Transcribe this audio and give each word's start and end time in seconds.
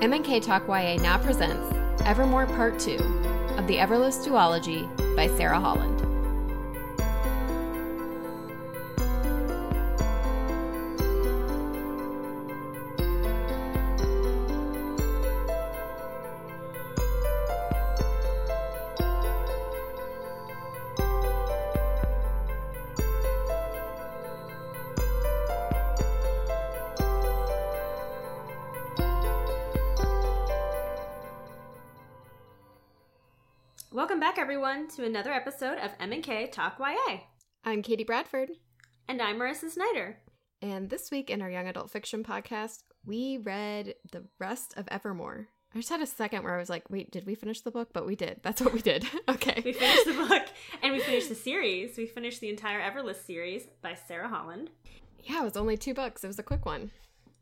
M&K 0.00 0.40
Talk 0.40 0.66
YA 0.66 0.96
now 0.96 1.18
presents 1.18 1.76
Evermore 2.06 2.46
Part 2.46 2.78
2 2.78 2.94
of 3.58 3.66
the 3.66 3.76
Everless 3.76 4.26
Duology 4.26 4.88
by 5.14 5.26
Sara 5.36 5.60
Holland. 5.60 5.89
Everyone, 34.70 34.88
to 34.94 35.04
another 35.04 35.32
episode 35.32 35.78
of 35.78 35.90
M&K 35.98 36.46
Talk 36.46 36.78
YA. 36.78 37.18
I'm 37.64 37.82
Katie 37.82 38.04
Bradford, 38.04 38.50
And 39.08 39.20
I'm 39.20 39.36
Marissa 39.36 39.68
Snyder. 39.68 40.18
and 40.62 40.88
this 40.88 41.10
week 41.10 41.28
in 41.28 41.42
our 41.42 41.50
young 41.50 41.66
adult 41.66 41.90
fiction 41.90 42.22
podcast, 42.22 42.84
we 43.04 43.38
read 43.38 43.96
the 44.12 44.22
rest 44.38 44.74
of 44.76 44.86
Evermore. 44.86 45.48
I 45.74 45.78
just 45.78 45.88
had 45.88 46.00
a 46.00 46.06
second 46.06 46.44
where 46.44 46.54
I 46.54 46.58
was 46.58 46.70
like, 46.70 46.88
wait, 46.88 47.10
did 47.10 47.26
we 47.26 47.34
finish 47.34 47.62
the 47.62 47.72
book? 47.72 47.88
But 47.92 48.06
we 48.06 48.14
did. 48.14 48.42
That's 48.44 48.60
what 48.60 48.72
we 48.72 48.80
did. 48.80 49.04
okay. 49.28 49.60
We 49.64 49.72
finished 49.72 50.04
the 50.04 50.12
book 50.28 50.44
and 50.84 50.92
we 50.92 51.00
finished 51.00 51.30
the 51.30 51.34
series. 51.34 51.96
We 51.96 52.06
finished 52.06 52.40
the 52.40 52.50
entire 52.50 52.80
Everless 52.80 53.24
series 53.26 53.64
by 53.82 53.94
Sara 53.94 54.28
Holland. 54.28 54.70
Yeah, 55.24 55.40
it 55.40 55.44
was 55.44 55.56
only 55.56 55.78
two 55.78 55.94
books. 55.94 56.22
It 56.22 56.28
was 56.28 56.38
a 56.38 56.44
quick 56.44 56.64
one. 56.64 56.92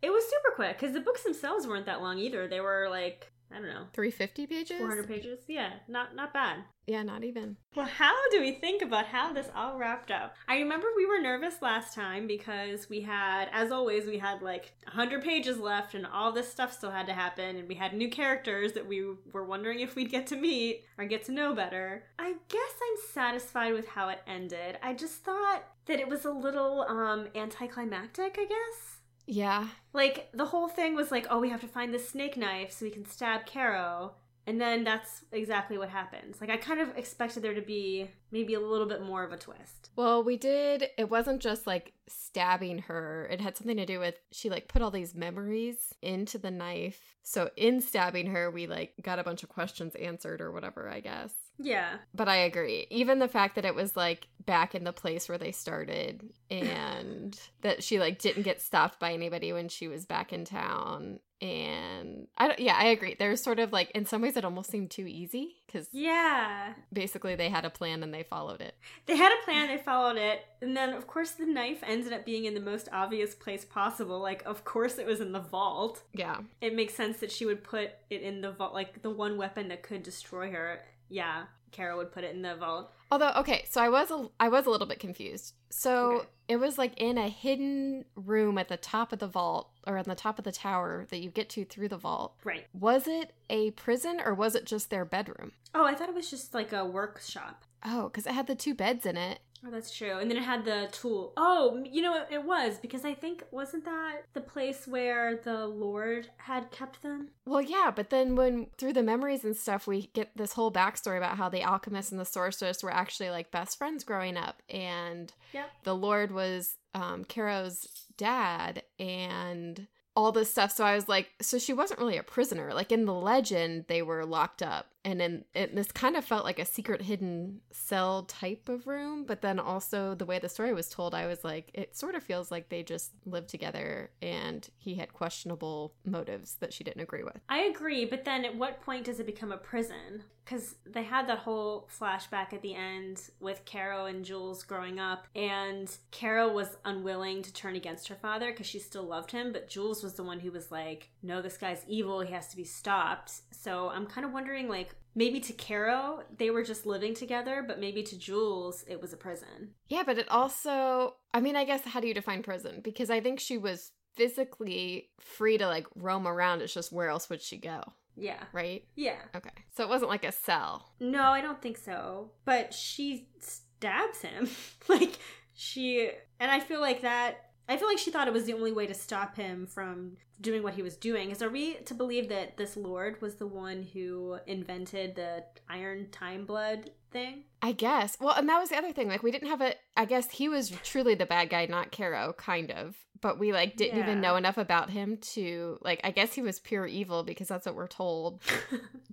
It 0.01 0.09
was 0.09 0.25
super 0.25 0.55
quick 0.57 0.79
because 0.79 0.95
the 0.95 1.01
books 1.01 1.25
themselves 1.25 1.67
weren't 1.67 1.87
that 1.87 2.01
long 2.01 2.19
either. 2.19 2.49
They 2.49 2.61
were 2.61 2.87
like, 2.89 3.31
I 3.51 3.57
don't 3.57 3.69
know, 3.69 3.87
350 3.95 4.47
pages? 4.47 4.79
400 4.79 5.09
pages. 5.09 5.39
Yeah, 5.49 5.71
not 5.89 6.15
not 6.15 6.33
bad. 6.35 6.65
Yeah, 6.87 7.03
not 7.03 7.23
even. 7.23 7.57
Well, 7.75 7.87
how 7.87 8.15
do 8.31 8.41
we 8.41 8.53
think 8.53 8.81
about 8.81 9.07
how 9.07 9.33
this 9.33 9.51
all 9.55 9.77
wrapped 9.77 10.11
up? 10.11 10.35
I 10.49 10.59
remember 10.59 10.87
we 10.97 11.05
were 11.05 11.21
nervous 11.21 11.61
last 11.61 11.95
time 11.95 12.27
because 12.27 12.89
we 12.89 13.03
had, 13.03 13.49
as 13.53 13.71
always, 13.71 14.07
we 14.07 14.19
had 14.19 14.41
like 14.41 14.73
100 14.85 15.23
pages 15.23 15.59
left 15.59 15.95
and 15.95 16.07
all 16.07 16.33
this 16.33 16.51
stuff 16.51 16.73
still 16.73 16.91
had 16.91 17.07
to 17.07 17.13
happen, 17.13 17.57
and 17.57 17.69
we 17.69 17.75
had 17.75 17.93
new 17.93 18.09
characters 18.11 18.73
that 18.73 18.87
we 18.87 19.05
were 19.33 19.45
wondering 19.45 19.81
if 19.81 19.97
we'd 19.97 20.11
get 20.11 20.27
to 20.29 20.37
meet 20.37 20.85
or 20.97 21.05
get 21.05 21.25
to 21.25 21.33
know 21.33 21.55
better. 21.55 22.05
I 22.19 22.35
guess 22.49 22.73
I'm 22.83 23.11
satisfied 23.13 23.75
with 23.75 23.89
how 23.89 24.09
it 24.09 24.21
ended. 24.27 24.79
I 24.83 24.95
just 24.95 25.25
thought 25.25 25.65
that 25.87 26.01
it 26.01 26.09
was 26.09 26.25
a 26.25 26.31
little 26.33 26.83
um 26.83 27.29
anticlimactic, 27.35 28.37
I 28.39 28.45
guess. 28.45 28.98
Yeah. 29.29 29.69
Like 29.93 30.31
the 30.33 30.47
whole 30.47 30.69
thing 30.69 30.95
was 30.95 31.11
like, 31.11 31.27
oh, 31.31 31.39
we 31.39 31.51
have 31.51 31.61
to 31.61 31.69
find 31.69 31.93
the 31.93 31.99
snake 31.99 32.37
knife 32.37 32.73
so 32.73 32.87
we 32.87 32.91
can 32.91 33.05
stab 33.05 33.47
Caro. 33.47 34.15
And 34.47 34.59
then 34.59 34.83
that's 34.83 35.25
exactly 35.31 35.77
what 35.77 35.91
happens. 35.91 36.41
Like 36.41 36.49
I 36.49 36.57
kind 36.57 36.81
of 36.81 36.97
expected 36.97 37.43
there 37.43 37.53
to 37.53 37.61
be 37.61 38.11
maybe 38.33 38.55
a 38.55 38.61
little 38.61 38.87
bit 38.87 39.03
more 39.03 39.23
of 39.23 39.31
a 39.31 39.37
twist. 39.37 39.91
Well, 39.95 40.25
we 40.25 40.39
did. 40.39 40.87
It 40.97 41.11
wasn't 41.11 41.43
just 41.43 41.67
like 41.67 41.93
stabbing 42.07 42.79
her. 42.79 43.29
It 43.31 43.43
had 43.43 43.59
something 43.59 43.77
to 43.77 43.85
do 43.85 43.99
with 43.99 44.15
she 44.33 44.49
like 44.49 44.67
put 44.67 44.81
all 44.81 44.91
these 44.91 45.15
memories 45.15 45.93
into 46.01 46.39
the 46.39 46.51
knife. 46.51 47.17
So 47.23 47.51
in 47.59 47.83
stabbing 47.83 48.29
her, 48.29 48.51
we 48.51 48.67
like 48.67 48.95
got 49.03 49.19
a 49.19 49.25
bunch 49.25 49.43
of 49.43 49.51
questions 49.51 49.95
answered 49.95 50.41
or 50.41 50.51
whatever, 50.51 50.89
I 50.89 51.01
guess. 51.01 51.35
Yeah. 51.59 51.97
But 52.15 52.29
I 52.29 52.37
agree. 52.37 52.87
Even 52.91 53.19
the 53.19 53.29
fact 53.29 53.55
that 53.57 53.65
it 53.65 53.75
was 53.75 53.97
like 53.97 54.29
back 54.47 54.75
in 54.75 54.85
the 54.85 54.93
place 54.93 55.29
where 55.29 55.39
they 55.39 55.53
started 55.53 56.31
and 56.51 57.39
that 57.63 57.83
she 57.83 57.99
like 57.99 58.19
didn't 58.19 58.45
get 58.45 58.61
stopped 58.63 58.99
by 58.99 59.13
anybody 59.13 59.53
when 59.53 59.69
she 59.69 59.89
was 59.89 60.07
back 60.07 60.33
in 60.33 60.45
town 60.45 61.21
and 61.41 62.27
I 62.37 62.49
don't 62.49 62.59
yeah, 62.59 62.75
I 62.77 62.87
agree. 62.87 63.15
There's 63.17 63.41
sort 63.43 63.61
of 63.61 63.73
like 63.73 63.91
in 63.93 64.05
some 64.07 64.23
ways 64.23 64.37
it 64.37 64.45
almost 64.45 64.71
seemed 64.71 64.91
too 64.91 65.07
easy 65.07 65.57
cuz 65.71 65.89
Yeah. 65.93 66.75
basically 66.93 67.37
they 67.37 67.49
had 67.49 67.65
a 67.65 67.71
plan 67.71 68.03
and 68.03 68.13
they 68.13 68.23
followed 68.25 68.61
it. 68.61 68.75
They 69.07 69.17
had 69.17 69.33
a 69.33 69.45
plan, 69.45 69.69
they 69.69 69.79
followed 69.79 70.17
it, 70.17 70.45
and 70.61 70.77
then 70.77 70.91
of 70.95 71.07
course 71.07 71.33
the 71.33 71.47
knife 71.47 71.83
ended 71.87 72.13
up 72.13 72.25
being 72.25 72.45
in 72.47 72.55
the 72.55 72.61
most 72.61 72.89
obvious 72.93 73.35
place 73.35 73.65
possible. 73.65 74.19
Like 74.19 74.43
of 74.47 74.65
course 74.65 74.99
it 74.99 75.07
was 75.07 75.21
in 75.21 75.33
the 75.33 75.41
vault. 75.41 76.03
Yeah. 76.13 76.39
It 76.61 76.75
makes 76.75 76.95
sense 76.95 77.19
that 77.21 77.31
she 77.31 77.47
would 77.47 77.63
put 77.63 77.91
it 78.11 78.23
in 78.23 78.41
the 78.41 78.51
vault 78.51 78.75
like 78.75 79.03
the 79.03 79.11
one 79.11 79.37
weapon 79.37 79.69
that 79.69 79.83
could 79.83 80.03
destroy 80.03 80.51
her. 80.51 80.83
Yeah. 81.09 81.45
Caro 81.71 81.99
would 81.99 82.13
put 82.13 82.25
it 82.25 82.35
in 82.35 82.41
the 82.43 82.55
vault. 82.57 82.91
Although, 83.11 83.33
okay, 83.37 83.65
so 83.69 83.81
I 83.83 83.89
was 83.91 84.11
a, 84.11 84.29
I 84.41 84.49
was 84.49 84.65
a 84.67 84.71
little 84.71 84.87
bit 84.87 84.99
confused. 85.01 85.55
So 85.71 86.13
Okay. 86.13 86.27
it 86.49 86.57
was 86.57 86.79
like 86.79 86.95
in 86.97 87.19
a 87.19 87.29
hidden 87.29 88.07
room 88.17 88.57
at 88.57 88.69
the 88.69 88.77
top 88.79 89.13
of 89.13 89.19
the 89.19 89.27
vault 89.27 89.71
or 89.87 89.99
on 89.99 90.05
the 90.07 90.15
top 90.15 90.39
of 90.39 90.45
the 90.45 90.53
tower 90.53 91.07
that 91.11 91.19
you 91.19 91.31
get 91.31 91.51
to 91.51 91.65
through 91.67 91.89
the 91.89 91.99
vault. 91.99 92.37
Right. 92.43 92.67
Was 92.73 93.07
it 93.07 93.35
a 93.51 93.71
prison 93.73 94.21
or 94.25 94.33
was 94.35 94.55
it 94.55 94.65
just 94.65 94.89
their 94.91 95.05
bedroom? 95.05 95.53
Oh, 95.75 95.85
I 95.85 95.95
thought 95.95 96.09
it 96.09 96.15
was 96.15 96.31
just 96.31 96.55
like 96.55 96.73
a 96.73 96.85
workshop. 96.87 97.65
Oh, 97.85 98.05
because 98.05 98.27
it 98.27 98.33
had 98.33 98.47
the 98.47 98.55
two 98.55 98.75
beds 98.75 99.05
in 99.07 99.17
it. 99.19 99.41
Oh, 99.67 99.71
that's 99.71 99.91
true. 99.95 100.19
And 100.19 100.31
then 100.31 100.39
it 100.39 100.45
had 100.45 100.65
the 100.65 100.89
tool. 100.93 101.33
Oh, 101.37 101.83
you 101.91 102.01
know, 102.01 102.15
it, 102.17 102.29
it 102.31 102.45
was 102.45 102.79
because 102.79 103.05
I 103.05 103.15
think 103.15 103.43
wasn't 103.51 103.85
that 103.85 104.23
the 104.33 104.41
place 104.41 104.87
where 104.87 105.37
the 105.37 105.67
Lord 105.67 106.31
had 106.39 106.71
kept 106.71 107.03
them? 107.03 107.31
Well, 107.45 107.61
yeah, 107.63 107.91
but 107.95 108.11
then 108.11 108.37
when 108.37 108.69
through 108.79 108.93
the 108.93 109.03
memories 109.03 109.45
and 109.45 109.57
stuff, 109.57 109.87
we 109.87 110.11
get 110.15 110.31
this 110.37 110.53
whole 110.53 110.71
backstory 110.73 111.17
about 111.17 111.37
how 111.37 111.49
the 111.49 111.63
alchemist 111.63 112.13
and 112.13 112.21
the 112.21 112.25
sorceress 112.25 112.83
were 112.83 112.93
actually 112.93 113.31
like 113.31 113.51
best 113.51 113.79
friends 113.79 114.05
growing 114.05 114.37
up, 114.37 114.63
and 114.71 115.33
Yep. 115.53 115.71
the 115.85 115.95
Lord 115.97 116.31
was 116.31 116.77
um, 116.95 117.25
Caro's 117.25 117.87
dad, 118.17 118.83
and 118.99 119.87
all 120.17 120.33
this 120.33 120.51
stuff. 120.51 120.73
So 120.73 120.85
I 120.85 120.95
was 120.97 121.09
like, 121.09 121.31
so 121.41 121.59
she 121.59 121.73
wasn't 121.73 122.01
really 122.01 122.17
a 122.17 122.23
prisoner. 122.25 122.75
Like 122.75 122.91
in 122.91 123.05
the 123.05 123.15
legend, 123.15 123.85
they 123.89 124.03
were 124.03 124.25
locked 124.27 124.63
up, 124.63 124.87
and 125.09 125.23
in 125.23 125.45
it, 125.55 125.75
this 125.75 125.91
kind 125.91 126.17
of 126.17 126.25
felt 126.25 126.45
like 126.45 126.59
a 126.59 126.65
secret 126.67 127.01
hidden 127.01 127.61
cell 127.73 128.25
type 128.25 128.69
of 128.69 128.87
room. 128.87 129.25
But 129.25 129.41
then 129.41 129.59
also 129.59 130.15
the 130.15 130.27
way 130.27 130.39
the 130.39 130.49
story 130.49 130.75
was 130.75 130.91
told, 130.91 131.15
I 131.15 131.27
was 131.27 131.43
like, 131.45 131.71
it 131.73 131.97
sort 131.97 132.15
of 132.15 132.23
feels 132.23 132.51
like 132.51 132.69
they 132.69 132.83
just 132.83 133.13
lived 133.25 133.49
together, 133.49 134.11
and 134.21 134.69
he 134.77 134.97
had 134.97 135.15
questionable 135.15 135.95
motives 136.05 136.57
that 136.61 136.73
she 136.73 136.85
didn't 136.85 137.03
agree 137.03 137.25
with. 137.25 137.41
I 137.49 137.61
agree, 137.61 138.05
but 138.05 138.25
then 138.25 138.45
at 138.45 138.57
what 138.57 138.83
point 138.83 139.05
does 139.05 139.19
it 139.19 139.27
become 139.27 139.51
a 139.53 139.57
prison? 139.57 140.25
Because 140.45 140.77
they 140.87 141.03
had 141.03 141.29
that 141.29 141.41
whole 141.41 141.91
flashback 142.01 142.55
at 142.55 142.63
the 142.63 142.75
end 142.75 143.21
with 143.39 143.67
Caro 143.67 144.07
and 144.07 144.25
Jules 144.25 144.63
growing 144.63 144.99
up, 144.99 145.27
and 145.37 145.95
Caro 146.11 146.51
was 146.51 146.79
unwilling 146.87 147.43
to 147.43 147.53
turn 147.53 147.77
against 147.77 148.09
her 148.09 148.15
father 148.15 148.51
because 148.51 148.67
she 148.67 148.79
still 148.79 149.03
loved 149.03 149.31
him, 149.31 149.53
but 149.53 149.69
Jules 149.69 150.03
was 150.03 150.15
the 150.15 150.23
one 150.23 150.41
who 150.41 150.51
was 150.51 150.71
like, 150.71 151.11
no, 151.23 151.43
this 151.43 151.59
guy's 151.59 151.85
evil, 151.87 152.21
he 152.21 152.33
has 152.33 152.49
to 152.49 152.57
be 152.57 152.65
stopped. 152.65 153.33
So 153.51 153.91
I'm 153.91 154.07
kind 154.07 154.25
of 154.25 154.33
wondering, 154.33 154.69
like, 154.69 154.95
maybe 155.15 155.41
to 155.41 155.53
Caro, 155.53 156.23
they 156.37 156.51
were 156.51 156.63
just 156.63 156.87
living 156.87 157.15
together, 157.15 157.65
but 157.67 157.81
maybe 157.81 158.03
to 158.05 158.19
Jules, 158.19 158.85
it 158.89 159.01
was 159.01 159.13
a 159.13 159.17
prison. 159.17 159.75
Yeah, 159.89 160.03
but 160.05 160.19
it 160.19 160.29
also, 160.31 161.17
I 161.35 161.41
mean, 161.41 161.57
I 161.57 161.65
guess 161.65 161.83
how 161.85 162.01
do 162.01 162.07
you 162.09 162.15
define 162.15 162.43
prison? 162.43 162.81
Because 162.83 163.11
I 163.11 163.21
think 163.21 163.41
she 163.41 163.59
was 163.59 163.93
physically 164.15 165.11
free 165.21 165.59
to 165.59 165.67
like 165.67 165.87
roam 165.97 166.27
around. 166.27 166.61
It's 166.63 166.75
just 166.75 166.93
where 166.93 167.09
else 167.09 167.29
would 167.31 167.41
she 167.43 167.57
go, 167.57 167.83
Yeah. 168.17 168.43
right? 168.53 168.85
Yeah. 168.97 169.19
Okay. 169.35 169.51
So 169.77 169.83
it 169.85 169.89
wasn't 169.89 170.11
like 170.11 170.25
a 170.25 170.33
cell. 170.33 170.93
No, 171.01 171.23
I 171.23 171.41
don't 171.41 171.61
think 171.63 171.77
so. 171.79 172.33
But 172.45 172.75
she 172.75 173.29
stabs 173.41 174.21
him. 174.23 174.49
like 174.89 175.19
she 175.55 176.11
and 176.41 176.51
I 176.51 176.61
feel 176.61 176.81
like 176.81 177.03
that 177.03 177.48
I 177.69 177.77
feel 177.77 177.89
like 177.89 177.99
she 177.99 178.11
thought 178.11 178.29
it 178.29 178.35
was 178.35 178.45
the 178.45 178.55
only 178.55 178.73
way 178.73 178.87
to 178.87 178.95
stop 178.95 179.37
him 179.37 179.67
from 179.67 180.17
doing 180.41 180.63
what 180.63 180.75
he 180.75 180.83
was 180.83 180.97
doing. 180.97 181.31
Is 181.31 181.43
are 181.43 181.51
we 181.51 181.75
to 181.75 181.95
believe 181.95 182.29
that 182.29 182.57
this 182.57 182.77
lord 182.77 183.21
was 183.21 183.35
the 183.35 183.47
one 183.47 183.83
who 183.93 184.39
invented 184.47 185.17
the 185.17 185.45
iron 185.69 186.09
time 186.11 186.47
blood 186.47 186.91
thing? 187.11 187.45
I 187.61 187.73
guess. 187.73 188.17
Well, 188.21 188.35
and 188.35 188.49
that 188.49 188.59
was 188.59 188.71
the 188.71 188.77
other 188.77 188.93
thing. 188.93 189.09
Like, 189.09 189.23
we 189.23 189.31
didn't 189.31 189.49
have 189.49 189.61
a. 189.61 189.75
I 189.97 190.05
guess 190.05 190.31
he 190.31 190.49
was 190.49 190.71
truly 190.83 191.15
the 191.15 191.27
bad 191.27 191.51
guy, 191.51 191.67
not 191.67 191.93
Caro, 191.93 192.33
kind 192.35 192.71
of. 192.71 192.97
But 193.21 193.39
we 193.41 193.53
like 193.53 193.77
didn't 193.77 193.99
even 193.99 194.21
know 194.21 194.37
enough 194.37 194.59
about 194.59 194.91
him 194.91 195.19
to 195.35 195.79
like. 195.83 196.01
I 196.05 196.13
guess 196.13 196.33
he 196.35 196.41
was 196.43 196.61
pure 196.61 196.87
evil 196.87 197.25
because 197.25 197.49
that's 197.49 197.67
what 197.67 197.75
we're 197.75 197.89
told. 197.89 198.41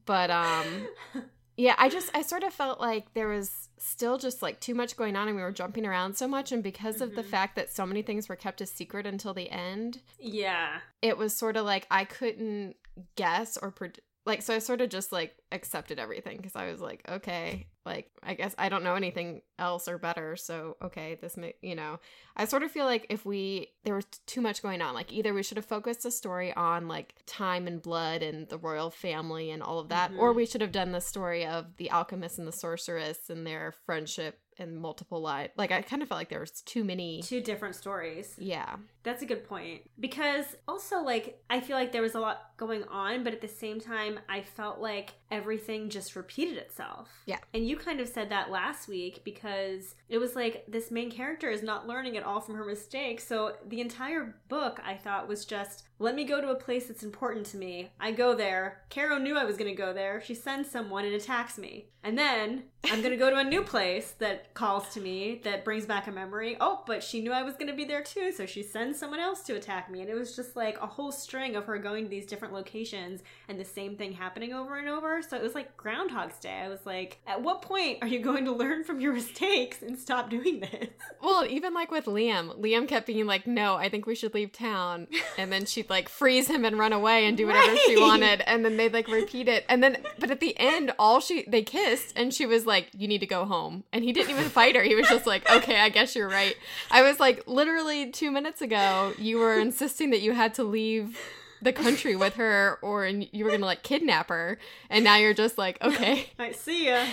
But 0.06 0.30
um, 0.30 0.88
yeah, 1.58 1.76
I 1.78 1.90
just 1.90 2.10
I 2.16 2.22
sort 2.22 2.44
of 2.44 2.54
felt 2.54 2.80
like 2.80 3.14
there 3.14 3.28
was 3.28 3.70
still 3.78 4.18
just 4.18 4.42
like 4.42 4.60
too 4.60 4.76
much 4.76 4.96
going 4.98 5.16
on, 5.16 5.28
and 5.28 5.36
we 5.38 5.44
were 5.44 5.52
jumping 5.52 5.86
around 5.86 6.16
so 6.18 6.28
much, 6.28 6.52
and 6.52 6.62
because 6.64 7.02
of 7.02 7.16
the 7.16 7.24
Mhm. 7.24 7.30
fact 7.30 7.56
that 7.56 7.74
so 7.74 7.86
many 7.86 8.02
things 8.02 8.28
were 8.28 8.36
kept 8.36 8.62
a 8.62 8.66
secret 8.66 9.06
until 9.06 9.34
the 9.34 9.50
end, 9.50 10.02
yeah. 10.20 10.80
it 11.02 11.18
was 11.18 11.36
sort 11.36 11.56
of 11.58 11.66
like 11.66 11.88
I 11.92 12.04
couldn't 12.06 12.76
guess 13.16 13.58
or 13.58 13.72
pred- 13.72 14.00
like 14.26 14.42
so 14.42 14.56
I 14.56 14.60
sort 14.60 14.82
of 14.82 14.90
just 14.90 15.12
like 15.12 15.36
accepted 15.56 15.98
everything 16.00 16.38
because 16.38 16.56
I 16.56 16.70
was 16.72 16.80
like, 16.82 17.02
okay, 17.10 17.68
like 17.86 18.10
I 18.22 18.34
guess 18.36 18.54
I 18.58 18.70
don't 18.70 18.84
know 18.84 18.96
anything 18.96 19.42
else 19.58 19.88
or 19.88 19.98
better, 19.98 20.36
so 20.36 20.78
okay, 20.84 21.18
this 21.22 21.38
may, 21.38 21.54
you 21.62 21.76
know, 21.76 22.00
I 22.36 22.46
sort 22.46 22.64
of 22.64 22.72
feel 22.72 22.86
like 22.86 23.06
if 23.10 23.26
we 23.26 23.70
there 23.84 23.96
was 23.96 24.06
too 24.28 24.42
much 24.42 24.62
going 24.62 24.82
on, 24.82 24.94
like 24.94 25.12
either 25.12 25.34
we 25.34 25.44
should 25.44 25.58
have 25.58 25.66
focused 25.66 26.04
the 26.04 26.12
story 26.12 26.54
on 26.54 26.88
like 26.88 27.16
time 27.26 27.66
and 27.68 27.82
blood 27.82 28.22
and 28.22 28.48
the 28.50 28.58
royal 28.58 28.90
family 28.92 29.50
and 29.52 29.64
all 29.64 29.80
of 29.80 29.90
that, 29.90 30.12
or 30.18 30.32
Mhm. 30.32 30.36
we 30.36 30.46
should 30.46 30.62
have 30.62 30.72
done 30.72 30.92
the 30.92 31.02
story 31.02 31.46
of 31.46 31.78
the 31.78 31.90
alchemist 31.92 32.38
and 32.38 32.48
the 32.48 32.52
sorceress 32.52 33.30
and 33.30 33.46
their 33.48 33.72
friendship 33.86 34.40
and 34.58 34.78
multiple 34.80 35.20
lives. 35.22 35.52
Like 35.58 35.72
I 35.72 35.82
kind 35.82 36.02
of 36.02 36.08
felt 36.08 36.20
like 36.20 36.30
there 36.30 36.40
was 36.40 36.62
too 36.66 36.84
many. 36.84 37.22
Two 37.22 37.42
different 37.42 37.76
stories. 37.76 38.36
Yeah, 38.38 38.78
That's 39.04 39.22
a 39.22 39.26
good 39.26 39.48
point. 39.48 39.82
Because 40.00 40.46
also, 40.68 41.02
like, 41.04 41.40
I 41.50 41.60
feel 41.60 41.76
like 41.78 41.92
there 41.92 42.02
was 42.02 42.16
a 42.16 42.20
lot 42.20 42.52
going 42.58 42.84
on, 42.86 43.24
but 43.24 43.34
at 43.34 43.42
the 43.42 43.48
same 43.48 43.80
time, 43.80 44.20
I 44.28 44.42
felt 44.42 44.80
like 44.80 45.14
everything 45.36 45.90
just 45.90 46.16
repeated 46.16 46.58
itself. 46.58 47.10
Yeah. 47.26 47.40
And 47.54 47.68
you 47.68 47.76
kind 47.76 48.00
of 48.00 48.08
said 48.08 48.30
that 48.30 48.50
last 48.50 48.88
week 48.88 49.24
because 49.26 49.96
it 50.08 50.18
was 50.18 50.36
like 50.36 50.64
this 50.68 50.92
main 50.92 51.12
character 51.12 51.50
is 51.50 51.62
not 51.62 51.88
learning 51.88 52.16
at 52.16 52.24
all 52.24 52.40
from 52.40 52.56
her 52.56 52.64
mistakes. 52.64 53.28
So 53.28 53.54
the 53.68 53.82
entire 53.82 54.36
book, 54.48 54.80
I 54.86 54.96
thought, 54.96 55.28
was 55.28 55.44
just 55.46 55.84
let 55.98 56.16
me 56.16 56.26
go 56.26 56.42
to 56.42 56.50
a 56.50 56.56
place 56.56 56.88
that's 56.88 57.04
important 57.04 57.46
to 57.48 57.58
me. 57.58 57.90
I 58.00 58.12
go 58.12 58.36
there. 58.36 58.82
Caro 58.90 59.18
knew 59.18 59.38
I 59.38 59.46
was 59.46 59.58
going 59.58 59.70
to 59.74 59.82
go 59.82 59.94
there. 59.94 60.22
She 60.22 60.36
sends 60.36 60.70
someone 60.70 61.06
and 61.06 61.16
attacks 61.16 61.58
me. 61.58 61.88
And 62.04 62.20
then 62.20 62.66
I'm 62.84 63.02
going 63.02 63.14
to 63.14 63.18
go 63.18 63.32
to 63.32 63.38
a 63.38 63.44
new 63.44 63.62
place 63.64 64.14
that 64.20 64.54
calls 64.54 64.90
to 64.94 65.02
me 65.02 65.42
that 65.44 65.66
brings 65.66 65.88
back 65.88 66.06
a 66.06 66.12
memory. 66.12 66.56
Oh, 66.62 66.84
but 66.86 67.04
she 67.04 67.20
knew 67.22 67.32
I 67.32 67.42
was 67.42 67.56
going 67.56 67.68
to 67.68 67.74
be 67.74 67.86
there 67.86 68.04
too, 68.04 68.32
so 68.32 68.46
she 68.46 68.62
sends 68.62 69.00
someone 69.00 69.20
else 69.20 69.42
to 69.44 69.56
attack 69.56 69.90
me. 69.90 70.02
And 70.02 70.10
it 70.10 70.14
was 70.14 70.36
just 70.36 70.56
like 70.56 70.80
a 70.80 70.86
whole 70.86 71.12
string 71.12 71.56
of 71.56 71.66
her 71.66 71.80
going 71.80 72.04
to 72.04 72.10
these 72.10 72.28
different 72.28 72.54
locations 72.54 73.22
and 73.48 73.60
the 73.60 73.66
same 73.66 73.96
thing 73.96 74.12
happening 74.12 74.54
over 74.54 74.78
and 74.78 74.88
over. 74.88 75.24
So 75.24 75.36
it 75.36 75.42
was 75.42 75.56
like 75.56 75.76
Groundhog's 75.78 76.38
Day. 76.40 76.62
I 76.64 76.68
was 76.68 76.86
like, 76.86 77.20
at 77.26 77.42
what 77.42 77.64
point 77.64 78.00
are 78.02 78.08
you 78.08 78.20
going 78.20 78.46
to 78.46 78.52
learn 78.52 78.84
from 78.84 79.00
your 79.00 79.14
mistakes 79.22 79.82
and 79.82 79.98
stop 79.98 80.30
doing 80.30 80.60
this? 80.60 80.90
Well, 81.24 81.44
even 81.48 81.74
like 81.74 81.90
with 81.90 82.06
Liam, 82.06 82.60
Liam 82.60 82.88
kept 82.88 83.08
being 83.08 83.26
like, 83.26 83.48
"No, 83.48 83.76
I 83.76 83.90
think 83.90 84.06
we 84.06 84.14
should 84.14 84.36
leave 84.36 84.52
town," 84.52 85.08
and 85.40 85.52
then 85.52 85.66
she'd 85.86 85.90
like 85.90 86.10
freeze 86.10 86.48
him 86.48 86.66
and 86.66 86.78
run 86.78 86.94
away 86.94 87.26
and 87.26 87.38
do 87.38 87.48
whatever 87.48 87.76
she 87.78 88.00
wanted, 88.00 88.42
and 88.42 88.66
then 88.66 88.78
they'd 88.78 88.94
like 88.94 89.08
repeat 89.08 89.48
it, 89.48 89.66
and 89.70 89.84
then 89.84 89.98
but 90.20 90.32
at 90.32 90.40
the 90.40 90.58
end, 90.58 90.92
all 90.98 91.20
she 91.20 91.44
they 91.48 91.62
kissed, 91.62 92.14
and 92.16 92.34
she 92.34 92.46
was 92.46 92.66
like, 92.66 92.90
"You 92.98 93.08
need 93.08 93.20
to 93.20 93.28
go 93.28 93.46
home," 93.46 93.84
and 93.94 94.04
he 94.04 94.12
didn't 94.12 94.32
even 94.32 94.46
fight 94.46 94.76
her. 94.76 94.84
He 94.84 94.96
was 94.96 95.08
just 95.08 95.28
like, 95.28 95.50
"Okay, 95.50 95.80
I 95.80 95.90
guess 95.90 96.16
you're 96.16 96.30
right." 96.30 96.56
I 96.92 97.02
was 97.02 97.20
like, 97.20 97.44
literally 97.48 98.12
two 98.12 98.32
minutes 98.32 98.62
ago, 98.62 99.14
you 99.18 99.38
were 99.38 99.60
insisting 99.60 100.10
that 100.12 100.22
you 100.22 100.34
had 100.34 100.54
to 100.56 100.64
leave 100.64 101.20
the 101.62 101.74
country 101.74 102.16
with 102.16 102.36
her, 102.36 102.78
or 102.82 103.06
you 103.08 103.46
were 103.46 103.52
gonna 103.52 103.66
like 103.66 103.84
kidnap 103.84 104.30
her, 104.30 104.58
and 104.90 105.04
now 105.04 105.16
you're 105.16 105.34
just 105.34 105.58
like, 105.58 105.82
okay. 105.82 106.30
I 106.40 106.52
see 106.52 106.88
ya. 106.88 107.06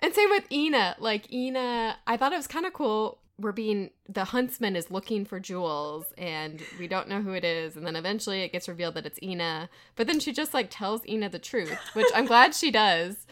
And 0.00 0.14
same 0.14 0.30
with 0.30 0.50
Ina. 0.50 0.96
Like 0.98 1.32
Ina, 1.32 1.96
I 2.06 2.16
thought 2.16 2.32
it 2.32 2.36
was 2.36 2.46
kind 2.46 2.66
of 2.66 2.72
cool. 2.72 3.18
We're 3.40 3.52
being 3.52 3.90
the 4.08 4.24
huntsman 4.24 4.76
is 4.76 4.90
looking 4.90 5.24
for 5.24 5.40
Jules, 5.40 6.12
and 6.18 6.62
we 6.78 6.86
don't 6.86 7.08
know 7.08 7.22
who 7.22 7.32
it 7.32 7.44
is. 7.44 7.76
And 7.76 7.86
then 7.86 7.96
eventually 7.96 8.42
it 8.42 8.52
gets 8.52 8.68
revealed 8.68 8.94
that 8.94 9.06
it's 9.06 9.18
Ina. 9.22 9.70
But 9.96 10.06
then 10.06 10.20
she 10.20 10.32
just 10.32 10.52
like 10.52 10.68
tells 10.70 11.06
Ina 11.08 11.30
the 11.30 11.38
truth, 11.38 11.78
which 11.94 12.08
I'm 12.14 12.26
glad 12.26 12.54
she 12.54 12.70
does. 12.70 13.26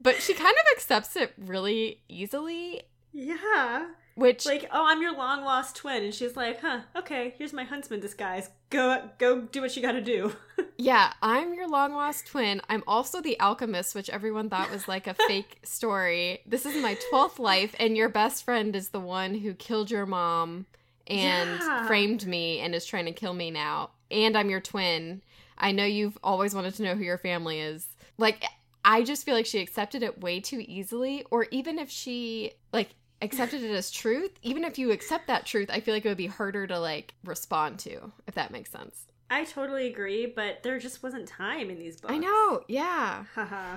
But 0.00 0.16
she 0.16 0.34
kind 0.34 0.54
of 0.54 0.76
accepts 0.76 1.16
it 1.16 1.32
really 1.38 2.00
easily, 2.08 2.82
Yeah. 3.12 3.86
Which 4.14 4.46
Like, 4.46 4.68
oh, 4.72 4.86
I'm 4.86 5.02
your 5.02 5.14
long 5.16 5.44
lost 5.44 5.76
twin, 5.76 6.02
and 6.04 6.14
she's 6.14 6.36
like, 6.36 6.60
huh, 6.60 6.80
okay, 6.96 7.34
here's 7.38 7.52
my 7.52 7.64
huntsman 7.64 8.00
disguise. 8.00 8.50
Go, 8.70 9.08
go, 9.18 9.42
do 9.42 9.60
what 9.60 9.76
you 9.76 9.82
gotta 9.82 10.00
do. 10.02 10.32
Yeah, 10.78 11.12
I'm 11.22 11.54
your 11.54 11.68
long 11.68 11.92
lost 11.92 12.26
twin. 12.26 12.60
I'm 12.68 12.82
also 12.88 13.20
the 13.20 13.38
alchemist, 13.38 13.94
which 13.94 14.10
everyone 14.10 14.50
thought 14.50 14.70
was 14.70 14.88
like 14.88 15.06
a 15.06 15.14
fake 15.14 15.60
story. 15.64 16.40
This 16.44 16.66
is 16.66 16.74
my 16.74 16.96
12th 17.12 17.38
life, 17.38 17.74
and 17.78 17.96
your 17.96 18.08
best 18.08 18.44
friend 18.44 18.74
is 18.74 18.88
the 18.88 18.98
one 18.98 19.34
who 19.34 19.54
killed 19.54 19.90
your 19.92 20.06
mom 20.06 20.66
and 21.06 21.60
Yeah. 21.60 21.86
framed 21.86 22.26
me 22.26 22.58
and 22.58 22.74
is 22.74 22.84
trying 22.86 23.04
to 23.04 23.12
kill 23.12 23.34
me 23.34 23.50
now. 23.52 23.90
And 24.10 24.36
I'm 24.36 24.50
your 24.50 24.60
twin. 24.60 25.22
I 25.56 25.70
know 25.70 25.84
you've 25.84 26.18
always 26.24 26.52
wanted 26.54 26.74
to 26.74 26.82
know 26.82 26.94
who 26.96 27.04
your 27.04 27.18
family 27.18 27.60
is. 27.60 27.86
Like, 28.18 28.42
I 28.84 29.04
just 29.04 29.24
feel 29.24 29.34
like 29.34 29.46
she 29.46 29.60
accepted 29.60 30.02
it 30.02 30.20
way 30.20 30.40
too 30.40 30.64
easily, 30.66 31.24
or 31.30 31.46
even 31.52 31.78
if 31.78 31.90
she, 31.90 32.52
like, 32.72 32.88
accepted 33.22 33.62
it 33.62 33.70
as 33.70 33.90
truth, 33.90 34.32
even 34.42 34.64
if 34.64 34.78
you 34.78 34.90
accept 34.90 35.26
that 35.28 35.46
truth, 35.46 35.70
I 35.72 35.80
feel 35.80 35.94
like 35.94 36.04
it 36.04 36.08
would 36.08 36.16
be 36.16 36.26
harder 36.26 36.66
to, 36.66 36.78
like, 36.78 37.14
respond 37.24 37.78
to, 37.80 38.12
if 38.26 38.34
that 38.34 38.50
makes 38.50 38.70
sense. 38.70 39.06
I 39.32 39.44
totally 39.44 39.86
agree, 39.86 40.26
but 40.26 40.62
there 40.62 40.78
just 40.78 41.02
wasn't 41.02 41.26
time 41.26 41.70
in 41.70 41.78
these 41.78 41.98
books. 41.98 42.12
I 42.12 42.18
know, 42.18 42.64
yeah. 42.68 43.24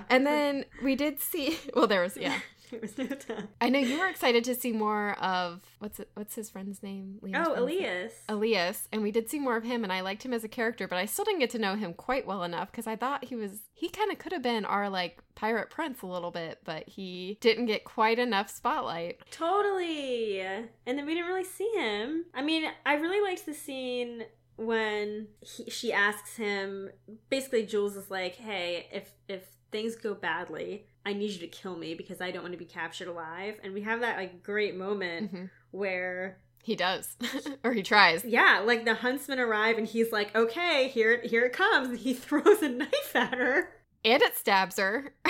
And 0.10 0.28
then 0.28 0.66
we 0.84 0.96
did 0.98 1.22
see 1.22 1.58
well 1.74 1.88
there 1.88 2.02
was 2.02 2.18
yeah. 2.18 2.40
there 2.72 2.80
was 2.80 2.98
no 2.98 3.08
time. 3.08 3.50
I 3.62 3.70
know 3.70 3.80
you 3.80 4.00
were 4.00 4.08
excited 4.08 4.44
to 4.46 4.56
see 4.56 4.72
more 4.72 5.14
of 5.20 5.62
what's 5.80 6.00
it, 6.00 6.10
what's 6.14 6.36
his 6.36 6.50
friend's 6.50 6.82
name? 6.84 7.20
Liam's 7.22 7.48
Oh, 7.48 7.54
friend's 7.54 7.72
name? 7.72 7.80
Elias. 7.80 8.14
Elias, 8.30 8.88
and 8.92 9.02
we 9.02 9.12
did 9.12 9.30
see 9.30 9.40
more 9.40 9.58
of 9.58 9.64
him 9.64 9.84
and 9.84 9.92
I 9.94 10.02
liked 10.02 10.24
him 10.24 10.34
as 10.34 10.44
a 10.44 10.48
character, 10.50 10.88
but 10.88 10.98
I 10.98 11.06
still 11.06 11.26
didn't 11.26 11.40
get 11.40 11.50
to 11.52 11.60
know 11.60 11.76
him 11.76 11.94
quite 11.94 12.26
well 12.28 12.44
enough 12.44 12.72
cuz 12.72 12.88
I 12.88 12.96
thought 12.96 13.26
he 13.26 13.36
was 13.36 13.62
he 13.74 13.90
kind 13.90 14.12
of 14.12 14.20
could 14.20 14.32
have 14.32 14.42
been 14.42 14.66
our 14.66 14.90
like 14.90 15.22
pirate 15.36 15.70
prince 15.70 16.02
a 16.02 16.08
little 16.08 16.32
bit, 16.32 16.60
but 16.64 16.88
he 16.88 17.38
didn't 17.42 17.66
get 17.66 17.84
quite 17.84 18.20
enough 18.20 18.50
spotlight. 18.50 19.20
Totally. 19.32 20.40
And 20.42 20.98
then 20.98 21.06
we 21.06 21.14
didn't 21.14 21.28
really 21.30 21.44
see 21.44 21.70
him. 21.76 22.26
I 22.34 22.42
mean, 22.42 22.66
I 22.86 22.96
really 22.96 23.22
liked 23.22 23.46
the 23.46 23.54
scene 23.54 24.24
when 24.58 25.28
he, 25.42 25.70
she 25.70 25.92
asks 25.92 26.38
him 26.38 26.90
basically 27.30 27.66
Jules 27.66 27.96
is 27.98 28.10
like, 28.10 28.36
"Hey, 28.36 28.88
if 28.92 29.12
if 29.28 29.44
things 29.72 29.96
go 29.96 30.14
badly, 30.14 30.88
I 31.06 31.14
need 31.14 31.32
you 31.32 31.40
to 31.40 31.48
kill 31.48 31.76
me 31.78 31.94
because 31.94 32.20
I 32.22 32.32
don't 32.32 32.42
want 32.42 32.54
to 32.54 32.58
be 32.58 32.66
captured 32.66 33.08
alive." 33.08 33.60
And 33.64 33.74
we 33.74 33.82
have 33.82 34.00
that 34.02 34.18
like 34.18 34.42
great 34.44 34.76
moment 34.76 35.34
Mhm. 35.34 35.50
where 35.72 36.40
He 36.64 36.76
does. 36.76 37.16
or 37.64 37.74
he 37.74 37.84
tries. 37.84 38.26
yeah, 38.26 38.62
like 38.66 38.86
the 38.86 38.96
huntsmen 38.96 39.40
arrive 39.40 39.78
and 39.78 39.86
he's 39.88 40.12
like, 40.12 40.36
"Okay, 40.36 40.88
here 40.90 41.22
here 41.22 41.46
it 41.46 41.54
comes." 41.54 41.90
And 41.90 42.00
he 42.00 42.14
throws 42.26 42.62
a 42.64 42.70
knife 42.70 43.16
at 43.16 43.34
her. 43.36 43.72
And 44.04 44.22
it 44.22 44.36
stabs 44.38 44.78
her. 44.78 45.14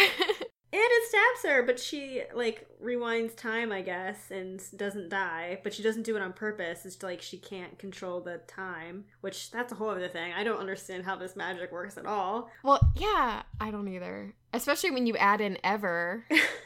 And 0.75 0.83
it 0.83 1.07
stabs 1.07 1.53
her, 1.53 1.63
but 1.63 1.79
she 1.79 2.23
like 2.33 2.67
rewinds 2.83 3.33
time, 3.33 3.71
I 3.71 3.81
guess, 3.81 4.29
and 4.29 4.61
doesn't 4.75 5.07
die. 5.07 5.59
But 5.63 5.73
she 5.73 5.81
doesn't 5.81 6.03
do 6.03 6.17
it 6.17 6.21
on 6.21 6.33
purpose. 6.33 6.85
It's 6.85 7.01
like 7.01 7.21
she 7.21 7.37
can't 7.37 7.79
control 7.79 8.19
the 8.19 8.39
time, 8.45 9.05
which 9.21 9.51
that's 9.51 9.71
a 9.71 9.75
whole 9.75 9.87
other 9.87 10.09
thing. 10.09 10.33
I 10.33 10.43
don't 10.43 10.59
understand 10.59 11.05
how 11.05 11.15
this 11.15 11.37
magic 11.37 11.71
works 11.71 11.97
at 11.97 12.05
all. 12.05 12.51
well, 12.61 12.81
yeah, 12.97 13.43
I 13.61 13.71
don't 13.71 13.87
either. 13.87 14.33
Especially 14.51 14.91
when 14.91 15.07
you 15.07 15.15
add 15.15 15.39
in 15.39 15.57
Ever 15.63 16.25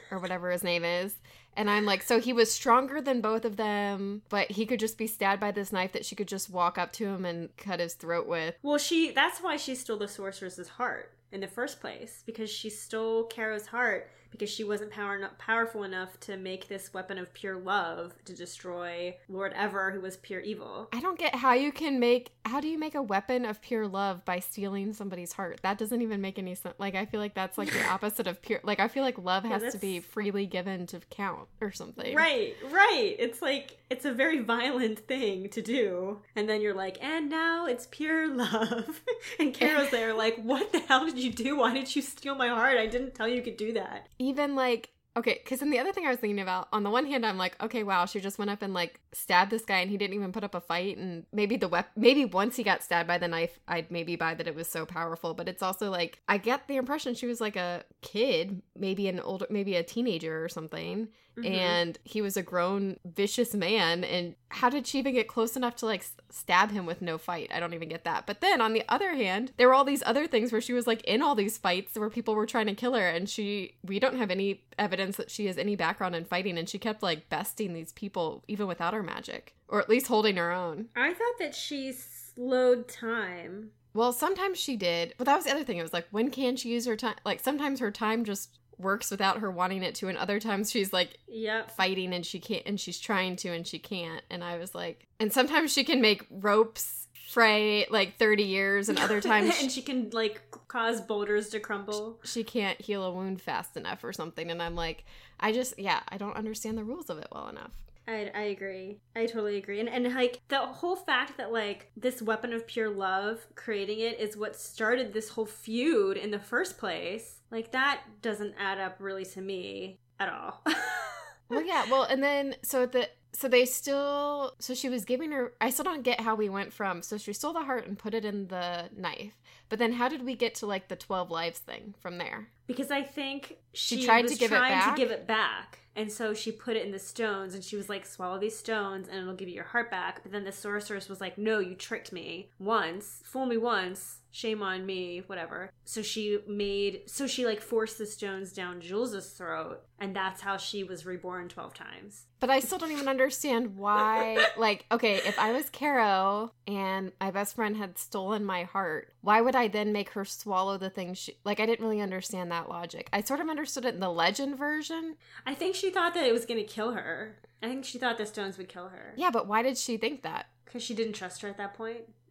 or 0.09 0.17
whatever 0.19 0.49
his 0.49 0.63
name 0.63 0.83
is. 0.83 1.13
And 1.55 1.69
I'm 1.69 1.85
like, 1.85 2.01
so 2.01 2.19
he 2.19 2.33
was 2.33 2.51
stronger 2.51 3.01
than 3.01 3.21
both 3.21 3.45
of 3.45 3.57
them, 3.57 4.23
but 4.29 4.49
he 4.49 4.65
could 4.65 4.79
just 4.79 4.97
be 4.97 5.05
stabbed 5.05 5.39
by 5.39 5.51
this 5.51 5.71
knife 5.71 5.91
that 5.91 6.05
she 6.05 6.15
could 6.15 6.27
just 6.27 6.49
walk 6.49 6.79
up 6.79 6.91
to 6.93 7.05
him 7.05 7.25
and 7.25 7.55
cut 7.57 7.79
his 7.79 7.93
throat 7.93 8.25
with. 8.27 8.55
well, 8.63 8.79
she 8.79 9.11
that's 9.11 9.39
why 9.39 9.55
she 9.55 9.75
stole 9.75 9.97
the 9.97 10.07
sorceress's 10.07 10.69
heart 10.69 11.13
in 11.31 11.41
the 11.41 11.47
first 11.47 11.79
place 11.79 12.23
because 12.25 12.49
she 12.49 12.69
stole 12.69 13.23
Caro's 13.23 13.67
heart 13.67 14.09
because 14.31 14.49
she 14.49 14.63
wasn't 14.63 14.91
power 14.91 15.29
powerful 15.37 15.83
enough 15.83 16.19
to 16.21 16.37
make 16.37 16.67
this 16.67 16.93
weapon 16.93 17.17
of 17.17 17.33
pure 17.33 17.57
love 17.57 18.13
to 18.25 18.33
destroy 18.33 19.15
Lord 19.27 19.53
Ever, 19.55 19.91
who 19.91 20.01
was 20.01 20.17
pure 20.17 20.39
evil. 20.39 20.89
I 20.93 21.01
don't 21.01 21.17
get 21.17 21.35
how 21.35 21.53
you 21.53 21.71
can 21.71 21.99
make 21.99 22.31
how 22.45 22.59
do 22.59 22.67
you 22.67 22.77
make 22.77 22.95
a 22.95 23.01
weapon 23.01 23.45
of 23.45 23.61
pure 23.61 23.87
love 23.87 24.25
by 24.25 24.39
stealing 24.39 24.93
somebody's 24.93 25.33
heart? 25.33 25.59
That 25.63 25.77
doesn't 25.77 26.01
even 26.01 26.21
make 26.21 26.39
any 26.39 26.55
sense. 26.55 26.75
Like 26.77 26.95
I 26.95 27.05
feel 27.05 27.19
like 27.19 27.33
that's 27.33 27.57
like 27.57 27.71
the 27.71 27.85
opposite 27.89 28.27
of 28.27 28.41
pure 28.41 28.59
like 28.63 28.79
I 28.79 28.87
feel 28.87 29.03
like 29.03 29.17
love 29.17 29.45
Yeah, 29.45 29.59
has 29.59 29.73
to 29.73 29.79
be 29.79 29.99
freely 29.99 30.45
given 30.45 30.85
to 30.87 30.99
count 31.09 31.47
or 31.61 31.71
something. 31.71 32.15
Right, 32.15 32.55
right. 32.71 33.15
It's 33.17 33.41
like 33.41 33.77
it's 33.89 34.05
a 34.05 34.13
very 34.13 34.39
violent 34.39 34.99
thing 34.99 35.49
to 35.49 35.61
do. 35.61 36.19
And 36.35 36.47
then 36.47 36.61
you're 36.61 36.75
like, 36.75 37.03
and 37.03 37.29
now 37.29 37.65
it's 37.65 37.87
pure 37.89 38.27
love. 38.27 39.01
and 39.39 39.53
Caro's 39.53 39.89
there 39.89 40.13
like, 40.13 40.37
what 40.43 40.71
the 40.71 40.79
hell 40.79 41.05
did 41.05 41.17
you 41.17 41.31
do? 41.31 41.57
Why 41.57 41.73
did 41.73 41.95
you 41.95 42.03
steal 42.03 42.35
my 42.35 42.49
heart? 42.49 42.77
I 42.77 42.85
didn't 42.85 43.15
tell 43.15 43.27
you 43.27 43.39
you 43.39 43.45
could 43.45 43.57
do 43.57 43.73
that. 43.73 44.07
Even 44.19 44.55
like 44.55 44.89
okay 45.17 45.39
because 45.43 45.59
then 45.59 45.71
the 45.71 45.79
other 45.79 45.91
thing 45.91 46.05
i 46.05 46.09
was 46.09 46.19
thinking 46.19 46.39
about 46.39 46.67
on 46.71 46.83
the 46.83 46.89
one 46.89 47.05
hand 47.05 47.25
i'm 47.25 47.37
like 47.37 47.59
okay 47.61 47.81
wow 47.83 48.05
she 48.05 48.19
just 48.19 48.37
went 48.37 48.51
up 48.51 48.61
and 48.61 48.73
like 48.75 48.99
stabbed 49.11 49.49
this 49.49 49.65
guy 49.65 49.79
and 49.79 49.89
he 49.89 49.97
didn't 49.97 50.13
even 50.13 50.31
put 50.31 50.43
up 50.43 50.53
a 50.53 50.61
fight 50.61 50.97
and 50.97 51.25
maybe 51.33 51.57
the 51.57 51.67
wep- 51.67 51.91
maybe 51.95 52.25
once 52.25 52.55
he 52.55 52.63
got 52.63 52.83
stabbed 52.83 53.07
by 53.07 53.17
the 53.17 53.27
knife 53.27 53.59
i'd 53.67 53.89
maybe 53.89 54.15
buy 54.15 54.35
that 54.35 54.47
it 54.47 54.53
was 54.55 54.67
so 54.67 54.85
powerful 54.85 55.33
but 55.33 55.49
it's 55.49 55.63
also 55.63 55.89
like 55.89 56.19
i 56.29 56.37
get 56.37 56.67
the 56.67 56.75
impression 56.77 57.15
she 57.15 57.25
was 57.25 57.41
like 57.41 57.55
a 57.55 57.83
kid 58.01 58.61
maybe 58.77 59.07
an 59.07 59.19
older 59.19 59.47
maybe 59.49 59.75
a 59.75 59.83
teenager 59.83 60.43
or 60.43 60.47
something 60.49 61.07
Mhm. 61.37 61.45
and 61.45 61.97
he 62.03 62.21
was 62.21 62.35
a 62.37 62.41
grown 62.43 62.97
vicious 63.05 63.53
man 63.53 64.03
and 64.03 64.35
how 64.49 64.69
did 64.69 64.87
she 64.87 64.99
even 64.99 65.13
get 65.13 65.27
close 65.27 65.55
enough 65.55 65.75
to 65.75 65.85
like 65.85 66.03
stab 66.29 66.71
him 66.71 66.85
with 66.85 67.01
no 67.01 67.17
fight 67.17 67.49
i 67.53 67.59
don't 67.59 67.73
even 67.73 67.87
get 67.87 68.03
that 68.03 68.25
but 68.25 68.41
then 68.41 68.61
on 68.61 68.73
the 68.73 68.83
other 68.89 69.13
hand 69.13 69.51
there 69.57 69.67
were 69.67 69.73
all 69.73 69.85
these 69.85 70.03
other 70.05 70.27
things 70.27 70.51
where 70.51 70.61
she 70.61 70.73
was 70.73 70.87
like 70.87 71.03
in 71.03 71.21
all 71.21 71.35
these 71.35 71.57
fights 71.57 71.97
where 71.97 72.09
people 72.09 72.35
were 72.35 72.45
trying 72.45 72.65
to 72.65 72.73
kill 72.73 72.93
her 72.93 73.07
and 73.07 73.29
she 73.29 73.75
we 73.83 73.99
don't 73.99 74.17
have 74.17 74.31
any 74.31 74.63
evidence 74.77 75.17
that 75.17 75.29
she 75.29 75.45
has 75.45 75.57
any 75.57 75.75
background 75.75 76.15
in 76.15 76.25
fighting 76.25 76.57
and 76.57 76.67
she 76.67 76.79
kept 76.79 77.03
like 77.03 77.29
besting 77.29 77.73
these 77.73 77.93
people 77.93 78.43
even 78.47 78.67
without 78.67 78.93
her 78.93 79.03
magic 79.03 79.55
or 79.67 79.79
at 79.79 79.89
least 79.89 80.07
holding 80.07 80.35
her 80.35 80.51
own 80.51 80.87
I 80.95 81.13
thought 81.13 81.37
that 81.39 81.53
she 81.55 81.91
slowed 81.91 82.87
time 82.87 83.71
Well, 83.93 84.13
sometimes 84.13 84.59
she 84.59 84.75
did, 84.77 85.15
but 85.17 85.25
that 85.25 85.35
was 85.35 85.45
the 85.45 85.51
other 85.51 85.63
thing. 85.63 85.77
It 85.77 85.81
was 85.83 85.93
like, 85.93 86.07
when 86.11 86.29
can 86.29 86.55
she 86.55 86.69
use 86.69 86.85
her 86.85 86.95
time? 86.95 87.15
Like, 87.25 87.39
sometimes 87.39 87.79
her 87.79 87.89
time 87.89 88.23
just 88.23 88.58
works 88.79 89.11
without 89.11 89.39
her 89.39 89.51
wanting 89.51 89.83
it 89.83 89.95
to, 89.95 90.07
and 90.07 90.17
other 90.17 90.39
times 90.39 90.71
she's 90.71 90.91
like 90.93 91.17
Yep. 91.27 91.71
fighting 91.75 92.13
and 92.13 92.25
she 92.25 92.39
can't, 92.39 92.63
and 92.65 92.79
she's 92.79 92.99
trying 92.99 93.35
to 93.37 93.49
and 93.49 93.67
she 93.67 93.79
can't. 93.79 94.23
And 94.29 94.43
I 94.43 94.57
was 94.57 94.73
like, 94.73 95.07
and 95.19 95.31
sometimes 95.33 95.71
she 95.73 95.83
can 95.83 96.01
make 96.01 96.25
ropes 96.29 97.07
fray 97.29 97.85
like 97.91 98.17
30 98.17 98.43
years, 98.43 98.89
and 98.89 98.97
other 98.99 99.21
times 99.31 99.53
and 99.61 99.71
she 99.71 99.81
can 99.81 100.09
like 100.11 100.41
cause 100.67 100.99
boulders 101.01 101.49
to 101.49 101.59
crumble. 101.59 102.19
she 102.23 102.43
can't 102.43 102.79
heal 102.81 103.03
a 103.03 103.11
wound 103.11 103.41
fast 103.41 103.77
enough 103.77 104.03
or 104.03 104.11
something. 104.13 104.49
And 104.49 104.61
I'm 104.61 104.75
like, 104.75 105.05
I 105.39 105.51
just, 105.51 105.77
yeah, 105.77 105.99
I 106.09 106.17
don't 106.17 106.35
understand 106.35 106.77
the 106.77 106.83
rules 106.83 107.09
of 107.09 107.17
it 107.19 107.27
well 107.31 107.47
enough. 107.47 107.71
I, 108.09 108.31
I 108.33 108.41
agree. 108.45 108.97
I 109.15 109.27
totally 109.27 109.57
agree. 109.57 109.79
And 109.79 109.87
and 109.87 110.11
like 110.15 110.41
the 110.47 110.57
whole 110.57 110.95
fact 110.95 111.37
that 111.37 111.51
like 111.51 111.91
this 111.95 112.23
weapon 112.23 112.53
of 112.53 112.65
pure 112.65 112.89
love, 112.89 113.45
creating 113.53 113.99
it 113.99 114.19
is 114.19 114.35
what 114.35 114.55
started 114.55 115.13
this 115.13 115.29
whole 115.29 115.45
feud 115.45 116.17
in 116.17 116.31
the 116.31 116.39
first 116.39 116.79
place. 116.79 117.41
Like 117.51 117.71
that 117.71 118.01
doesn't 118.23 118.55
add 118.57 118.79
up 118.79 118.95
really 118.99 119.25
to 119.25 119.41
me 119.41 119.99
at 120.19 120.27
all. 120.27 120.63
well 121.49 121.63
yeah 121.63 121.85
well 121.89 122.03
and 122.03 122.23
then 122.23 122.55
so 122.63 122.85
the 122.85 123.09
so 123.31 123.47
they 123.47 123.65
still 123.65 124.55
so 124.59 124.73
she 124.73 124.87
was 124.89 125.03
giving 125.03 125.31
her 125.31 125.53
i 125.59 125.69
still 125.69 125.83
don't 125.85 126.03
get 126.03 126.21
how 126.21 126.35
we 126.35 126.47
went 126.47 126.71
from 126.71 127.01
so 127.01 127.17
she 127.17 127.33
stole 127.33 127.53
the 127.53 127.63
heart 127.63 127.87
and 127.87 127.97
put 127.97 128.13
it 128.13 128.23
in 128.23 128.47
the 128.47 128.89
knife 128.95 129.33
but 129.69 129.79
then 129.79 129.93
how 129.93 130.09
did 130.09 130.25
we 130.25 130.35
get 130.35 130.55
to 130.55 130.65
like 130.65 130.87
the 130.87 130.95
12 130.95 131.31
lives 131.31 131.59
thing 131.59 131.93
from 131.99 132.17
there 132.17 132.49
because 132.67 132.91
I 132.91 133.01
think 133.01 133.57
she, 133.73 133.97
She 134.01 134.05
tried 134.05 134.23
was 134.23 134.33
to 134.33 134.37
give 134.39 134.51
it 134.51 134.59
back? 134.59 134.95
to 134.95 135.01
give 135.01 135.09
it 135.11 135.25
back. 135.25 135.79
And 135.95 136.11
so 136.11 136.33
she 136.35 136.51
put 136.51 136.77
it 136.77 136.85
in 136.85 136.91
the 136.91 136.99
stones 136.99 137.55
and 137.55 137.63
she 137.63 137.75
was 137.75 137.89
like, 137.89 138.05
swallow 138.05 138.37
these 138.39 138.55
stones 138.57 139.07
and 139.09 139.19
it'll 139.19 139.33
give 139.33 139.49
you 139.49 139.55
your 139.55 139.63
heart 139.65 139.89
back. 139.91 140.21
But 140.23 140.31
then 140.31 140.43
the 140.45 140.51
sorceress 140.51 141.09
was 141.09 141.19
like, 141.19 141.37
no, 141.39 141.57
you 141.59 141.73
tricked 141.75 142.13
me 142.13 142.51
once. 142.59 143.21
Fool 143.25 143.47
me 143.47 143.57
once. 143.57 144.19
Shame 144.31 144.61
on 144.61 144.85
me, 144.85 145.23
whatever. 145.25 145.71
So 145.85 146.03
she 146.03 146.37
made, 146.47 147.01
so 147.07 147.25
she 147.25 147.45
like 147.45 147.59
forced 147.59 147.97
the 147.97 148.05
stones 148.05 148.53
down 148.53 148.79
Jules's 148.81 149.31
throat. 149.31 149.81
And 149.99 150.15
that's 150.15 150.39
how 150.41 150.55
she 150.57 150.83
was 150.83 151.05
reborn 151.07 151.49
12 151.49 151.73
times. 151.73 152.25
but 152.39 152.49
i 152.49 152.59
still 152.61 152.77
don't 152.77 152.91
even 152.93 153.09
understand 153.09 153.75
why 153.75 154.37
like 154.57 154.85
okay 154.91 155.15
if 155.15 155.37
i 155.37 155.51
was 155.51 155.69
caro 155.71 156.51
and 156.67 157.11
my 157.19 157.31
best 157.31 157.53
friend 157.55 157.75
had 157.75 157.97
stolen 157.97 158.45
my 158.45 158.63
heart 158.63 159.11
why 159.21 159.41
would 159.41 159.55
i 159.57 159.58
then 159.67 159.91
make 159.91 160.11
her 160.11 160.23
swallow 160.25 160.77
the 160.77 160.89
thing 160.89 161.13
she 161.13 161.35
like 161.43 161.59
i 161.59 161.65
didn't 161.65 161.83
really 161.85 162.01
understand 162.01 162.51
that 162.51 162.69
logic 162.69 163.09
i 163.13 163.21
sort 163.21 163.39
of 163.39 163.49
understood 163.49 163.85
it 163.85 163.93
in 163.93 163.99
the 163.99 164.09
legend 164.11 164.57
version 164.57 165.15
I 165.45 165.53
think 165.53 165.75
she 165.75 165.89
thought 165.89 166.13
that 166.13 166.25
it 166.25 166.33
was 166.33 166.45
going 166.45 166.59
to 166.59 166.65
kill 166.65 166.91
her. 166.91 167.37
I 167.61 167.67
think 167.67 167.83
she 167.85 167.97
thought 167.97 168.17
the 168.17 168.25
stones 168.25 168.57
would 168.57 168.69
kill 168.69 168.89
her. 168.89 169.13
yeah 169.17 169.31
but 169.31 169.47
why 169.47 169.61
did 169.63 169.77
she 169.77 169.97
think 169.97 170.21
that 170.23 170.47
Because 170.65 170.83
she 170.83 170.93
didn't 170.93 171.13
trust 171.13 171.41
her 171.41 171.49
at 171.49 171.57
that. 171.57 171.75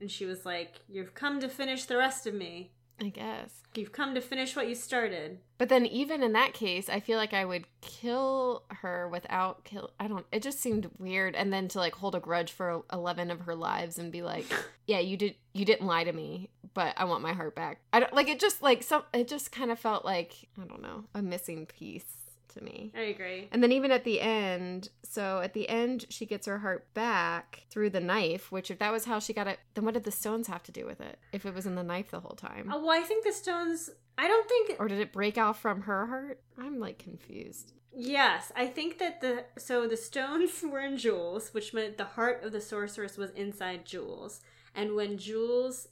And 0.01 0.11
she 0.11 0.25
was 0.25 0.47
like, 0.47 0.81
You've 0.89 1.15
come 1.15 1.41
to 1.41 1.49
finish 1.49 1.85
the 1.85 1.97
rest 1.97 2.27
of 2.27 2.35
me. 2.35 2.71
i 3.01 3.09
guess 3.09 3.63
You've 3.75 3.93
come 3.93 4.15
to 4.15 4.21
finish 4.21 4.57
what 4.57 4.69
you 4.69 4.75
started. 4.75 5.39
But 5.59 5.69
then 5.69 5.87
even 5.87 6.23
in 6.23 6.33
that 6.33 6.53
case, 6.55 6.89
I 6.89 6.99
feel 7.01 7.17
like 7.19 7.33
I 7.35 7.45
would 7.45 7.67
kill 7.81 8.65
her 8.71 9.09
without 9.09 9.65
kill 9.65 9.91
I 10.01 10.09
don't 10.09 10.27
it 10.33 10.43
just 10.43 10.61
seemed 10.61 10.91
weird 10.99 11.35
and 11.37 11.53
then 11.53 11.69
to 11.69 11.79
like 11.79 11.95
hold 11.95 12.15
a 12.15 12.21
grudge 12.21 12.51
for 12.53 12.83
11 12.93 13.31
of 13.31 13.43
her 13.43 13.55
lives 13.55 13.99
and 13.99 14.11
be 14.11 14.23
like, 14.23 14.47
"Yeah, 14.87 15.01
you 15.01 15.17
did 15.17 15.35
you 15.53 15.65
didn't 15.65 15.87
lie 15.87 16.05
to 16.05 16.13
me, 16.13 16.51
but 16.79 16.95
I 16.97 17.05
want 17.05 17.23
my 17.23 17.33
heart 17.33 17.55
back." 17.55 17.81
I 17.93 18.01
don't 18.01 18.15
like 18.15 18.29
it 18.29 18.39
just 18.39 18.63
like 18.63 18.83
some 18.83 19.03
it 19.13 19.27
just 19.29 19.51
kind 19.53 19.71
of 19.71 19.79
felt 19.79 20.05
like, 20.05 20.33
I 20.61 20.65
don't 20.65 20.83
know, 20.83 21.05
a 21.15 21.23
missing 21.23 21.67
piece 21.67 22.19
to 22.55 22.65
me. 22.65 22.93
I 22.97 23.03
agree. 23.03 23.49
And 23.53 23.63
then 23.63 23.73
even 23.73 23.91
at 23.91 24.05
the 24.05 24.21
end, 24.21 24.91
so 25.03 25.41
at 25.41 25.55
the 25.55 25.69
end 25.69 26.07
she 26.09 26.27
gets 26.27 26.47
her 26.47 26.59
heart 26.59 26.93
back 26.95 27.67
through 27.71 27.91
the 27.91 28.01
knife, 28.01 28.53
which 28.53 28.71
if 28.71 28.79
that 28.79 28.93
was 28.93 29.05
how 29.05 29.19
she 29.19 29.33
got 29.33 29.47
it, 29.47 29.59
then 29.75 29.85
what 29.85 29.95
did 29.95 30.05
the 30.05 30.11
stones 30.11 30.47
have 30.47 30.63
to 30.65 30.73
do 30.73 30.87
with 30.87 31.01
it? 31.01 31.19
If 31.33 31.47
it 31.47 31.55
was 31.55 31.67
in 31.67 31.75
the 31.75 31.83
knife 31.83 32.11
the 32.11 32.21
whole 32.21 32.37
time? 32.37 32.71
Oh, 32.73 32.81
well, 32.81 32.99
I 32.99 33.03
think 33.03 33.25
the 33.25 33.33
stones. 33.33 33.91
I 34.17 34.27
don't 34.27 34.49
think. 34.49 34.77
Or 34.79 34.89
did 34.89 35.01
it 35.01 35.13
break 35.13 35.39
out 35.39 35.57
from 35.57 35.83
her 35.83 36.07
heart? 36.07 36.41
I'm 36.59 36.81
like 36.81 36.99
confused. 36.99 37.73
Yes, 37.95 38.53
I 38.55 38.67
think 38.67 38.99
that 38.99 39.21
the. 39.21 39.45
So 39.59 39.87
the 39.87 39.97
stones 39.97 40.63
were 40.63 40.81
in 40.81 40.99
Jules, 40.99 41.55
which 41.55 41.75
meant 41.75 41.99
the 41.99 42.05
heart 42.05 42.45
of 42.45 42.53
the 42.53 42.61
sorceress 42.61 43.17
was 43.17 43.31
inside 43.31 43.87
Jules. 43.87 44.41
And 44.75 44.95
when 44.95 45.19
Jules 45.19 45.89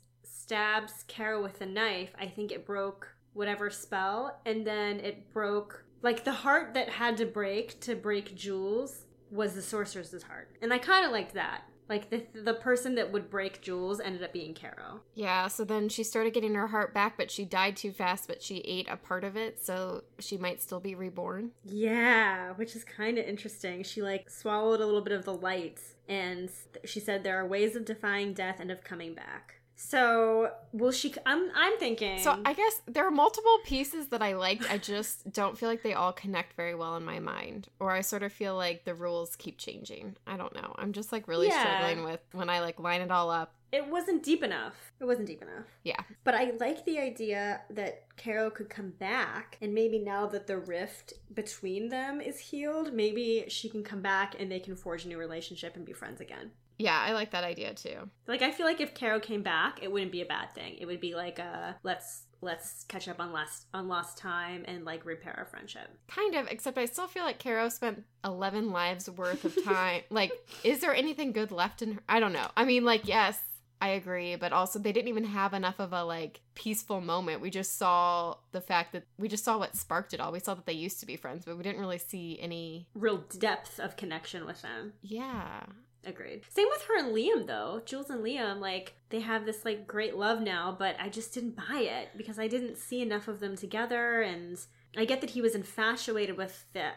stabs 0.47 1.05
Caro 1.09 1.43
with 1.43 1.61
a 1.61 1.67
knife, 1.67 2.11
I 2.19 2.27
think 2.27 2.53
it 2.53 2.65
broke 2.65 3.09
whatever 3.33 3.69
spell. 3.69 4.41
And 4.47 4.67
then 4.67 5.01
it 5.01 5.33
broke. 5.33 5.85
Like 6.03 6.25
the 6.25 6.33
heart 6.33 6.75
that 6.75 6.89
had 6.89 7.17
to 7.19 7.27
break 7.27 7.81
to 7.81 7.97
break 7.97 8.37
Jules 8.37 9.07
was 9.31 9.55
the 9.55 9.63
sorceress's 9.63 10.23
heart. 10.23 10.57
And 10.63 10.73
I 10.73 10.79
kind 10.79 11.05
of 11.05 11.11
liked 11.11 11.35
that. 11.35 11.63
Like 11.89 12.11
the 12.11 12.25
the 12.35 12.55
person 12.55 12.97
that 12.97 13.13
would 13.13 13.31
break 13.31 13.63
Jules 13.63 14.01
ended 14.01 14.23
up 14.23 14.33
being 14.33 14.55
Caro. 14.55 15.03
Yeah, 15.15 15.47
so 15.47 15.65
then 15.65 15.89
she 15.89 16.03
started 16.03 16.35
getting 16.35 16.55
her 16.55 16.67
heart 16.67 16.93
back, 16.93 17.17
but 17.17 17.31
she 17.31 17.45
died 17.45 17.77
too 17.77 17.93
fast, 17.93 18.27
but 18.27 18.43
she 18.43 18.57
ate 18.59 18.89
a 18.91 18.97
part 18.97 19.23
of 19.23 19.37
it, 19.37 19.65
so 19.65 20.03
she 20.19 20.37
might 20.37 20.61
still 20.61 20.81
be 20.81 20.97
reborn. 20.97 21.53
Yeah, 21.65 22.53
which 22.55 22.75
is 22.75 22.83
kind 22.83 23.19
of 23.19 23.25
interesting. 23.25 23.85
She 23.85 24.03
like 24.03 24.29
swallowed 24.29 24.81
a 24.81 24.85
little 24.85 25.01
bit 25.01 25.13
of 25.13 25.25
the 25.25 25.35
light, 25.35 25.81
and 26.09 26.51
she 26.85 26.99
said 26.99 27.23
there 27.23 27.39
are 27.39 27.47
ways 27.47 27.77
of 27.77 27.85
defying 27.85 28.35
death 28.35 28.59
and 28.59 28.73
of 28.73 28.83
coming 28.83 29.15
back. 29.15 29.56
So, 29.79 30.51
will 30.73 30.91
she? 30.91 31.15
I'm 31.27 31.51
I'm 31.55 31.79
thinking. 31.79 32.19
So 32.21 32.41
I 32.45 32.55
guess 32.55 32.81
there 32.87 33.07
are 33.07 33.11
multiple 33.11 33.59
pieces 33.65 34.07
that 34.09 34.23
I 34.23 34.35
liked. 34.35 34.65
I 34.71 34.79
just 34.79 35.31
don't 35.41 35.57
feel 35.59 35.69
like 35.69 35.83
they 35.83 35.93
all 35.93 36.13
connect 36.15 36.55
very 36.55 36.75
well 36.75 36.97
in 36.97 37.05
my 37.05 37.19
mind. 37.21 37.69
Or 37.79 37.91
I 37.93 38.01
sort 38.01 38.23
of 38.23 38.33
feel 38.33 38.57
like 38.57 38.85
the 38.85 38.95
rules 38.95 39.37
keep 39.37 39.59
changing. 39.59 40.17
I 40.27 40.39
don't 40.39 40.55
know. 40.55 40.75
I'm 40.79 40.93
just 40.93 41.13
like 41.13 41.29
really 41.29 41.49
Yeah. 41.49 41.61
struggling 41.63 42.05
with 42.05 42.21
when 42.33 42.49
I 42.49 42.61
like 42.61 42.81
line 42.81 43.03
it 43.03 43.11
all 43.11 43.31
up. 43.31 43.53
it 43.73 43.87
wasn't 43.87 44.23
deep 44.23 44.43
enough. 44.43 44.75
It 44.99 45.05
wasn't 45.05 45.27
deep 45.27 45.43
enough. 45.43 45.67
Yeah. 45.85 46.01
But 46.25 46.35
I 46.35 46.53
like 46.59 46.87
the 46.87 46.99
idea 46.99 47.61
that 47.69 48.05
Caro 48.17 48.49
could 48.49 48.71
come 48.71 48.91
back, 48.99 49.59
and 49.61 49.75
maybe 49.75 49.99
now 49.99 50.27
that 50.29 50.47
the 50.47 50.57
rift 50.57 51.13
between 51.35 51.91
them 51.91 52.23
is 52.23 52.39
healed, 52.39 52.95
maybe 52.95 53.45
she 53.49 53.69
can 53.69 53.83
come 53.83 54.01
back 54.01 54.37
and 54.39 54.51
they 54.51 54.61
can 54.61 54.75
forge 54.77 55.05
a 55.05 55.09
new 55.09 55.19
relationship 55.19 55.77
and 55.77 55.85
be 55.85 55.93
friends 55.93 56.23
again. 56.23 56.53
Yeah, 56.79 56.99
I 56.99 57.13
like 57.13 57.31
that 57.31 57.45
idea 57.45 57.75
too. 57.75 58.11
Like 58.27 58.43
I 58.43 58.51
feel 58.51 58.67
like 58.67 58.81
if 58.81 58.95
Caro 58.95 59.21
came 59.21 59.43
back, 59.43 59.83
it 59.83 59.91
wouldn't 59.91 60.13
be 60.13 60.23
a 60.23 60.27
bad 60.27 60.55
thing. 60.55 60.77
It 60.79 60.87
would 60.87 61.01
be 61.01 61.15
like 61.15 61.39
a 61.39 61.77
let's 61.83 62.25
let's 62.43 62.85
catch 62.85 63.09
up 63.09 63.19
on 63.21 63.33
last 63.33 63.67
on 63.73 63.89
lost 63.89 64.19
time 64.19 64.65
and 64.67 64.85
like 64.85 65.05
repair 65.05 65.35
our 65.37 65.47
friendship. 65.47 65.89
Kind 66.09 66.35
of, 66.35 66.47
except 66.49 66.79
I 66.79 66.87
still 66.87 67.07
feel 67.07 67.25
like 67.25 67.39
Caro 67.39 67.69
spent 67.69 68.05
11 68.25 68.71
lives 68.71 69.09
worth 69.11 69.45
of 69.45 69.65
time. 69.65 70.03
like, 70.11 70.33
is 70.65 70.81
there 70.81 70.95
anything 70.95 71.33
good 71.33 71.51
left 71.51 71.83
in 71.83 71.95
her? 71.95 72.01
I 72.09 72.21
don't 72.21 72.33
know. 72.33 72.49
I 72.57 72.65
mean, 72.65 72.85
like, 72.85 73.09
yes, 73.09 73.39
I 73.81 73.89
agree, 73.91 74.37
but 74.37 74.53
also 74.53 74.79
they 74.79 74.93
didn't 74.93 75.09
even 75.09 75.25
have 75.25 75.53
enough 75.53 75.81
of 75.81 75.93
a 75.93 76.03
like 76.05 76.41
peaceful 76.55 77.01
moment. 77.01 77.41
We 77.41 77.51
just 77.51 77.77
saw 77.77 78.37
the 78.53 78.61
fact 78.61 78.93
that 78.93 79.05
we 79.19 79.29
just 79.29 79.45
saw 79.45 79.59
what 79.59 79.77
sparked 79.77 80.15
it 80.15 80.21
all. 80.21 80.33
We 80.33 80.41
saw 80.41 80.55
that 80.55 80.67
they 80.67 80.73
used 80.73 81.01
to 81.01 81.07
be 81.07 81.17
friends, 81.17 81.45
but 81.45 81.57
we 81.57 81.63
didn't 81.63 81.81
really 81.81 81.99
see 81.99 82.39
any. 82.41 82.89
Real 82.95 83.25
depth 83.39 83.79
of 83.79 83.97
connection 83.97 84.47
with 84.47 84.63
them. 84.63 84.95
Yeah. 85.03 85.65
Agreed. 86.07 86.43
Same 86.49 86.69
with 86.71 86.83
her 86.83 86.99
and 86.99 87.15
Liam 87.15 87.47
though. 87.47 87.83
Jules 87.85 88.11
and 88.11 88.25
Liam, 88.25 88.61
like, 88.61 88.95
they 89.11 89.21
have 89.21 89.45
this 89.45 89.65
like 89.65 89.87
great 89.87 90.17
love 90.17 90.41
now, 90.41 90.75
but 90.79 90.97
I 91.01 91.09
just 91.09 91.35
didn't 91.35 91.57
buy 91.57 91.81
it 91.81 92.11
because 92.17 92.39
I 92.39 92.47
didn't 92.47 92.79
see 92.79 93.03
enough 93.03 93.29
of 93.29 93.41
them 93.41 93.57
together 93.57 94.23
and 94.23 94.59
I 94.97 95.05
get 95.05 95.21
that 95.21 95.31
he 95.31 95.43
was 95.43 95.55
infatuated 95.55 96.37
with 96.37 96.65
the 96.73 96.91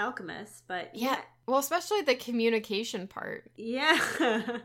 alchemist, 0.00 0.64
but 0.66 0.90
Yeah. 0.94 1.20
Well, 1.46 1.58
especially 1.58 2.00
the 2.02 2.16
communication 2.16 3.06
part. 3.06 3.50
Yeah. 3.56 4.00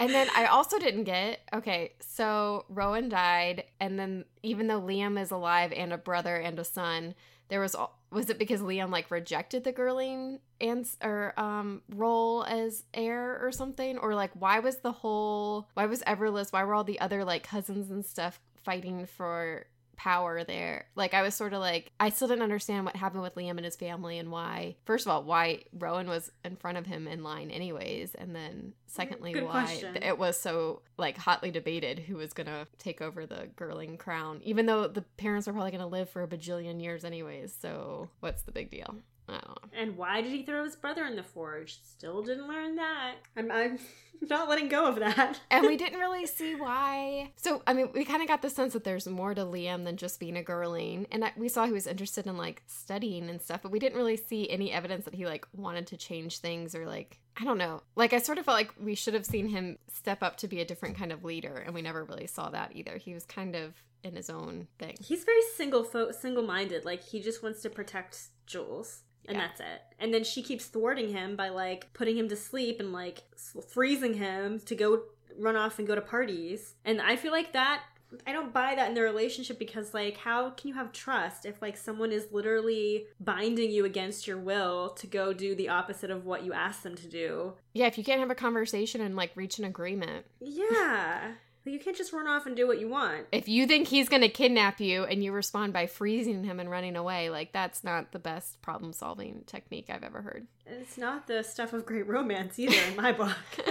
And 0.00 0.12
then 0.12 0.28
I 0.34 0.46
also 0.46 0.78
didn't 0.78 1.04
get 1.04 1.40
okay, 1.54 1.94
so 2.00 2.64
Roan 2.68 3.08
died, 3.08 3.64
and 3.80 3.98
then 3.98 4.24
even 4.42 4.66
though 4.66 4.80
Liam 4.80 5.20
is 5.20 5.30
alive 5.30 5.72
and 5.72 5.92
a 5.92 5.98
brother 5.98 6.36
and 6.36 6.58
a 6.58 6.64
son, 6.64 7.14
there 7.48 7.60
was 7.60 7.76
was 8.10 8.30
it 8.30 8.38
because 8.38 8.60
Liam 8.60 8.90
like 8.90 9.10
rejected 9.10 9.64
the 9.64 9.72
Gerling 9.72 10.38
and 10.60 10.86
or 11.02 11.38
um 11.38 11.82
role 11.94 12.44
as 12.44 12.84
heir 12.94 13.38
or 13.44 13.52
something? 13.52 13.98
Or 13.98 14.14
like 14.14 14.30
why 14.34 14.60
was 14.60 14.78
the 14.78 14.92
whole 14.92 15.68
why 15.74 15.86
was 15.86 16.02
Everless 16.02 16.52
why 16.52 16.64
were 16.64 16.74
all 16.74 16.84
the 16.84 17.00
other 17.00 17.24
like 17.24 17.42
cousins 17.42 17.90
and 17.90 18.04
stuff 18.04 18.40
fighting 18.62 19.06
for 19.06 19.66
power 19.96 20.44
there 20.44 20.86
like 20.94 21.14
I 21.14 21.22
was 21.22 21.34
sort 21.34 21.52
of 21.52 21.60
like 21.60 21.92
I 22.00 22.10
still 22.10 22.28
didn't 22.28 22.42
understand 22.42 22.84
what 22.84 22.96
happened 22.96 23.22
with 23.22 23.34
Liam 23.34 23.52
and 23.52 23.64
his 23.64 23.76
family 23.76 24.18
and 24.18 24.30
why 24.30 24.76
first 24.84 25.06
of 25.06 25.12
all 25.12 25.24
why 25.24 25.62
Roan 25.78 26.08
was 26.08 26.30
in 26.44 26.56
front 26.56 26.78
of 26.78 26.86
him 26.86 27.06
in 27.08 27.22
line 27.22 27.50
anyways 27.50 28.14
and 28.14 28.34
then 28.34 28.72
secondly 28.86 29.32
Good 29.32 29.44
why 29.44 29.64
question. 29.64 29.96
it 30.02 30.18
was 30.18 30.40
so 30.40 30.82
like 30.96 31.16
hotly 31.16 31.50
debated 31.50 31.98
who 31.98 32.16
was 32.16 32.32
gonna 32.32 32.66
take 32.78 33.00
over 33.00 33.26
the 33.26 33.48
Gerling 33.56 33.98
crown 33.98 34.40
even 34.44 34.66
though 34.66 34.86
the 34.88 35.02
parents 35.02 35.48
are 35.48 35.52
probably 35.52 35.70
gonna 35.70 35.86
live 35.86 36.08
for 36.10 36.22
a 36.22 36.28
bajillion 36.28 36.82
years 36.82 37.04
anyways 37.04 37.54
so 37.58 38.08
what's 38.20 38.42
the 38.42 38.52
big 38.52 38.70
deal 38.70 38.82
I 38.82 38.86
don't 38.86 38.96
know. 38.96 39.02
Oh. 39.28 39.54
And 39.72 39.96
why 39.96 40.20
did 40.20 40.32
he 40.32 40.42
throw 40.42 40.64
his 40.64 40.76
brother 40.76 41.04
in 41.04 41.16
the 41.16 41.22
forge? 41.22 41.78
Still 41.82 42.22
didn't 42.22 42.46
learn 42.46 42.76
that. 42.76 43.14
I'm, 43.36 43.50
I'm 43.50 43.78
not 44.28 44.48
letting 44.48 44.68
go 44.68 44.86
of 44.86 44.96
that. 44.96 45.40
and 45.50 45.66
we 45.66 45.76
didn't 45.78 45.98
really 45.98 46.26
see 46.26 46.54
why. 46.54 47.32
So, 47.36 47.62
I 47.66 47.72
mean, 47.72 47.88
we 47.94 48.04
kind 48.04 48.22
of 48.22 48.28
got 48.28 48.42
the 48.42 48.50
sense 48.50 48.74
that 48.74 48.84
there's 48.84 49.06
more 49.08 49.34
to 49.34 49.42
Liam 49.42 49.84
than 49.84 49.96
just 49.96 50.20
being 50.20 50.36
a 50.36 50.42
Gerling. 50.42 51.06
And 51.10 51.24
I, 51.24 51.32
we 51.36 51.48
saw 51.48 51.64
he 51.66 51.72
was 51.72 51.86
interested 51.86 52.26
in 52.26 52.36
like 52.36 52.62
studying 52.66 53.30
and 53.30 53.40
stuff, 53.40 53.62
but 53.62 53.72
we 53.72 53.78
didn't 53.78 53.98
really 53.98 54.16
see 54.16 54.48
any 54.50 54.70
evidence 54.70 55.04
that 55.06 55.14
he 55.14 55.26
like 55.26 55.46
wanted 55.54 55.86
to 55.88 55.96
change 55.96 56.38
things 56.38 56.74
or 56.74 56.86
like, 56.86 57.18
I 57.40 57.44
don't 57.44 57.58
know. 57.58 57.82
Like, 57.96 58.12
I 58.12 58.18
sort 58.18 58.38
of 58.38 58.44
felt 58.44 58.58
like 58.58 58.72
we 58.80 58.94
should 58.94 59.14
have 59.14 59.26
seen 59.26 59.48
him 59.48 59.78
step 59.92 60.22
up 60.22 60.36
to 60.38 60.48
be 60.48 60.60
a 60.60 60.64
different 60.64 60.96
kind 60.96 61.10
of 61.10 61.24
leader, 61.24 61.56
and 61.56 61.74
we 61.74 61.82
never 61.82 62.04
really 62.04 62.28
saw 62.28 62.48
that 62.50 62.76
either. 62.76 62.96
He 62.96 63.12
was 63.12 63.24
kind 63.24 63.56
of 63.56 63.74
in 64.04 64.14
his 64.14 64.30
own 64.30 64.68
thing. 64.78 64.94
He's 65.00 65.24
very 65.24 65.42
single 65.56 65.82
fo- 65.82 66.12
single 66.12 66.44
minded. 66.44 66.84
Like 66.84 67.02
he 67.02 67.20
just 67.20 67.42
wants 67.42 67.60
to 67.62 67.70
protect 67.70 68.18
Jules. 68.46 69.00
And 69.26 69.36
Yeah. 69.36 69.46
that's 69.46 69.60
it. 69.60 69.82
And 69.98 70.12
then 70.12 70.24
she 70.24 70.42
keeps 70.42 70.66
thwarting 70.66 71.08
him 71.10 71.36
by 71.36 71.48
like 71.48 71.92
putting 71.92 72.16
him 72.16 72.28
to 72.28 72.36
sleep 72.36 72.80
and 72.80 72.92
like 72.92 73.22
freezing 73.68 74.14
him 74.14 74.60
to 74.60 74.74
go 74.74 75.04
run 75.38 75.56
off 75.56 75.78
and 75.78 75.88
go 75.88 75.94
to 75.94 76.00
parties. 76.00 76.74
And 76.84 77.00
I 77.00 77.16
feel 77.16 77.32
like 77.32 77.52
that 77.52 77.82
I 78.28 78.32
don't 78.32 78.52
buy 78.52 78.76
that 78.76 78.86
in 78.88 78.94
their 78.94 79.02
relationship 79.04 79.58
because 79.58 79.92
like 79.92 80.16
how 80.18 80.50
can 80.50 80.68
you 80.68 80.74
have 80.74 80.92
trust 80.92 81.44
if 81.46 81.60
like 81.60 81.76
someone 81.76 82.12
is 82.12 82.28
literally 82.30 83.06
binding 83.18 83.72
you 83.72 83.84
against 83.84 84.26
your 84.28 84.38
will 84.38 84.90
to 84.90 85.06
go 85.08 85.32
do 85.32 85.56
the 85.56 85.68
opposite 85.68 86.10
of 86.12 86.24
what 86.24 86.44
you 86.44 86.52
ask 86.52 86.82
them 86.82 86.94
to 86.96 87.08
do? 87.08 87.54
Yeah, 87.72 87.86
if 87.86 87.98
you 87.98 88.04
can't 88.04 88.20
have 88.20 88.30
a 88.30 88.34
conversation 88.36 89.00
and 89.00 89.16
like 89.16 89.32
reach 89.34 89.58
an 89.58 89.64
agreement. 89.64 90.26
Yeah. 90.40 91.32
Like, 91.66 91.72
you 91.72 91.78
can't 91.80 91.96
just 91.96 92.12
run 92.12 92.26
off 92.26 92.44
and 92.46 92.54
do 92.54 92.66
what 92.66 92.78
you 92.78 92.88
want. 92.88 93.26
If 93.32 93.48
you 93.48 93.66
think 93.66 93.88
he's 93.88 94.08
going 94.08 94.20
to 94.22 94.28
kidnap 94.28 94.80
you 94.80 95.04
and 95.04 95.24
you 95.24 95.32
respond 95.32 95.72
by 95.72 95.86
freezing 95.86 96.44
him 96.44 96.60
and 96.60 96.70
running 96.70 96.94
away, 96.96 97.30
like 97.30 97.52
that's 97.52 97.82
not 97.82 98.12
the 98.12 98.18
best 98.18 98.60
problem 98.60 98.92
solving 98.92 99.44
technique 99.46 99.86
I've 99.88 100.04
ever 100.04 100.20
heard. 100.22 100.46
It's 100.66 100.98
not 100.98 101.26
the 101.26 101.42
stuff 101.42 101.72
of 101.72 101.86
great 101.86 102.06
romance 102.06 102.58
either 102.58 102.76
in 102.88 102.96
my 102.96 103.12
book. 103.12 103.36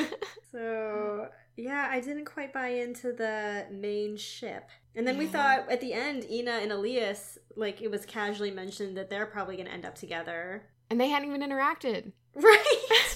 So 0.52 1.30
yeah, 1.58 1.88
I 1.90 2.00
didn't 2.00 2.26
quite 2.26 2.54
buy 2.54 2.68
into 2.68 3.12
the 3.12 3.66
main 3.72 4.18
ship. 4.18 4.70
And 4.96 5.08
then 5.08 5.18
we 5.18 5.26
thought 5.26 5.68
at 5.68 5.82
the 5.82 5.94
end, 5.94 6.30
Ina 6.30 6.52
and 6.52 6.72
Elias, 6.72 7.40
like 7.56 7.82
it 7.82 7.90
was 7.90 8.06
casually 8.06 8.52
mentioned 8.52 8.96
that 8.98 9.10
they're 9.10 9.26
probably 9.26 9.58
gonna 9.58 9.72
end 9.72 9.84
up 9.86 9.96
together. 9.96 10.64
and 10.92 11.02
they 11.02 11.10
hadn't 11.10 11.28
even 11.30 11.42
interacted. 11.42 12.12
Right? 12.36 13.13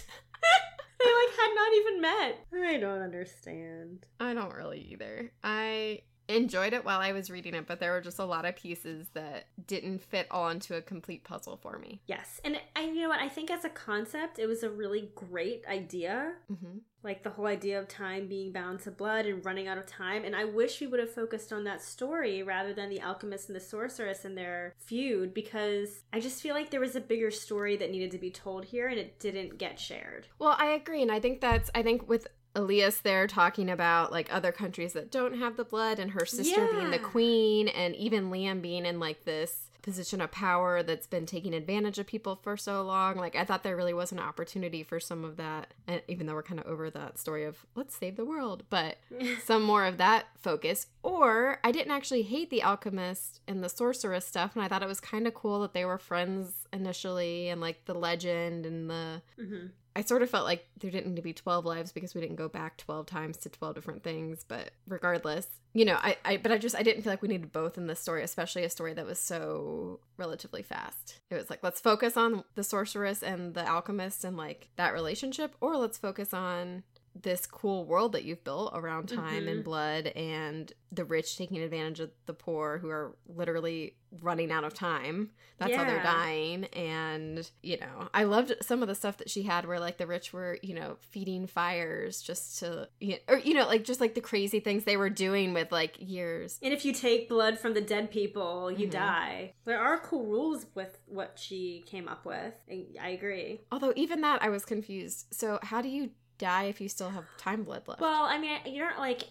They 1.58 1.64
like 1.64 1.74
had 1.74 1.74
not 1.74 1.74
even 1.76 2.02
met. 2.02 2.46
I 2.70 2.78
don't 2.78 3.02
understand. 3.02 4.06
I 4.20 4.34
don't 4.34 4.54
really 4.54 4.80
either. 4.92 5.32
I 5.44 6.02
enjoyed 6.30 6.74
it 6.74 6.86
while 6.86 7.00
I 7.00 7.12
was 7.12 7.30
reading 7.30 7.54
it, 7.54 7.68
but 7.68 7.80
there 7.80 7.92
were 7.92 8.02
just 8.02 8.20
a 8.20 8.26
lot 8.26 8.46
of 8.46 8.56
pieces 8.56 9.08
that 9.14 9.48
didn't 9.66 10.02
fit 10.04 10.28
all 10.32 10.50
into 10.50 10.76
a 10.76 10.82
complete 10.82 11.24
puzzle 11.24 11.58
for 11.58 11.78
me. 11.80 12.02
Yes. 12.08 12.42
And 12.44 12.60
I 12.76 12.82
you 12.82 13.02
know 13.02 13.10
what, 13.10 13.22
I 13.22 13.30
think 13.30 13.52
as 13.52 13.66
a 13.66 13.70
concept 13.70 14.40
it 14.40 14.48
was 14.48 14.64
a 14.64 14.70
really 14.70 15.12
great 15.16 15.66
idea. 15.68 16.34
hmm 16.48 16.78
like 17.04 17.24
the 17.24 17.30
whole 17.30 17.46
idea 17.48 17.80
of 17.80 17.88
time 17.88 18.28
being 18.28 18.52
bound 18.52 18.80
to 18.82 18.92
blood 18.92 19.26
and 19.26 19.44
running 19.46 19.68
out 19.68 19.78
of 19.78 19.86
time. 19.86 20.26
And 20.26 20.36
I 20.36 20.44
wish 20.44 20.82
we 20.82 20.88
would 20.88 21.00
have 21.00 21.14
focused 21.14 21.54
on 21.54 21.64
that 21.64 21.82
story 21.82 22.44
rather 22.44 22.74
than 22.74 22.90
the 22.90 23.02
alchemist 23.02 23.48
and 23.48 23.56
the 23.56 23.62
sorceress 23.62 24.26
and 24.26 24.38
their 24.38 24.74
feud 24.78 25.34
because 25.34 26.04
I 26.12 26.20
just 26.20 26.42
feel 26.42 26.54
like 26.54 26.70
there 26.70 26.82
was 26.82 26.96
a 26.96 27.02
bigger 27.02 27.32
story 27.32 27.78
that 27.78 27.92
needed 27.92 28.12
to 28.12 28.18
be 28.18 28.30
told 28.30 28.66
here 28.66 28.88
and 28.90 29.00
it 29.00 29.20
didn't 29.20 29.58
get 29.58 29.80
shared. 29.80 30.28
Well, 30.38 30.56
I 30.60 30.72
agree, 30.72 31.02
and 31.02 31.12
I 31.12 31.20
think 31.20 31.40
that's 31.40 31.72
I 31.74 31.82
think 31.82 32.10
with 32.10 32.28
Elias 32.58 32.98
there 33.00 33.28
talking 33.28 33.70
about 33.70 34.12
like 34.12 34.34
other 34.34 34.52
countries 34.52 34.94
that 34.94 35.12
don't 35.12 35.38
have 35.38 35.56
the 35.58 35.64
blood, 35.64 36.00
and 36.00 36.12
her 36.12 36.26
sister 36.26 36.68
being 36.72 36.90
the 36.90 37.00
queen, 37.00 37.68
and 37.68 37.96
even 37.96 38.32
Liam 38.32 38.62
being 38.62 38.86
in 38.86 39.00
like 39.00 39.24
this 39.26 39.70
position 39.88 40.20
of 40.20 40.30
power 40.32 40.84
that's 40.84 41.08
been 41.08 41.26
taking 41.26 41.54
advantage 41.54 41.98
of 41.98 42.06
people 42.06 42.36
for 42.36 42.58
so 42.58 42.82
long. 42.82 43.16
Like 43.16 43.38
I 43.38 43.46
thought 43.46 43.64
there 43.64 43.78
really 43.78 43.94
was 43.94 44.12
an 44.12 44.20
opportunity 44.20 44.84
for 44.84 45.00
some 45.00 45.24
of 45.24 45.38
that, 45.38 45.74
and 45.88 46.02
even 46.10 46.28
though 46.28 46.34
we're 46.34 46.44
kind 46.44 46.60
of 46.60 46.66
over 46.66 46.90
that 46.90 47.18
story 47.18 47.46
of 47.46 47.66
let's 47.74 47.96
save 47.96 48.18
the 48.18 48.26
world, 48.26 48.64
but 48.70 48.98
some 49.46 49.64
more 49.64 49.86
of 49.86 49.98
that 49.98 50.26
focus. 50.38 50.88
Or 51.04 51.60
I 51.64 51.72
didn't 51.72 51.94
actually 51.94 52.24
hate 52.24 52.50
the 52.50 52.64
alchemist 52.64 53.40
and 53.48 53.64
the 53.64 53.70
sorceress 53.70 54.28
stuff, 54.28 54.58
and 54.58 54.64
I 54.66 54.68
thought 54.68 54.84
it 54.84 54.90
was 54.90 55.00
kind 55.00 55.26
of 55.26 55.34
cool 55.34 55.62
that 55.62 55.74
they 55.74 55.86
were 55.86 55.98
friends 55.98 56.68
initially, 56.74 57.48
and 57.48 57.62
like 57.62 57.86
the 57.86 57.96
legend 57.96 58.66
and 58.66 58.90
the 58.90 59.22
Mm-hmm. 59.40 59.68
I 59.96 60.02
sort 60.02 60.22
of 60.22 60.30
felt 60.30 60.46
like 60.46 60.68
there 60.80 60.92
didn't 60.92 61.10
need 61.10 61.16
to 61.16 61.24
be 61.24 61.34
12 61.34 61.66
lives 61.66 61.92
because 61.92 62.14
we 62.14 62.22
didn't 62.22 62.36
go 62.36 62.48
back 62.48 62.78
12 62.78 63.08
times 63.08 63.38
to 63.38 63.50
12 63.50 63.74
different 63.74 64.04
things. 64.04 64.46
But 64.48 64.70
regardless, 64.88 65.48
you 65.74 65.86
know, 65.86 65.98
I, 66.00 66.18
I, 66.26 66.38
but 66.38 66.52
I 66.52 66.58
just, 66.58 66.76
I 66.76 66.84
didn't 66.84 67.04
feel 67.04 67.12
like 67.12 67.22
we 67.22 67.28
needed 67.28 67.52
both 67.52 67.78
in 67.78 67.88
this 67.88 68.00
story, 68.00 68.24
especially 68.24 68.64
a 68.64 68.70
story 68.70 68.94
that 68.94 69.06
was 69.06 69.20
so 69.20 70.00
relatively 70.18 70.64
fast. 70.64 71.20
It 71.30 71.36
was 71.36 71.50
like, 71.50 71.62
let's 71.62 71.82
focus 71.82 72.18
on 72.18 72.44
the 72.56 72.64
sorceress 72.64 73.22
and 73.22 73.54
the 73.54 73.68
alchemist 73.68 74.24
and 74.24 74.38
like 74.38 74.70
that 74.76 74.94
relationship, 74.94 75.56
or 75.62 75.78
let's 75.78 75.98
focus 75.98 76.34
on 76.34 76.84
this 77.22 77.46
cool 77.48 77.86
world 77.86 78.12
that 78.14 78.24
you've 78.24 78.44
built 78.44 78.72
around 78.76 79.08
time 79.08 79.46
Mhm. 79.46 79.52
and 79.52 79.64
blood 79.64 80.08
and 80.08 80.72
the 80.92 81.04
rich 81.06 81.38
taking 81.38 81.58
advantage 81.60 82.00
of 82.00 82.12
the 82.28 82.34
poor 82.34 82.78
who 82.78 82.90
are 82.90 83.18
literally 83.28 83.96
running 84.22 84.52
out 84.52 84.64
of 84.64 84.74
time. 84.74 85.32
That's 85.58 85.76
how 85.76 85.84
they're 85.84 86.02
dying. 86.02 86.64
And, 86.66 87.50
you 87.62 87.78
know, 87.78 88.08
I 88.14 88.24
loved 88.24 88.54
some 88.62 88.82
of 88.82 88.88
the 88.88 88.96
stuff 88.96 89.18
that 89.18 89.30
she 89.30 89.44
had 89.44 89.66
where 89.66 89.80
like 89.82 89.98
the 89.98 90.08
rich 90.08 90.32
were, 90.32 90.58
you 90.62 90.74
know, 90.74 90.96
feeding 91.02 91.46
fires 91.46 92.22
just 92.22 92.60
to, 92.60 92.88
you 93.02 93.14
know, 93.14 93.18
or, 93.28 93.38
you 93.40 93.54
know, 93.54 93.66
like 93.68 93.84
just 93.84 94.00
like 94.00 94.16
the 94.16 94.22
crazy 94.22 94.60
things 94.62 94.86
they 94.86 94.96
were 94.96 95.10
doing 95.10 95.54
with 95.54 95.72
like 95.74 95.98
years. 96.00 96.58
And 96.62 96.74
if 96.74 96.86
you 96.86 96.94
take 96.94 97.28
blood 97.28 97.60
from 97.60 97.74
the 97.74 97.82
dead 97.82 98.10
people, 98.10 98.72
you 98.72 98.88
Mhm. 98.88 98.92
die. 98.92 99.54
There 99.66 99.80
are 99.80 100.00
cool 100.00 100.26
rules 100.26 100.68
with 100.74 101.00
what 101.06 101.38
she 101.38 101.84
came 101.86 102.08
up 102.08 102.26
with. 102.26 102.54
I 103.02 103.10
agree. 103.10 103.62
Although 103.72 103.94
even 103.98 104.22
that 104.22 104.42
I 104.42 104.50
was 104.50 104.64
confused. 104.64 105.28
So 105.32 105.60
how 105.64 105.82
do 105.82 105.90
you 105.90 106.12
die 106.38 106.66
if 106.66 106.80
you 106.82 106.90
still 106.90 107.10
have 107.10 107.26
time 107.38 107.64
blood 107.64 107.84
left? 107.88 108.02
Well, 108.02 108.24
I 108.24 108.38
mean, 108.38 108.60
you're 108.66 108.90
not 108.90 109.00
like 109.00 109.24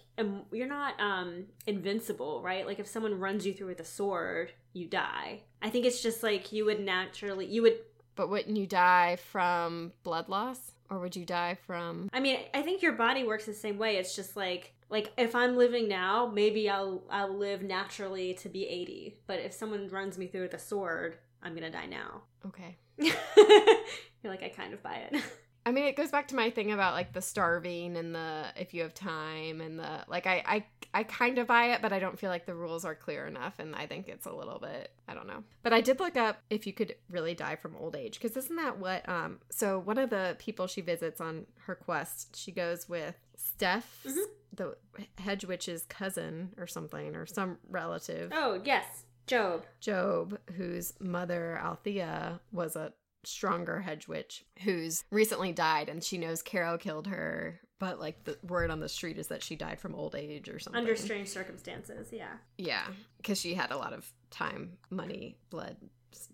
you're 0.53 0.67
not 0.67 0.99
um 1.01 1.47
invincible, 1.67 2.43
right? 2.43 2.67
Like 2.67 2.79
if 2.79 2.87
someone 2.87 3.19
runs 3.19 3.47
you 3.47 3.53
through 3.53 3.69
with 3.69 3.81
a 3.81 3.85
sword, 3.85 4.53
you 4.73 4.87
die. 4.87 5.43
I 5.63 5.71
think 5.71 5.85
it's 5.87 6.03
just 6.03 6.23
like 6.23 6.53
you 6.53 6.65
would 6.65 6.81
naturally 6.81 7.47
you 7.47 7.63
would 7.63 7.79
but 8.15 8.31
wouldn't 8.31 8.57
you 8.57 8.67
die 8.67 9.17
from 9.31 9.93
blood 10.03 10.29
loss? 10.29 10.73
Or 10.89 11.01
would 11.01 11.17
you 11.17 11.25
die 11.25 11.59
from 11.67 12.09
I 12.13 12.21
mean, 12.21 12.39
I 12.55 12.63
think 12.63 12.81
your 12.81 12.93
body 12.93 13.25
works 13.25 13.45
the 13.45 13.53
same 13.55 13.77
way. 13.77 13.97
It's 13.97 14.15
just 14.17 14.37
like 14.37 14.73
like 14.89 15.13
if 15.19 15.35
I'm 15.35 15.57
living 15.57 15.89
now, 15.89 16.27
maybe 16.27 16.71
I'll 16.71 17.03
I'll 17.11 17.37
live 17.37 17.63
naturally 17.63 18.35
to 18.35 18.49
be 18.49 18.67
80. 18.67 19.17
But 19.27 19.41
if 19.41 19.53
someone 19.53 19.89
runs 19.89 20.17
me 20.17 20.29
through 20.29 20.43
with 20.43 20.55
a 20.55 20.59
sword, 20.59 21.19
I'm 21.43 21.53
going 21.53 21.65
to 21.65 21.71
die 21.71 21.87
now. 21.87 22.23
okay. 22.47 22.77
You're 22.99 24.33
like 24.33 24.43
I 24.43 24.49
kind 24.49 24.73
of 24.73 24.83
buy 24.83 25.09
it. 25.11 25.23
I 25.67 25.73
mean, 25.73 25.85
it 25.85 25.97
goes 25.97 26.11
back 26.13 26.29
to 26.29 26.37
my 26.37 26.49
thing 26.51 26.71
about 26.73 26.95
like 26.95 27.13
the 27.13 27.21
starving 27.21 27.97
and 27.97 28.15
the 28.15 28.45
if 28.57 28.73
you 28.73 28.83
have 28.83 28.95
time 28.95 29.61
and 29.61 29.79
the 29.79 30.05
like. 30.07 30.27
I 30.27 30.43
I 30.47 30.65
I 30.95 31.03
kind 31.03 31.39
of 31.39 31.47
buy 31.49 31.73
it, 31.73 31.83
but 31.83 31.93
I 31.93 31.99
don't 31.99 32.19
feel 32.19 32.31
like 32.31 32.47
the 32.47 32.55
rules 32.55 32.85
are 32.85 32.95
clear 32.95 33.27
enough, 33.27 33.59
and 33.59 33.75
I 33.75 33.87
think 33.87 34.07
it's 34.09 34.27
a 34.27 34.33
little 34.33 34.61
bit 34.61 34.93
I 35.09 35.15
don't 35.15 35.27
know. 35.27 35.43
But 35.65 35.73
I 35.73 35.81
did 35.81 35.99
look 35.99 36.17
up 36.17 36.39
if 36.51 36.67
you 36.69 36.73
could 36.73 36.95
really 37.11 37.35
die 37.35 37.57
from 37.57 37.75
old 37.77 37.97
age 37.97 38.21
because 38.21 38.37
isn't 38.37 38.57
that 38.57 38.79
what? 38.79 39.07
Um, 39.09 39.41
so 39.51 39.79
one 39.81 39.99
of 39.99 40.09
the 40.09 40.37
people 40.39 40.69
she 40.69 40.81
visits 40.83 41.21
on 41.21 41.47
her 41.65 41.75
quest, 41.75 42.37
she 42.37 42.53
goes 42.53 42.89
with 42.89 43.17
Steph, 43.37 44.05
Mhm. 44.07 44.25
the 44.55 44.77
hedge 45.19 45.45
witch's 45.45 45.85
cousin 45.87 46.55
or 46.59 46.67
something 46.69 47.17
or 47.17 47.27
some 47.27 47.59
relative. 47.69 48.31
oh, 48.33 48.61
yes. 48.65 49.03
Job. 49.27 49.67
Job, 49.81 50.39
whose 50.57 50.95
mother 51.01 51.59
Althea 51.61 52.41
was 52.53 52.77
a 52.77 52.93
stronger 53.27 53.81
hedge 53.81 54.09
witch 54.09 54.45
who's 54.63 55.05
recently 55.11 55.53
died 55.53 55.89
and 55.89 56.03
she 56.03 56.19
knows 56.19 56.43
Caro 56.43 56.79
killed 56.79 57.07
her, 57.07 57.61
but 57.79 58.01
like 58.01 58.25
the 58.25 58.39
word 58.43 58.71
on 58.71 58.81
the 58.81 58.89
street 58.89 59.19
is 59.19 59.29
that 59.29 59.43
she 59.43 59.57
died 59.57 59.81
from 59.81 59.95
old 59.95 60.15
age 60.15 60.49
or 60.49 60.59
something. 60.59 60.79
Under 60.79 60.97
strange 60.97 61.29
circumstances, 61.29 62.09
yeah. 62.13 62.35
Yeah, 62.59 62.87
because 63.17 63.41
she 63.41 63.55
had 63.55 63.71
a 63.71 63.77
lot 63.77 63.93
of 63.93 64.11
time, 64.31 64.79
money, 64.91 65.39
blood, 65.51 65.77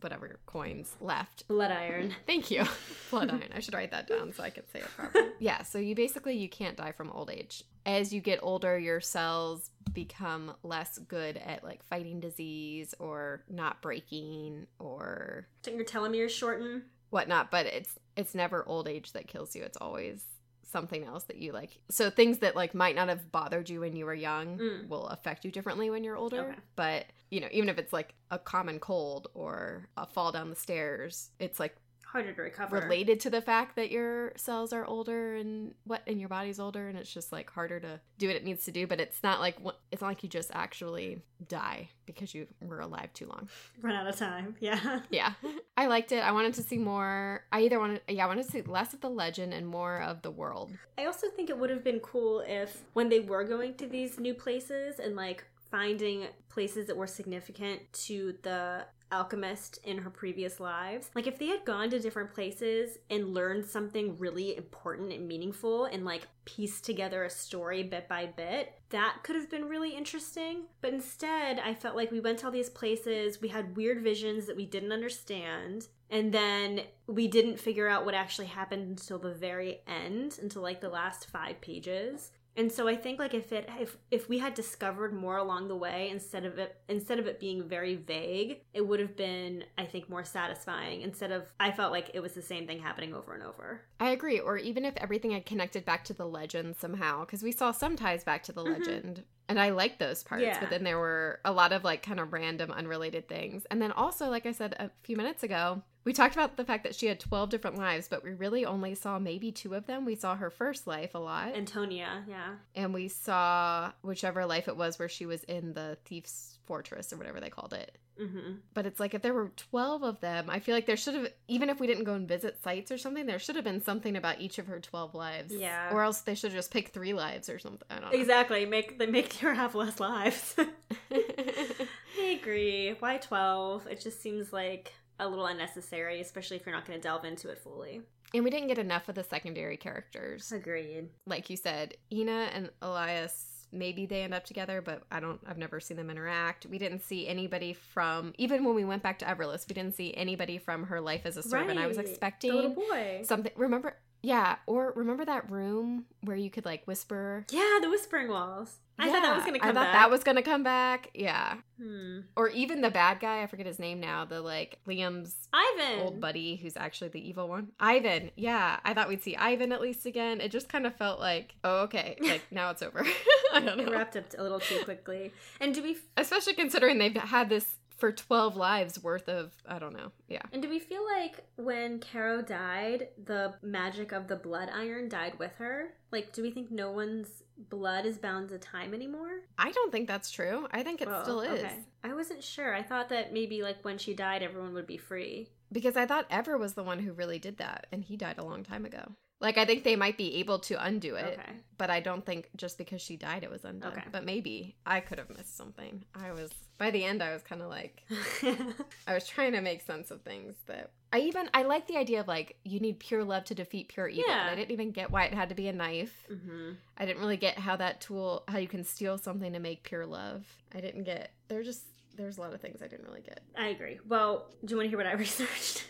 whatever 0.01 0.39
coins 0.47 0.95
left. 1.01 1.47
Blood 1.49 1.71
iron. 1.71 2.15
Thank 2.27 2.51
you. 2.51 2.65
Blood 3.11 3.31
iron. 3.31 3.49
I 3.55 3.61
should 3.61 3.75
write 3.75 3.91
that 3.93 4.07
down 4.07 4.33
so 4.33 4.43
I 4.43 4.51
can 4.51 4.65
say 4.73 4.81
it 4.81 4.89
properly. 4.97 5.29
yeah, 5.39 5.63
so 5.63 5.79
you 5.79 5.95
basically 5.95 6.37
you 6.37 6.49
can't 6.49 6.77
die 6.77 6.93
from 6.93 7.11
old 7.11 7.31
age. 7.31 7.65
As 7.85 8.13
you 8.13 8.21
get 8.21 8.39
older, 8.43 8.79
your 8.79 9.01
cells 9.01 9.71
become 9.93 10.55
less 10.63 10.99
good 10.99 11.37
at 11.37 11.65
like 11.65 11.83
fighting 11.85 12.21
disease 12.21 12.95
or 12.99 13.43
not 13.51 13.83
breaking 13.83 14.67
or 14.79 15.47
Don't 15.63 15.77
your 15.77 15.85
telomeres 15.85 16.31
shorten? 16.31 16.83
whatnot, 17.11 17.51
but 17.51 17.67
it's 17.67 17.99
it's 18.17 18.35
never 18.35 18.65
old 18.67 18.89
age 18.89 19.13
that 19.13 19.27
kills 19.27 19.55
you. 19.57 19.63
It's 19.63 19.77
always 19.79 20.23
something 20.71 21.05
else 21.05 21.25
that 21.25 21.37
you 21.37 21.53
like. 21.53 21.79
So 21.91 22.09
things 22.09 22.39
that 22.39 22.57
like 22.57 22.75
might 22.75 22.97
not 22.97 23.09
have 23.09 23.31
bothered 23.33 23.69
you 23.69 23.81
when 23.81 23.95
you 23.97 24.07
were 24.07 24.15
young 24.15 24.59
Mm. 24.59 24.89
will 24.89 25.07
affect 25.09 25.45
you 25.45 25.51
differently 25.51 25.91
when 25.91 26.05
you're 26.05 26.17
older. 26.17 26.41
Okay. 26.41 26.59
But 26.77 27.07
you 27.33 27.41
know, 27.41 27.49
even 27.51 27.69
if 27.71 27.79
it's 27.79 27.93
like 27.95 28.15
a 28.31 28.39
common 28.39 28.79
cold 28.79 29.29
or 29.33 29.89
a 29.97 30.07
fall 30.07 30.31
down 30.33 30.51
the 30.51 30.57
stairs, 30.57 31.31
it's 31.39 31.59
like 31.59 31.75
harder 32.05 32.31
to 32.35 32.43
recover. 32.43 32.77
related 32.79 33.21
to 33.21 33.31
the 33.31 33.41
fact 33.41 33.75
that 33.77 33.91
your 33.91 34.35
cells 34.37 34.71
are 34.75 34.85
older 34.85 35.35
and 35.37 35.73
what 35.85 36.03
and 36.07 36.21
your 36.21 36.29
body's 36.29 36.61
older 36.61 36.89
and 36.89 36.99
it's 36.99 37.11
just 37.11 37.33
like 37.33 37.49
harder 37.49 37.81
to 37.81 37.99
do 38.19 38.27
what 38.27 38.37
it 38.37 38.45
needs 38.45 38.67
to 38.67 38.71
do 38.71 38.87
but 38.87 39.01
it's 39.01 39.23
not 39.23 39.41
like 39.41 39.57
it's 39.91 40.03
not 40.03 40.09
like 40.09 40.23
you 40.23 40.29
just 40.29 40.51
actually 40.53 41.23
die 41.49 41.89
because 42.05 42.35
you 42.35 42.47
were 42.61 42.81
alive 42.81 43.11
too 43.15 43.25
long 43.25 43.49
Run 43.81 43.95
out 43.95 44.07
of 44.07 44.15
time. 44.17 44.55
Yeah. 44.61 45.01
yeah 45.09 45.33
i 45.79 45.87
liked 45.87 46.13
it 46.13 46.19
i 46.23 46.33
wanted 46.33 46.53
to 46.53 46.63
see 46.63 46.77
more 46.77 47.45
i 47.51 47.61
either 47.63 47.79
wanted 47.81 48.03
yeah 48.07 48.25
i 48.25 48.27
wanted 48.27 48.45
to 48.45 48.51
see 48.53 48.61
less 48.61 48.93
of 48.93 49.01
the 49.01 49.09
legend 49.09 49.55
and 49.55 49.67
more 49.67 50.03
of 50.03 50.21
the 50.21 50.31
world 50.31 50.71
I 50.99 51.07
also 51.07 51.29
think 51.31 51.49
it 51.49 51.57
would 51.57 51.71
have 51.71 51.83
been 51.83 52.01
cool 52.01 52.45
if 52.47 52.83
when 52.93 53.09
they 53.09 53.21
were 53.21 53.45
going 53.45 53.73
to 53.77 53.87
these 53.87 54.21
new 54.21 54.35
places 54.35 54.99
and 54.99 55.17
like 55.17 55.47
finding 55.73 56.27
places 56.49 56.87
that 56.87 56.97
were 56.97 57.09
significant 57.09 57.81
to 57.95 58.37
the 58.43 58.85
alchemist 59.11 59.79
in 59.85 59.99
her 59.99 60.11
previous 60.11 60.61
lives, 60.61 61.11
like 61.15 61.27
if 61.27 61.39
they 61.39 61.47
had 61.47 61.65
gone 61.65 61.91
to 61.91 61.99
different 61.99 62.33
places 62.33 62.99
and 63.11 63.35
learned 63.35 63.65
something 63.65 64.17
really 64.19 64.57
important 64.57 65.13
and 65.13 65.27
meaningful 65.29 65.87
and 65.87 66.05
like 66.05 66.27
pieced 66.45 66.85
together 66.85 67.25
a 67.25 67.31
story 67.31 67.83
bit 67.83 68.09
by 68.09 68.27
bit, 68.27 68.73
that 68.91 69.19
could 69.23 69.37
have 69.37 69.51
been 69.51 69.67
really 69.67 69.97
interesting. 69.97 70.65
But 70.81 70.95
instead, 70.95 71.59
I 71.59 71.75
felt 71.75 71.97
like 71.97 72.11
we 72.11 72.21
went 72.21 72.39
to 72.39 72.47
all 72.47 72.53
these 72.53 72.71
places, 72.71 73.41
we 73.41 73.49
had 73.49 73.77
weird 73.77 74.03
visions 74.03 74.47
that 74.47 74.57
we 74.57 74.67
didn't 74.67 74.93
understand, 74.93 75.89
and 76.11 76.33
then 76.33 76.83
we 77.07 77.29
didn't 77.29 77.61
figure 77.61 77.89
out 77.89 78.05
what 78.05 78.15
actually 78.15 78.47
happened 78.47 78.89
until 78.89 79.19
the 79.19 79.35
very 79.35 79.81
end 79.87 80.39
until 80.41 80.63
like 80.63 80.81
the 80.81 80.89
last 80.89 81.29
five 81.31 81.61
pages 81.61 82.33
and 82.57 82.71
so 82.71 82.87
i 82.89 82.95
think 82.95 83.19
like 83.19 83.35
if 83.35 83.53
it 83.53 83.69
if 83.81 83.97
if 84.11 84.29
we 84.29 84.39
had 84.39 84.55
discovered 84.55 85.13
more 85.13 85.37
along 85.37 85.69
the 85.69 85.77
way 85.77 86.09
instead 86.11 86.45
of 86.45 86.59
it 86.59 86.77
instead 86.89 87.19
of 87.19 87.27
it 87.27 87.41
being 87.41 87.67
very 87.69 87.95
vague 87.95 88.61
it 88.75 88.81
would 88.87 89.01
have 89.01 89.17
been 89.17 89.65
i 89.79 89.85
think 89.85 90.09
more 90.11 90.25
satisfying 90.25 91.01
instead 91.03 91.33
of 91.33 91.51
i 91.61 91.71
felt 91.71 91.93
like 91.93 92.11
it 92.15 92.21
was 92.21 92.33
the 92.35 92.43
same 92.43 92.67
thing 92.67 92.79
happening 92.79 93.15
over 93.15 93.33
and 93.35 93.43
over 93.43 93.81
i 94.01 94.11
agree 94.11 94.39
or 94.39 94.57
even 94.59 94.85
if 94.85 94.95
everything 94.97 95.31
had 95.31 95.47
connected 95.47 95.85
back 95.85 96.05
to 96.05 96.13
the 96.13 96.27
legend 96.27 96.77
somehow 96.77 97.21
because 97.21 97.43
we 97.43 97.53
saw 97.53 97.71
some 97.73 97.97
ties 97.97 98.25
back 98.25 98.43
to 98.43 98.53
the 98.53 98.63
Mhm. 98.63 98.73
legend 98.73 99.25
and 99.49 99.59
i 99.61 99.71
liked 99.71 99.99
those 99.99 100.23
parts 100.23 100.43
Yeah. 100.45 100.61
but 100.61 100.71
then 100.71 100.85
there 100.85 100.99
were 100.99 101.41
a 101.45 101.53
lot 101.53 101.73
of 101.73 101.85
like 101.85 102.03
kind 102.03 102.21
of 102.21 102.33
random 102.33 102.71
unrelated 102.71 103.29
things 103.29 103.67
and 103.71 103.81
then 103.81 103.93
also 103.93 104.29
like 104.29 104.47
i 104.47 104.53
said 104.53 104.75
a 104.79 104.91
few 105.03 105.17
minutes 105.17 105.43
ago 105.43 105.83
we 106.05 106.13
talked 106.13 106.35
about 106.35 106.57
the 106.57 106.65
fact 106.65 106.85
that 106.85 106.95
she 106.95 107.07
had 107.07 107.21
12 107.21 107.51
different 107.51 107.79
lives 107.79 108.09
but 108.09 108.25
we 108.25 108.33
really 108.33 108.65
only 108.65 108.95
saw 108.95 109.19
maybe 109.19 109.53
two 109.53 109.75
of 109.75 109.87
them. 109.87 110.05
We 110.05 110.15
saw 110.17 110.35
her 110.37 110.51
first 110.51 110.87
life 110.87 111.15
a 111.15 111.19
lot. 111.19 111.55
Antonia 111.55 112.25
yeah. 112.29 112.55
And 112.75 112.93
we 112.93 113.09
saw 113.09 113.93
whichever 114.03 114.47
life 114.47 114.69
it 114.69 114.77
was 114.77 114.99
where 114.99 115.09
she 115.09 115.27
was 115.27 115.45
in 115.45 115.75
the 115.75 115.97
thief's 116.05 116.59
fortress 116.65 117.13
or 117.13 117.17
whatever 117.17 117.41
they 117.41 117.51
called 117.51 117.73
it. 117.73 117.99
Mm-hmm. 118.21 118.57
but 118.75 118.85
it's 118.85 119.01
like 119.01 119.15
if 119.15 119.23
there 119.23 119.33
were 119.33 119.51
12 119.57 120.03
of 120.03 120.21
them 120.21 120.51
i 120.51 120.61
feel 120.61 120.75
like 120.75 120.85
there 120.85 120.99
should 120.99 121.15
have 121.15 121.29
even 121.49 121.71
if 121.71 121.81
we 121.81 121.87
didn't 121.87 122.05
go 122.05 122.13
and 122.13 122.29
visit 122.29 122.63
sites 122.63 122.93
or 122.93 122.99
something 122.99 123.25
there 123.25 123.39
should 123.39 123.57
have 123.57 123.65
been 123.65 123.83
something 123.83 124.17
about 124.17 124.39
each 124.39 124.59
of 124.59 124.67
her 124.67 124.79
12 124.79 125.15
lives. 125.15 125.53
Yeah. 125.55 125.91
or 125.93 126.03
else 126.03 126.21
they 126.21 126.35
should 126.35 126.53
just 126.53 126.71
pick 126.71 126.89
three 126.89 127.15
lives 127.15 127.49
or 127.49 127.59
something. 127.59 127.87
I 127.91 128.01
don't 128.01 128.13
know. 128.13 128.19
Exactly. 128.19 128.67
Make 128.67 128.99
they 128.99 129.07
make 129.07 129.33
her 129.37 129.55
have 129.55 129.75
less 129.75 129.99
lives. 129.99 130.55
I 131.11 132.39
agree 132.41 132.95
why 132.99 133.17
12 133.17 133.87
it 133.87 134.01
just 134.01 134.21
seems 134.21 134.53
like 134.53 134.93
a 135.23 135.29
little 135.29 135.47
unnecessary 135.47 136.21
especially 136.21 136.57
if 136.57 136.67
you're 136.67 136.75
not 136.75 136.87
going 136.87 136.99
to 136.99 137.03
delve 137.03 137.25
into 137.25 137.49
it 137.49 137.59
fully. 137.59 138.03
And 138.35 138.45
we 138.45 138.51
didn't 138.51 138.69
get 138.69 138.79
enough 138.79 139.09
of 139.09 139.15
the 139.15 139.25
secondary 139.25 139.77
characters. 139.77 140.53
Agreed. 140.53 141.09
Like 141.27 141.51
you 141.51 141.57
said 141.57 141.95
ina 142.11 142.49
and 142.53 142.71
elias 142.81 143.67
maybe 143.75 144.05
they 144.05 144.23
end 144.23 144.35
up 144.35 144.45
together 144.45 144.83
but 144.83 145.03
i 145.11 145.19
don't 145.19 145.41
i've 145.47 145.57
never 145.57 145.81
seen 145.81 145.97
them 145.97 146.11
interact. 146.11 146.67
We 146.67 146.79
didn't 146.79 147.03
see 147.03 147.27
anybody 147.27 147.73
from 147.73 148.35
even 148.39 148.65
when 148.65 148.75
we 148.75 148.85
went 148.85 149.03
back 149.03 149.19
to 149.21 149.25
Everless 149.25 149.69
we 149.69 149.75
didn't 149.75 149.95
see 149.95 150.15
anybody 150.15 150.59
from 150.59 150.85
her 150.85 151.01
life 151.01 151.23
as 151.25 151.37
a 151.37 151.43
servant. 151.43 151.79
I 151.79 151.87
was 151.87 151.99
expecting 151.99 152.51
the 152.51 152.57
little 152.57 152.75
boy. 152.75 153.23
something 153.25 153.53
remember 153.57 153.97
yeah 154.23 154.57
or 154.67 154.93
remember 154.97 155.25
that 155.25 155.51
room 155.51 156.05
where 156.23 156.37
you 156.37 156.51
could 156.51 156.65
like 156.65 156.85
whisper 156.87 157.45
Yeah, 157.51 157.79
the 157.81 157.91
whispering 157.91 158.29
walls. 158.29 158.77
I 158.99 159.11
thought 159.11 159.23
that 159.23 159.35
was 159.35 159.45
gonna 159.45 159.59
come 159.59 159.71
I 159.71 159.73
thought 159.73 159.85
back. 159.87 159.93
that 159.95 160.11
was 160.11 160.23
gonna 160.23 160.43
come 160.43 160.63
back. 160.63 161.11
Yeah. 161.15 161.57
hmm. 161.81 162.21
Or 162.37 162.49
even 162.51 162.83
the 162.83 162.91
bad 162.91 163.19
guy, 163.19 163.43
I 163.43 163.47
forget 163.49 163.67
his 163.67 163.81
name 163.81 163.99
now, 163.99 164.25
the 164.25 164.41
like 164.41 164.79
Liam's 164.87 165.49
Ivan. 165.53 166.01
old 166.03 166.21
buddy 166.21 166.55
who's 166.57 166.77
actually 166.77 167.09
the 167.09 167.27
evil 167.29 167.49
one. 167.49 167.73
Ivan. 167.81 168.31
Yeah. 168.37 168.79
I 168.85 168.95
thought 168.95 169.09
we'd 169.09 169.23
see 169.25 169.35
Ivan 169.35 169.73
at 169.73 169.81
least 169.81 170.07
again. 170.07 170.41
It 170.41 170.51
just 170.53 170.69
kind 170.69 170.87
of 170.87 170.95
felt 170.95 171.19
like, 171.19 171.57
oh, 171.65 171.81
okay. 171.85 172.17
Like 172.23 172.43
now 172.53 172.71
it's 172.71 172.83
over. 172.83 173.05
I 173.53 173.59
don't 173.61 173.81
It 173.81 173.87
know. 173.87 173.93
wrapped 173.93 174.15
up 174.17 174.27
a 174.39 174.43
little 174.43 174.61
too 174.61 174.85
quickly. 174.85 175.33
And 175.61 175.75
do 175.75 175.83
we 175.83 175.97
Especially 176.17 176.53
considering 176.55 176.99
they've 176.99 177.17
had 177.17 177.49
this 177.49 177.79
for 178.03 178.11
12 178.11 178.57
lives 178.57 179.01
worth 179.01 179.29
of, 179.29 179.53
I 179.65 179.79
don't 179.79 179.93
know. 179.97 180.11
Yeah. 180.29 180.43
and 180.53 180.61
do 180.61 180.69
we 180.69 180.81
feel 180.81 181.05
like 181.05 181.45
when 181.55 182.01
Caro 182.01 182.43
died, 182.43 183.11
the 183.25 183.55
magic 183.63 184.11
of 184.11 184.27
the 184.27 184.35
blood 184.35 184.69
iron 184.75 185.09
died 185.09 185.39
with 185.39 185.53
her? 185.59 185.95
Like, 186.11 186.33
do 186.33 186.43
we 186.43 186.51
think 186.51 186.73
no 186.73 186.91
one's 186.91 187.45
blood 187.69 188.05
is 188.05 188.19
bound 188.19 188.49
to 188.49 188.59
time 188.59 188.93
anymore? 188.93 189.43
I 189.57 189.71
don't 189.71 189.93
think 189.93 190.09
that's 190.09 190.33
true. 190.33 190.67
I 190.73 190.83
think 190.83 191.01
it 191.01 191.07
Oh, 191.09 191.23
still 191.23 191.41
is. 191.43 191.63
okay. 191.63 191.77
I 192.03 192.13
wasn't 192.13 192.43
sure. 192.43 192.75
I 192.75 192.83
thought 192.83 193.09
that 193.11 193.33
maybe 193.33 193.63
like 193.63 193.85
when 193.85 193.99
she 193.99 194.15
died, 194.15 194.43
everyone 194.43 194.75
would 194.75 194.89
be 194.89 194.97
free. 194.97 195.51
Because 195.71 195.97
I 195.97 196.05
thought 196.05 196.27
Ever 196.29 196.59
was 196.59 196.75
the 196.75 196.83
one 196.83 196.99
who 196.99 197.13
really 197.13 197.39
did 197.39 197.59
that, 197.59 197.87
and 197.93 198.03
he 198.03 198.17
died 198.17 198.39
a 198.39 198.45
long 198.45 198.65
time 198.65 198.85
ago. 198.85 199.13
Like, 199.43 199.59
I 199.59 199.65
think 199.67 199.83
they 199.85 199.97
might 199.97 200.17
be 200.17 200.37
able 200.37 200.61
to 200.61 200.83
undo 200.83 201.17
it, 201.17 201.37
Okay. 201.39 201.53
but 201.77 201.91
I 201.91 202.01
don't 202.01 202.25
think 202.25 202.49
just 202.57 202.79
because 202.79 203.03
she 203.03 203.17
died 203.17 203.43
it 203.43 203.51
was 203.51 203.65
undone. 203.65 203.93
Okay. 203.93 204.05
But 204.11 204.25
maybe 204.25 204.77
I 204.87 205.01
could 205.01 205.19
have 205.19 205.29
missed 205.31 205.57
something. 205.57 206.05
I 206.15 206.31
was, 206.33 206.51
by 206.79 206.91
the 206.93 207.05
end, 207.05 207.23
I 207.23 207.33
was 207.33 207.43
kind 207.43 207.61
of 207.61 207.69
like, 207.69 208.05
I 209.07 209.13
was 209.15 209.27
trying 209.27 209.53
to 209.53 209.61
make 209.61 209.83
sense 209.83 210.11
of 210.11 210.23
things 210.23 210.55
that 210.67 210.93
I 211.13 211.19
even, 211.21 211.51
I 211.53 211.65
like 211.65 211.89
the 211.89 211.97
idea 211.97 212.21
of 212.21 212.29
like, 212.29 212.57
you 212.65 212.79
need 212.81 212.99
pure 213.01 213.25
love 213.25 213.45
to 213.47 213.55
defeat 213.55 213.89
pure 213.89 214.09
evil. 214.09 214.25
Yeah. 214.29 214.49
I 214.51 214.55
didn't 214.55 214.71
even 214.71 214.93
get 214.93 215.11
why 215.11 215.25
it 215.25 215.35
had 215.35 215.49
to 215.51 215.55
be 215.55 215.69
a 215.69 215.73
knife. 215.73 216.25
hmm 216.29 216.73
I 216.97 217.05
didn't 217.05 217.21
really 217.21 217.37
get 217.37 217.59
how 217.59 217.75
that 217.77 218.01
tool, 218.01 218.45
how 218.49 218.59
you 218.59 218.69
can 218.69 218.85
steal 218.85 219.19
something 219.19 219.53
to 219.53 219.59
make 219.59 219.83
pure 219.83 220.07
love. 220.07 220.47
I 220.75 220.81
didn't 220.81 221.03
get, 221.03 221.33
there 221.49 221.63
just, 221.65 221.83
there's 222.17 222.39
a 222.39 222.41
lot 222.41 222.55
of 222.55 222.61
things 222.61 222.81
I 222.81 222.87
didn't 222.87 223.07
really 223.07 223.23
get. 223.23 223.41
I 223.59 223.69
agree. 223.69 223.99
Well, 224.09 224.47
do 224.65 224.71
you 224.73 224.77
want 224.77 224.87
to 224.87 224.89
hear 224.91 224.99
what 224.99 225.07
I 225.09 225.13
researched? 225.27 225.85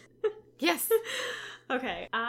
Yes. 0.58 0.88
okay. 1.70 2.08
I 2.12 2.21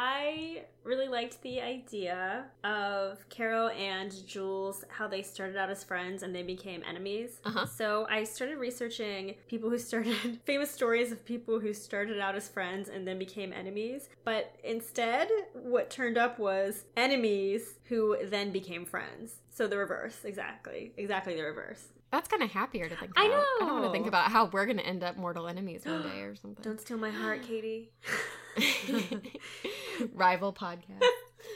really 0.84 1.08
liked 1.08 1.42
the 1.42 1.62
idea 1.62 2.46
of 2.64 3.24
Caro 3.30 3.68
and 3.70 4.14
Jules, 4.28 4.84
how 4.90 5.08
they 5.08 5.22
started 5.22 5.56
out 5.58 5.70
as 5.70 5.84
friends 5.84 6.24
and 6.24 6.36
they 6.36 6.44
became 6.44 6.84
enemies. 6.88 7.40
Uh-huh. 7.46 7.66
So 7.66 8.06
I 8.10 8.24
started 8.24 8.58
researching 8.58 9.36
people 9.48 9.70
who 9.70 9.78
started, 9.78 10.40
famous 10.46 10.72
stories 10.72 11.12
of 11.12 11.24
people 11.26 11.60
who 11.60 11.74
started 11.74 12.20
out 12.20 12.36
as 12.36 12.50
friends 12.50 12.90
and 12.90 13.08
then 13.08 13.18
became 13.18 13.54
enemies. 13.54 14.10
But 14.24 14.56
instead, 14.64 15.30
what 15.54 15.90
turned 15.90 16.18
up 16.18 16.40
was 16.40 16.84
enemies 16.98 17.76
who 17.86 18.18
then 18.26 18.52
became 18.52 18.86
friends. 18.86 19.36
So 19.50 19.68
the 19.68 19.78
reverse, 19.78 20.26
exactly. 20.26 20.94
Exactly 20.98 21.36
the 21.36 21.44
reverse. 21.44 21.93
That's 22.14 22.28
kind 22.28 22.44
of 22.44 22.52
happier 22.52 22.88
to 22.88 22.96
think 22.96 23.12
about. 23.12 23.26
I 23.26 23.28
know. 23.28 23.34
I 23.40 23.58
don't 23.62 23.74
want 23.74 23.86
to 23.86 23.92
think 23.92 24.06
about 24.06 24.32
how 24.32 24.46
we're 24.46 24.68
going 24.68 24.78
to 24.78 24.86
end 24.86 25.04
up 25.04 25.18
mortal 25.18 25.48
enemies 25.48 25.84
one 25.84 26.04
day 26.04 26.22
or 26.22 26.36
something. 26.42 26.64
Don't 26.64 26.80
steal 26.80 27.00
my 27.00 27.10
heart, 27.10 27.42
Katie. 27.48 27.92
Rival 30.14 30.54
podcast. 30.54 31.02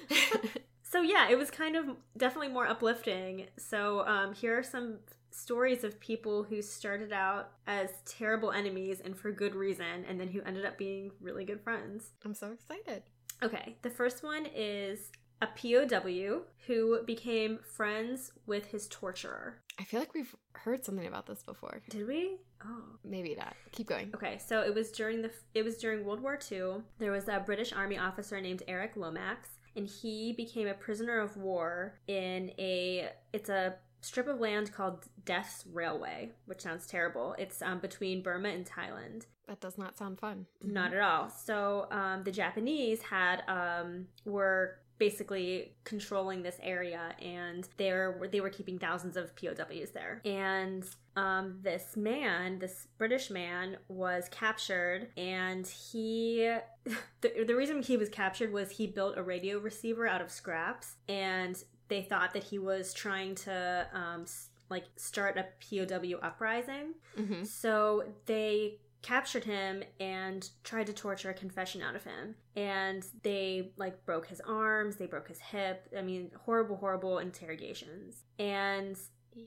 So 0.90 1.02
yeah, 1.02 1.30
it 1.30 1.38
was 1.38 1.52
kind 1.52 1.76
of 1.76 1.86
definitely 2.16 2.48
more 2.48 2.66
uplifting. 2.66 3.48
So 3.58 4.08
um, 4.08 4.34
here 4.34 4.58
are 4.58 4.64
some 4.64 5.00
stories 5.32 5.84
of 5.84 6.00
people 6.00 6.44
who 6.44 6.62
started 6.62 7.12
out 7.12 7.52
as 7.68 7.90
terrible 8.06 8.52
enemies 8.54 9.02
and 9.04 9.16
for 9.16 9.30
good 9.34 9.54
reason, 9.54 10.06
and 10.08 10.18
then 10.18 10.30
who 10.30 10.42
ended 10.44 10.64
up 10.64 10.78
being 10.78 11.12
really 11.20 11.44
good 11.44 11.60
friends. 11.62 12.12
I'm 12.24 12.34
so 12.34 12.54
excited. 12.54 13.04
Okay, 13.44 13.76
the 13.82 13.90
first 13.90 14.24
one 14.24 14.48
is 14.56 15.12
a 15.42 15.48
POW 15.48 16.42
who 16.66 17.04
became 17.04 17.60
friends 17.60 18.32
with 18.46 18.68
his 18.68 18.88
torturer. 18.88 19.60
I 19.80 19.84
feel 19.84 20.00
like 20.00 20.14
we've 20.14 20.36
heard 20.54 20.84
something 20.84 21.06
about 21.06 21.28
this 21.28 21.44
before. 21.44 21.82
Did 21.90 22.08
we? 22.08 22.38
Oh. 22.66 22.84
Maybe 23.04 23.36
not. 23.36 23.56
Keep 23.72 23.88
going. 23.88 24.12
Okay, 24.16 24.40
so 24.40 24.62
it 24.62 24.74
was 24.74 24.92
during 24.92 25.22
the 25.22 25.32
it 25.54 25.64
was 25.64 25.78
during 25.78 26.04
World 26.04 26.22
War 26.22 26.40
II. 26.52 26.82
There 26.98 27.12
was 27.12 27.28
a 27.28 27.40
British 27.40 27.72
Army 27.74 27.98
officer 27.98 28.42
named 28.42 28.64
Eric 28.68 28.94
Lomax, 28.96 29.50
and 29.76 29.88
he 29.88 30.34
became 30.34 30.68
a 30.68 30.74
prisoner 30.74 31.20
of 31.20 31.38
war 31.38 32.00
in 32.08 32.52
a 32.58 33.10
it's 33.34 33.50
a 33.50 33.76
strip 34.02 34.28
of 34.28 34.40
land 34.40 34.74
called 34.74 35.06
Death's 35.26 35.66
Railway, 35.72 36.32
which 36.46 36.62
sounds 36.62 36.88
terrible. 36.88 37.36
It's 37.38 37.62
um, 37.62 37.80
between 37.80 38.24
Burma 38.24 38.50
and 38.50 38.66
Thailand. 38.66 39.26
That 39.48 39.62
does 39.62 39.78
not 39.78 39.98
sound 39.98 40.20
fun. 40.20 40.46
Not 40.62 40.94
at 40.94 41.02
all. 41.02 41.30
So 41.30 41.88
um, 41.92 42.24
the 42.24 42.32
Japanese 42.32 43.02
had 43.02 43.44
um, 43.48 44.08
were 44.26 44.80
basically 44.98 45.74
controlling 45.84 46.44
this 46.44 46.58
area, 46.62 47.16
and 47.22 47.68
they 47.78 47.92
were 47.92 48.28
they 48.32 48.42
were 48.42 48.50
keeping 48.50 48.80
thousands 48.80 49.18
of 49.18 49.36
POWs 49.36 49.92
there. 49.94 50.22
And 50.26 50.86
um, 51.16 51.60
this 51.62 51.96
man, 51.96 52.60
this 52.60 52.88
British 52.98 53.30
man, 53.30 53.78
was 53.88 54.28
captured, 54.30 55.08
and 55.18 55.66
he 55.68 56.52
the, 57.22 57.44
the 57.46 57.56
reason 57.56 57.82
he 57.82 57.98
was 57.98 58.10
captured 58.10 58.52
was 58.52 58.72
he 58.72 58.88
built 58.88 59.18
a 59.18 59.24
radio 59.24 59.60
receiver 59.60 60.08
out 60.08 60.22
of 60.22 60.32
scraps, 60.32 60.96
and 61.08 61.62
they 61.88 62.02
thought 62.02 62.34
that 62.34 62.44
he 62.44 62.60
was 62.60 62.94
trying 62.94 63.36
to 63.36 63.88
um, 63.94 64.26
like 64.70 64.86
start 64.96 65.38
a 65.38 65.46
POW 65.70 66.20
uprising. 66.22 66.94
hmm 67.16 67.44
So 67.44 68.04
they 68.26 68.80
captured 69.02 69.44
him 69.44 69.84
and 70.00 70.50
tried 70.64 70.88
to 70.88 70.94
torture 70.94 71.30
a 71.30 71.34
confession 71.34 71.82
out 71.82 71.96
of 71.96 72.04
him. 72.04 72.36
And 72.56 73.06
they 73.24 73.72
like 73.78 74.06
broke 74.06 74.28
his 74.28 74.42
arms, 74.42 74.96
they 74.96 75.06
broke 75.06 75.28
his 75.28 75.40
hip. 75.40 75.88
I 75.98 76.02
mean, 76.02 76.32
horrible, 76.46 76.78
horrible 76.78 77.20
interrogations. 77.20 78.24
And 78.40 78.98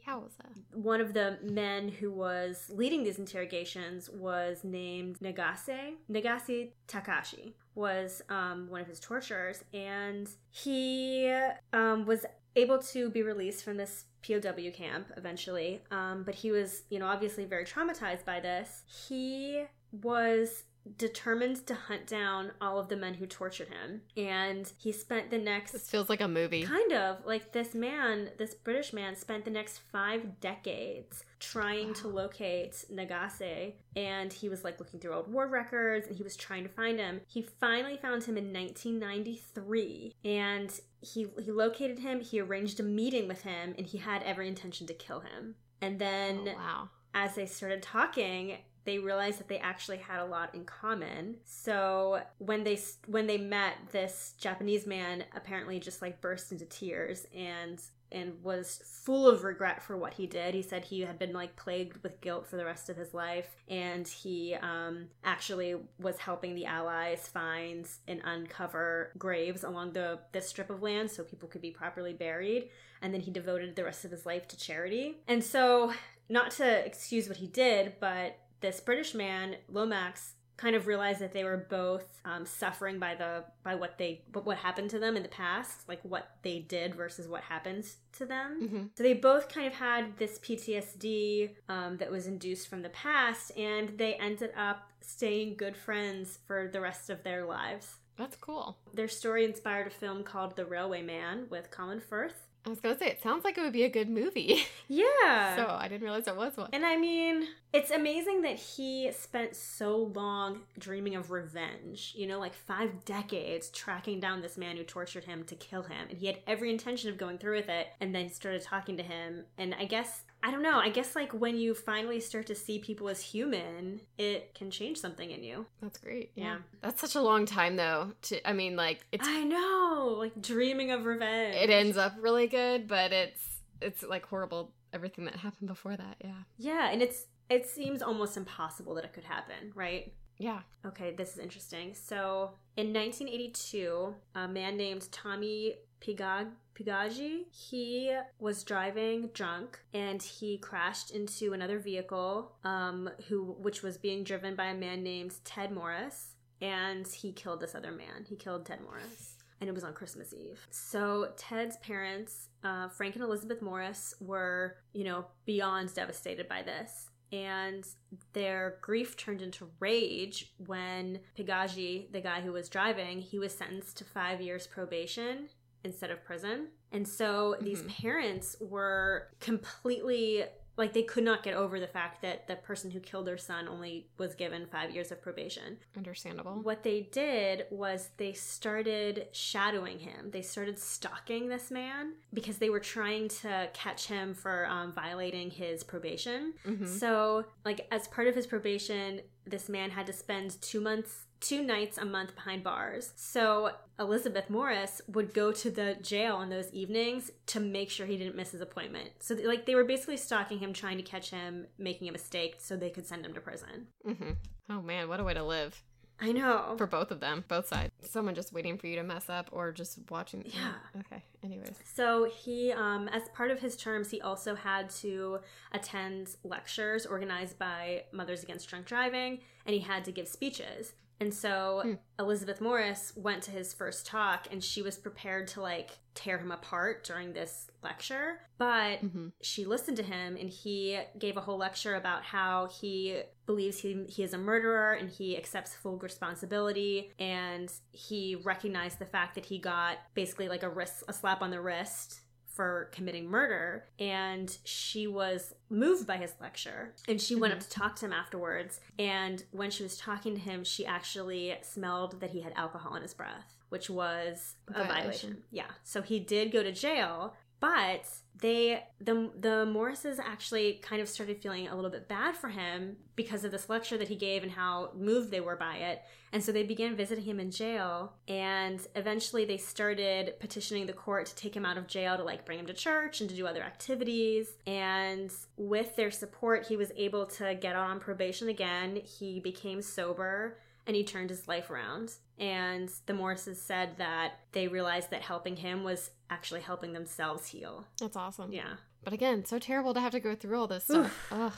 Yowza. 0.06 0.46
one 0.72 1.00
of 1.00 1.14
the 1.14 1.38
men 1.42 1.88
who 1.88 2.12
was 2.12 2.70
leading 2.72 3.02
these 3.02 3.18
interrogations 3.18 4.08
was 4.08 4.62
named 4.62 5.18
Nagase. 5.20 5.94
Nagase 6.10 6.70
Takashi 6.86 7.54
was 7.74 8.22
um, 8.28 8.68
one 8.68 8.80
of 8.80 8.86
his 8.86 9.00
torturers, 9.00 9.64
and 9.72 10.28
he 10.50 11.32
um, 11.72 12.04
was 12.06 12.24
able 12.56 12.78
to 12.78 13.10
be 13.10 13.22
released 13.22 13.64
from 13.64 13.76
this 13.76 14.04
POW 14.26 14.70
camp 14.72 15.08
eventually. 15.16 15.82
Um, 15.90 16.24
but 16.24 16.34
he 16.34 16.50
was, 16.50 16.82
you 16.90 16.98
know, 16.98 17.06
obviously 17.06 17.44
very 17.44 17.64
traumatized 17.64 18.24
by 18.24 18.40
this. 18.40 18.82
He 19.08 19.64
was 20.02 20.64
determined 20.96 21.66
to 21.66 21.74
hunt 21.74 22.06
down 22.06 22.52
all 22.60 22.78
of 22.78 22.88
the 22.88 22.96
men 22.96 23.14
who 23.14 23.26
tortured 23.26 23.68
him, 23.68 24.02
and 24.16 24.70
he 24.78 24.92
spent 24.92 25.30
the 25.30 25.38
next 25.38 25.72
This 25.72 25.88
feels 25.90 26.08
like 26.08 26.20
a 26.20 26.28
movie. 26.28 26.62
Kind 26.62 26.92
of. 26.92 27.24
Like 27.24 27.52
this 27.52 27.74
man, 27.74 28.30
this 28.38 28.54
British 28.54 28.92
man, 28.92 29.14
spent 29.16 29.44
the 29.44 29.50
next 29.50 29.78
five 29.92 30.40
decades 30.40 31.24
trying 31.38 31.94
to 31.94 32.08
locate 32.08 32.72
Nagase. 32.92 33.72
And 33.96 34.32
he 34.32 34.48
was 34.48 34.62
like 34.64 34.78
looking 34.78 35.00
through 35.00 35.14
old 35.14 35.32
war 35.32 35.46
records 35.48 36.06
and 36.06 36.16
he 36.16 36.22
was 36.22 36.36
trying 36.36 36.62
to 36.64 36.68
find 36.68 36.98
him. 36.98 37.20
He 37.26 37.42
finally 37.42 37.96
found 37.96 38.24
him 38.24 38.36
in 38.36 38.52
1993 38.52 40.14
and 40.24 40.80
he, 41.00 41.26
he 41.42 41.50
located 41.50 41.98
him, 42.00 42.20
he 42.20 42.40
arranged 42.40 42.78
a 42.78 42.82
meeting 42.82 43.26
with 43.26 43.42
him, 43.42 43.74
and 43.78 43.86
he 43.86 43.98
had 43.98 44.22
every 44.22 44.46
intention 44.48 44.86
to 44.86 44.94
kill 44.94 45.20
him. 45.20 45.54
And 45.80 45.98
then 45.98 46.40
Oh, 46.46 46.54
wow. 46.54 46.88
as 47.14 47.34
they 47.36 47.46
started 47.46 47.82
talking 47.82 48.58
they 48.84 48.98
realized 48.98 49.38
that 49.38 49.48
they 49.48 49.58
actually 49.58 49.98
had 49.98 50.20
a 50.20 50.24
lot 50.24 50.54
in 50.54 50.64
common. 50.64 51.36
So 51.44 52.22
when 52.38 52.64
they 52.64 52.78
when 53.06 53.26
they 53.26 53.38
met 53.38 53.74
this 53.92 54.34
japanese 54.38 54.86
man 54.86 55.24
apparently 55.34 55.78
just 55.78 56.02
like 56.02 56.20
burst 56.20 56.52
into 56.52 56.64
tears 56.64 57.26
and 57.34 57.80
and 58.12 58.42
was 58.42 58.82
full 58.84 59.28
of 59.28 59.44
regret 59.44 59.82
for 59.82 59.96
what 59.96 60.14
he 60.14 60.26
did. 60.26 60.54
He 60.54 60.62
said 60.62 60.84
he 60.84 61.02
had 61.02 61.18
been 61.18 61.32
like 61.32 61.56
plagued 61.56 62.02
with 62.02 62.20
guilt 62.20 62.46
for 62.46 62.56
the 62.56 62.64
rest 62.64 62.90
of 62.90 62.96
his 62.96 63.14
life 63.14 63.48
and 63.68 64.06
he 64.06 64.56
um, 64.60 65.06
actually 65.22 65.76
was 65.98 66.18
helping 66.18 66.54
the 66.54 66.66
allies 66.66 67.28
find 67.28 67.86
and 68.08 68.20
uncover 68.24 69.12
graves 69.16 69.62
along 69.62 69.92
the 69.92 70.18
this 70.32 70.48
strip 70.48 70.70
of 70.70 70.82
land 70.82 71.10
so 71.10 71.22
people 71.22 71.48
could 71.48 71.62
be 71.62 71.70
properly 71.70 72.12
buried 72.12 72.68
and 73.02 73.14
then 73.14 73.20
he 73.20 73.30
devoted 73.30 73.76
the 73.76 73.84
rest 73.84 74.04
of 74.04 74.10
his 74.10 74.26
life 74.26 74.46
to 74.48 74.56
charity. 74.56 75.18
And 75.28 75.42
so 75.42 75.92
not 76.28 76.50
to 76.52 76.84
excuse 76.84 77.28
what 77.28 77.38
he 77.38 77.46
did, 77.46 77.94
but 78.00 78.38
this 78.60 78.80
British 78.80 79.14
man, 79.14 79.56
Lomax, 79.68 80.34
kind 80.56 80.76
of 80.76 80.86
realized 80.86 81.20
that 81.20 81.32
they 81.32 81.42
were 81.42 81.66
both 81.70 82.04
um, 82.26 82.44
suffering 82.44 82.98
by 82.98 83.14
the 83.14 83.42
by 83.62 83.74
what 83.74 83.96
they 83.96 84.20
but 84.30 84.44
what 84.44 84.58
happened 84.58 84.90
to 84.90 84.98
them 84.98 85.16
in 85.16 85.22
the 85.22 85.28
past, 85.28 85.88
like 85.88 86.00
what 86.02 86.36
they 86.42 86.58
did 86.58 86.94
versus 86.94 87.26
what 87.26 87.42
happened 87.42 87.84
to 88.12 88.26
them. 88.26 88.68
hmm 88.68 88.82
So 88.94 89.02
they 89.02 89.14
both 89.14 89.48
kind 89.48 89.66
of 89.66 89.72
had 89.72 90.18
this 90.18 90.38
PTSD 90.38 91.50
um, 91.68 91.96
that 91.96 92.10
was 92.10 92.26
induced 92.26 92.68
from 92.68 92.82
the 92.82 92.90
past, 92.90 93.56
and 93.56 93.96
they 93.96 94.14
ended 94.14 94.50
up 94.56 94.90
staying 95.00 95.56
good 95.56 95.76
friends 95.76 96.38
for 96.46 96.68
the 96.70 96.80
rest 96.80 97.08
of 97.08 97.22
their 97.22 97.46
lives. 97.46 97.96
That's 98.16 98.36
cool. 98.36 98.76
Their 98.92 99.08
story 99.08 99.46
inspired 99.46 99.86
a 99.86 99.90
film 99.90 100.24
called 100.24 100.54
The 100.54 100.66
Railway 100.66 101.00
Man 101.00 101.46
with 101.48 101.70
Colin 101.70 102.00
Firth. 102.00 102.46
I 102.66 102.68
was 102.68 102.80
gonna 102.80 102.98
say 102.98 103.06
it 103.06 103.22
sounds 103.22 103.42
like 103.44 103.56
it 103.56 103.62
would 103.62 103.72
be 103.72 103.84
a 103.84 103.88
good 103.88 104.08
movie. 104.08 104.64
Yeah. 104.92 105.54
so 105.54 105.66
I 105.68 105.86
didn't 105.86 106.02
realize 106.02 106.24
there 106.24 106.34
was 106.34 106.56
one. 106.56 106.68
And 106.72 106.84
I 106.84 106.96
mean, 106.96 107.46
it's 107.72 107.92
amazing 107.92 108.42
that 108.42 108.56
he 108.56 109.12
spent 109.12 109.54
so 109.54 109.96
long 109.96 110.62
dreaming 110.80 111.14
of 111.14 111.30
revenge, 111.30 112.12
you 112.16 112.26
know, 112.26 112.40
like 112.40 112.54
five 112.54 113.04
decades 113.04 113.68
tracking 113.68 114.18
down 114.18 114.42
this 114.42 114.58
man 114.58 114.76
who 114.76 114.82
tortured 114.82 115.24
him 115.24 115.44
to 115.44 115.54
kill 115.54 115.82
him. 115.82 116.08
And 116.10 116.18
he 116.18 116.26
had 116.26 116.38
every 116.48 116.70
intention 116.70 117.08
of 117.08 117.18
going 117.18 117.38
through 117.38 117.56
with 117.58 117.68
it. 117.68 117.86
And 118.00 118.12
then 118.12 118.28
started 118.30 118.62
talking 118.62 118.96
to 118.96 119.04
him. 119.04 119.44
And 119.58 119.76
I 119.78 119.84
guess, 119.84 120.24
I 120.42 120.50
don't 120.50 120.62
know, 120.62 120.78
I 120.78 120.88
guess 120.88 121.14
like 121.14 121.32
when 121.32 121.56
you 121.58 121.74
finally 121.74 122.20
start 122.20 122.46
to 122.46 122.54
see 122.54 122.78
people 122.78 123.08
as 123.08 123.20
human, 123.20 124.00
it 124.16 124.54
can 124.54 124.70
change 124.70 124.98
something 124.98 125.30
in 125.30 125.42
you. 125.42 125.66
That's 125.82 125.98
great. 125.98 126.32
Yeah. 126.34 126.58
That's 126.80 127.00
such 127.00 127.14
a 127.14 127.20
long 127.20 127.44
time 127.46 127.76
though. 127.76 128.12
To 128.22 128.48
I 128.48 128.52
mean, 128.52 128.76
like 128.76 129.04
it's 129.12 129.28
I 129.28 129.44
know, 129.44 130.14
like 130.18 130.40
dreaming 130.40 130.90
of 130.92 131.04
revenge. 131.04 131.56
it 131.56 131.70
ends 131.70 131.96
up 131.96 132.14
really 132.18 132.46
good, 132.46 132.88
but 132.88 133.12
it's 133.12 133.60
it's 133.82 134.02
like 134.02 134.26
horrible 134.26 134.72
everything 134.92 135.24
that 135.26 135.36
happened 135.36 135.68
before 135.68 135.96
that. 135.96 136.16
Yeah. 136.24 136.42
Yeah, 136.58 136.90
and 136.90 137.02
it's 137.02 137.26
it 137.48 137.66
seems 137.66 138.00
almost 138.00 138.36
impossible 138.36 138.94
that 138.94 139.04
it 139.04 139.12
could 139.12 139.24
happen, 139.24 139.72
right? 139.74 140.12
Yeah. 140.38 140.60
Okay, 140.86 141.14
this 141.14 141.34
is 141.34 141.38
interesting. 141.38 141.92
So, 141.92 142.52
in 142.76 142.94
1982, 142.94 144.14
a 144.36 144.48
man 144.48 144.76
named 144.78 145.06
Tommy 145.12 145.74
Pigag 146.00 146.46
Pigagi, 146.80 147.44
he 147.50 148.16
was 148.38 148.64
driving 148.64 149.28
drunk 149.34 149.78
and 149.92 150.22
he 150.22 150.58
crashed 150.58 151.10
into 151.10 151.52
another 151.52 151.78
vehicle, 151.78 152.52
um, 152.64 153.10
who 153.28 153.56
which 153.60 153.82
was 153.82 153.98
being 153.98 154.24
driven 154.24 154.54
by 154.54 154.66
a 154.66 154.74
man 154.74 155.02
named 155.02 155.34
Ted 155.44 155.72
Morris, 155.72 156.34
and 156.60 157.06
he 157.06 157.32
killed 157.32 157.60
this 157.60 157.74
other 157.74 157.92
man. 157.92 158.24
He 158.28 158.36
killed 158.36 158.66
Ted 158.66 158.80
Morris. 158.82 159.36
And 159.60 159.68
it 159.68 159.74
was 159.74 159.84
on 159.84 159.92
Christmas 159.92 160.32
Eve. 160.32 160.66
So 160.70 161.32
Ted's 161.36 161.76
parents, 161.78 162.48
uh, 162.64 162.88
Frank 162.88 163.14
and 163.16 163.22
Elizabeth 163.22 163.60
Morris, 163.60 164.14
were, 164.18 164.76
you 164.94 165.04
know, 165.04 165.26
beyond 165.44 165.92
devastated 165.92 166.48
by 166.48 166.62
this 166.62 167.10
and 167.32 167.86
their 168.32 168.78
grief 168.80 169.16
turned 169.16 169.42
into 169.42 169.70
rage 169.78 170.52
when 170.66 171.20
Pigagi, 171.38 172.10
the 172.12 172.20
guy 172.20 172.40
who 172.40 172.52
was 172.52 172.68
driving, 172.68 173.20
he 173.20 173.38
was 173.38 173.56
sentenced 173.56 173.98
to 173.98 174.04
five 174.04 174.40
years 174.40 174.66
probation 174.66 175.48
instead 175.84 176.10
of 176.10 176.24
prison. 176.24 176.68
And 176.92 177.06
so 177.06 177.56
these 177.60 177.82
Mhm. 177.82 177.88
parents 177.88 178.56
were 178.60 179.28
completely 179.40 180.44
like 180.76 180.94
they 180.94 181.02
could 181.02 181.24
not 181.24 181.42
get 181.42 181.52
over 181.52 181.78
the 181.78 181.86
fact 181.86 182.22
that 182.22 182.46
the 182.46 182.56
person 182.56 182.90
who 182.90 183.00
killed 183.00 183.26
their 183.26 183.36
son 183.36 183.68
only 183.68 184.08
was 184.16 184.34
given 184.34 184.66
five 184.66 184.90
years 184.92 185.12
of 185.12 185.20
probation. 185.20 185.76
Understandable. 185.94 186.54
What 186.62 186.84
they 186.84 187.02
did 187.12 187.66
was 187.70 188.08
they 188.16 188.32
started 188.32 189.26
shadowing 189.32 189.98
him. 189.98 190.30
They 190.30 190.40
started 190.40 190.78
stalking 190.78 191.48
this 191.48 191.70
man 191.70 192.14
because 192.32 192.56
they 192.58 192.70
were 192.70 192.80
trying 192.80 193.28
to 193.28 193.68
catch 193.74 194.06
him 194.06 194.32
for 194.32 194.64
um, 194.66 194.92
violating 194.94 195.50
his 195.50 195.84
probation. 195.84 196.54
Mhm. 196.64 196.86
So, 196.88 197.44
like, 197.66 197.86
as 197.90 198.08
part 198.08 198.28
of 198.28 198.34
his 198.34 198.46
probation, 198.46 199.20
this 199.44 199.68
man 199.68 199.90
had 199.90 200.06
to 200.06 200.14
spend 200.14 200.62
two 200.62 200.80
months, 200.80 201.26
two 201.40 201.62
nights 201.62 201.96
a 201.98 202.04
month 202.04 202.34
behind 202.34 202.62
bars. 202.62 203.12
So, 203.16 203.72
Elizabeth 203.98 204.48
Morris 204.50 205.00
would 205.08 205.32
go 205.34 205.52
to 205.52 205.70
the 205.70 205.96
jail 206.02 206.36
on 206.36 206.48
those 206.50 206.70
evenings 206.72 207.30
to 207.46 207.60
make 207.60 207.90
sure 207.90 208.06
he 208.06 208.16
didn't 208.16 208.36
miss 208.36 208.50
his 208.52 208.60
appointment. 208.60 209.10
So, 209.20 209.34
like, 209.44 209.66
they 209.66 209.74
were 209.74 209.84
basically 209.84 210.16
stalking 210.16 210.58
him, 210.58 210.72
trying 210.72 210.96
to 210.98 211.02
catch 211.02 211.30
him 211.30 211.66
making 211.78 212.08
a 212.08 212.12
mistake 212.12 212.56
so 212.58 212.76
they 212.76 212.90
could 212.90 213.06
send 213.06 213.24
him 213.26 213.34
to 213.34 213.40
prison. 213.40 213.88
Mhm. 214.06 214.36
Oh 214.68 214.80
man, 214.82 215.08
what 215.08 215.18
a 215.20 215.24
way 215.24 215.34
to 215.34 215.42
live 215.42 215.82
I 216.20 216.32
know. 216.32 216.74
for 216.78 216.86
both 216.86 217.10
of 217.10 217.20
them, 217.20 217.44
both 217.48 217.66
sides. 217.66 217.90
Someone 218.02 218.34
just 218.34 218.52
waiting 218.52 218.76
for 218.78 218.86
you 218.86 218.96
to 218.96 219.02
mess 219.02 219.28
up, 219.30 219.48
or 219.52 219.72
just 219.72 219.98
watching. 220.10 220.44
Yeah. 220.46 220.74
Okay. 221.00 221.22
Anyways. 221.42 221.74
So 221.94 222.24
he, 222.24 222.72
um, 222.72 223.08
as 223.08 223.28
part 223.30 223.50
of 223.50 223.58
his 223.60 223.76
terms, 223.76 224.10
he 224.10 224.20
also 224.20 224.54
had 224.54 224.90
to 225.00 225.40
attend 225.72 226.36
lectures 226.44 227.06
organized 227.06 227.58
by 227.58 228.04
Mothers 228.12 228.42
Against 228.42 228.68
Drunk 228.68 228.84
Driving, 228.86 229.40
and 229.66 229.74
he 229.74 229.80
had 229.80 230.04
to 230.04 230.12
give 230.12 230.28
speeches. 230.28 230.92
And 231.20 231.32
so 231.34 231.82
Hmm. 231.84 231.94
Elizabeth 232.18 232.60
Morris 232.60 233.12
went 233.14 233.42
to 233.44 233.50
his 233.50 233.72
first 233.74 234.06
talk, 234.06 234.48
and 234.50 234.64
she 234.64 234.80
was 234.82 234.96
prepared 234.96 235.48
to 235.48 235.60
like 235.60 235.90
tear 236.14 236.38
him 236.38 236.50
apart 236.50 237.04
during 237.04 237.32
this 237.32 237.70
lecture. 237.82 238.40
But 238.58 239.00
hmm 239.00 239.28
she 239.42 239.64
listened 239.64 239.96
to 239.98 240.02
him 240.02 240.36
and 240.36 240.50
he 240.50 240.98
gave 241.18 241.36
a 241.36 241.40
whole 241.40 241.56
lecture 241.58 241.94
about 241.94 242.24
how 242.24 242.66
he 242.66 243.22
believes 243.46 243.78
he, 243.80 244.04
he 244.08 244.22
is 244.22 244.34
a 244.34 244.38
murderer 244.38 244.92
and 244.92 245.08
he 245.08 245.36
accepts 245.36 245.74
full 245.74 245.96
responsibility 245.98 247.10
and 247.18 247.72
he 247.92 248.36
recognized 248.36 248.98
the 248.98 249.06
fact 249.06 249.34
that 249.34 249.46
he 249.46 249.58
got 249.58 249.98
basically 250.14 250.48
like 250.48 250.62
a 250.62 250.68
wrist 250.68 251.04
a 251.08 251.12
slap 251.12 251.42
on 251.42 251.50
the 251.50 251.60
wrist 251.60 252.20
for 252.50 252.88
committing 252.92 253.28
murder 253.28 253.84
and 253.98 254.58
she 254.64 255.06
was 255.06 255.54
moved 255.68 256.06
by 256.06 256.16
his 256.16 256.34
lecture 256.40 256.92
and 257.08 257.20
she 257.20 257.34
went 257.34 257.52
up 257.52 257.60
mm-hmm. 257.60 257.68
to 257.68 257.78
talk 257.78 257.96
to 257.96 258.06
him 258.06 258.12
afterwards 258.12 258.80
and 258.98 259.44
when 259.52 259.70
she 259.70 259.82
was 259.82 259.96
talking 259.96 260.34
to 260.34 260.40
him 260.40 260.64
she 260.64 260.84
actually 260.84 261.54
smelled 261.62 262.20
that 262.20 262.30
he 262.30 262.40
had 262.40 262.52
alcohol 262.56 262.94
in 262.96 263.02
his 263.02 263.14
breath 263.14 263.56
which 263.68 263.88
was 263.88 264.56
a 264.68 264.72
Violation. 264.72 264.94
violation 264.94 265.36
yeah 265.50 265.70
so 265.84 266.02
he 266.02 266.18
did 266.18 266.50
go 266.50 266.62
to 266.62 266.72
jail 266.72 267.34
but 267.60 268.06
they 268.40 268.82
the 269.00 269.30
the 269.38 269.66
Morrises 269.66 270.18
actually 270.18 270.80
kind 270.82 271.02
of 271.02 271.08
started 271.08 271.38
feeling 271.42 271.68
a 271.68 271.74
little 271.74 271.90
bit 271.90 272.08
bad 272.08 272.34
for 272.34 272.48
him 272.48 272.96
because 273.14 273.44
of 273.44 273.52
this 273.52 273.68
lecture 273.68 273.98
that 273.98 274.08
he 274.08 274.16
gave 274.16 274.42
and 274.42 274.52
how 274.52 274.90
moved 274.96 275.30
they 275.30 275.40
were 275.40 275.56
by 275.56 275.76
it. 275.76 276.02
And 276.32 276.42
so 276.42 276.52
they 276.52 276.62
began 276.62 276.96
visiting 276.96 277.24
him 277.24 277.38
in 277.40 277.50
jail 277.50 278.14
and 278.28 278.80
eventually 278.94 279.44
they 279.44 279.56
started 279.56 280.34
petitioning 280.40 280.86
the 280.86 280.92
court 280.92 281.26
to 281.26 281.34
take 281.34 281.54
him 281.54 281.66
out 281.66 281.76
of 281.76 281.86
jail 281.86 282.16
to 282.16 282.24
like 282.24 282.46
bring 282.46 282.58
him 282.58 282.66
to 282.66 282.72
church 282.72 283.20
and 283.20 283.28
to 283.28 283.36
do 283.36 283.46
other 283.46 283.62
activities. 283.62 284.48
And 284.66 285.30
with 285.56 285.96
their 285.96 286.10
support, 286.10 286.66
he 286.66 286.76
was 286.76 286.92
able 286.96 287.26
to 287.26 287.54
get 287.54 287.76
on 287.76 288.00
probation 288.00 288.48
again. 288.48 289.00
He 289.04 289.40
became 289.40 289.82
sober 289.82 290.58
and 290.86 290.96
he 290.96 291.04
turned 291.04 291.30
his 291.30 291.46
life 291.46 291.68
around. 291.68 292.14
And 292.40 292.90
the 293.06 293.12
Morrises 293.12 293.60
said 293.60 293.98
that 293.98 294.32
they 294.52 294.66
realized 294.66 295.10
that 295.10 295.20
helping 295.20 295.56
him 295.56 295.84
was 295.84 296.10
actually 296.30 296.62
helping 296.62 296.94
themselves 296.94 297.46
heal. 297.46 297.84
That's 298.00 298.16
awesome. 298.16 298.50
Yeah. 298.50 298.76
But 299.04 299.12
again, 299.12 299.44
so 299.44 299.58
terrible 299.58 299.94
to 299.94 300.00
have 300.00 300.12
to 300.12 300.20
go 300.20 300.34
through 300.34 300.58
all 300.58 300.66
this 300.66 300.84
stuff. 300.84 301.28
Ugh. 301.30 301.52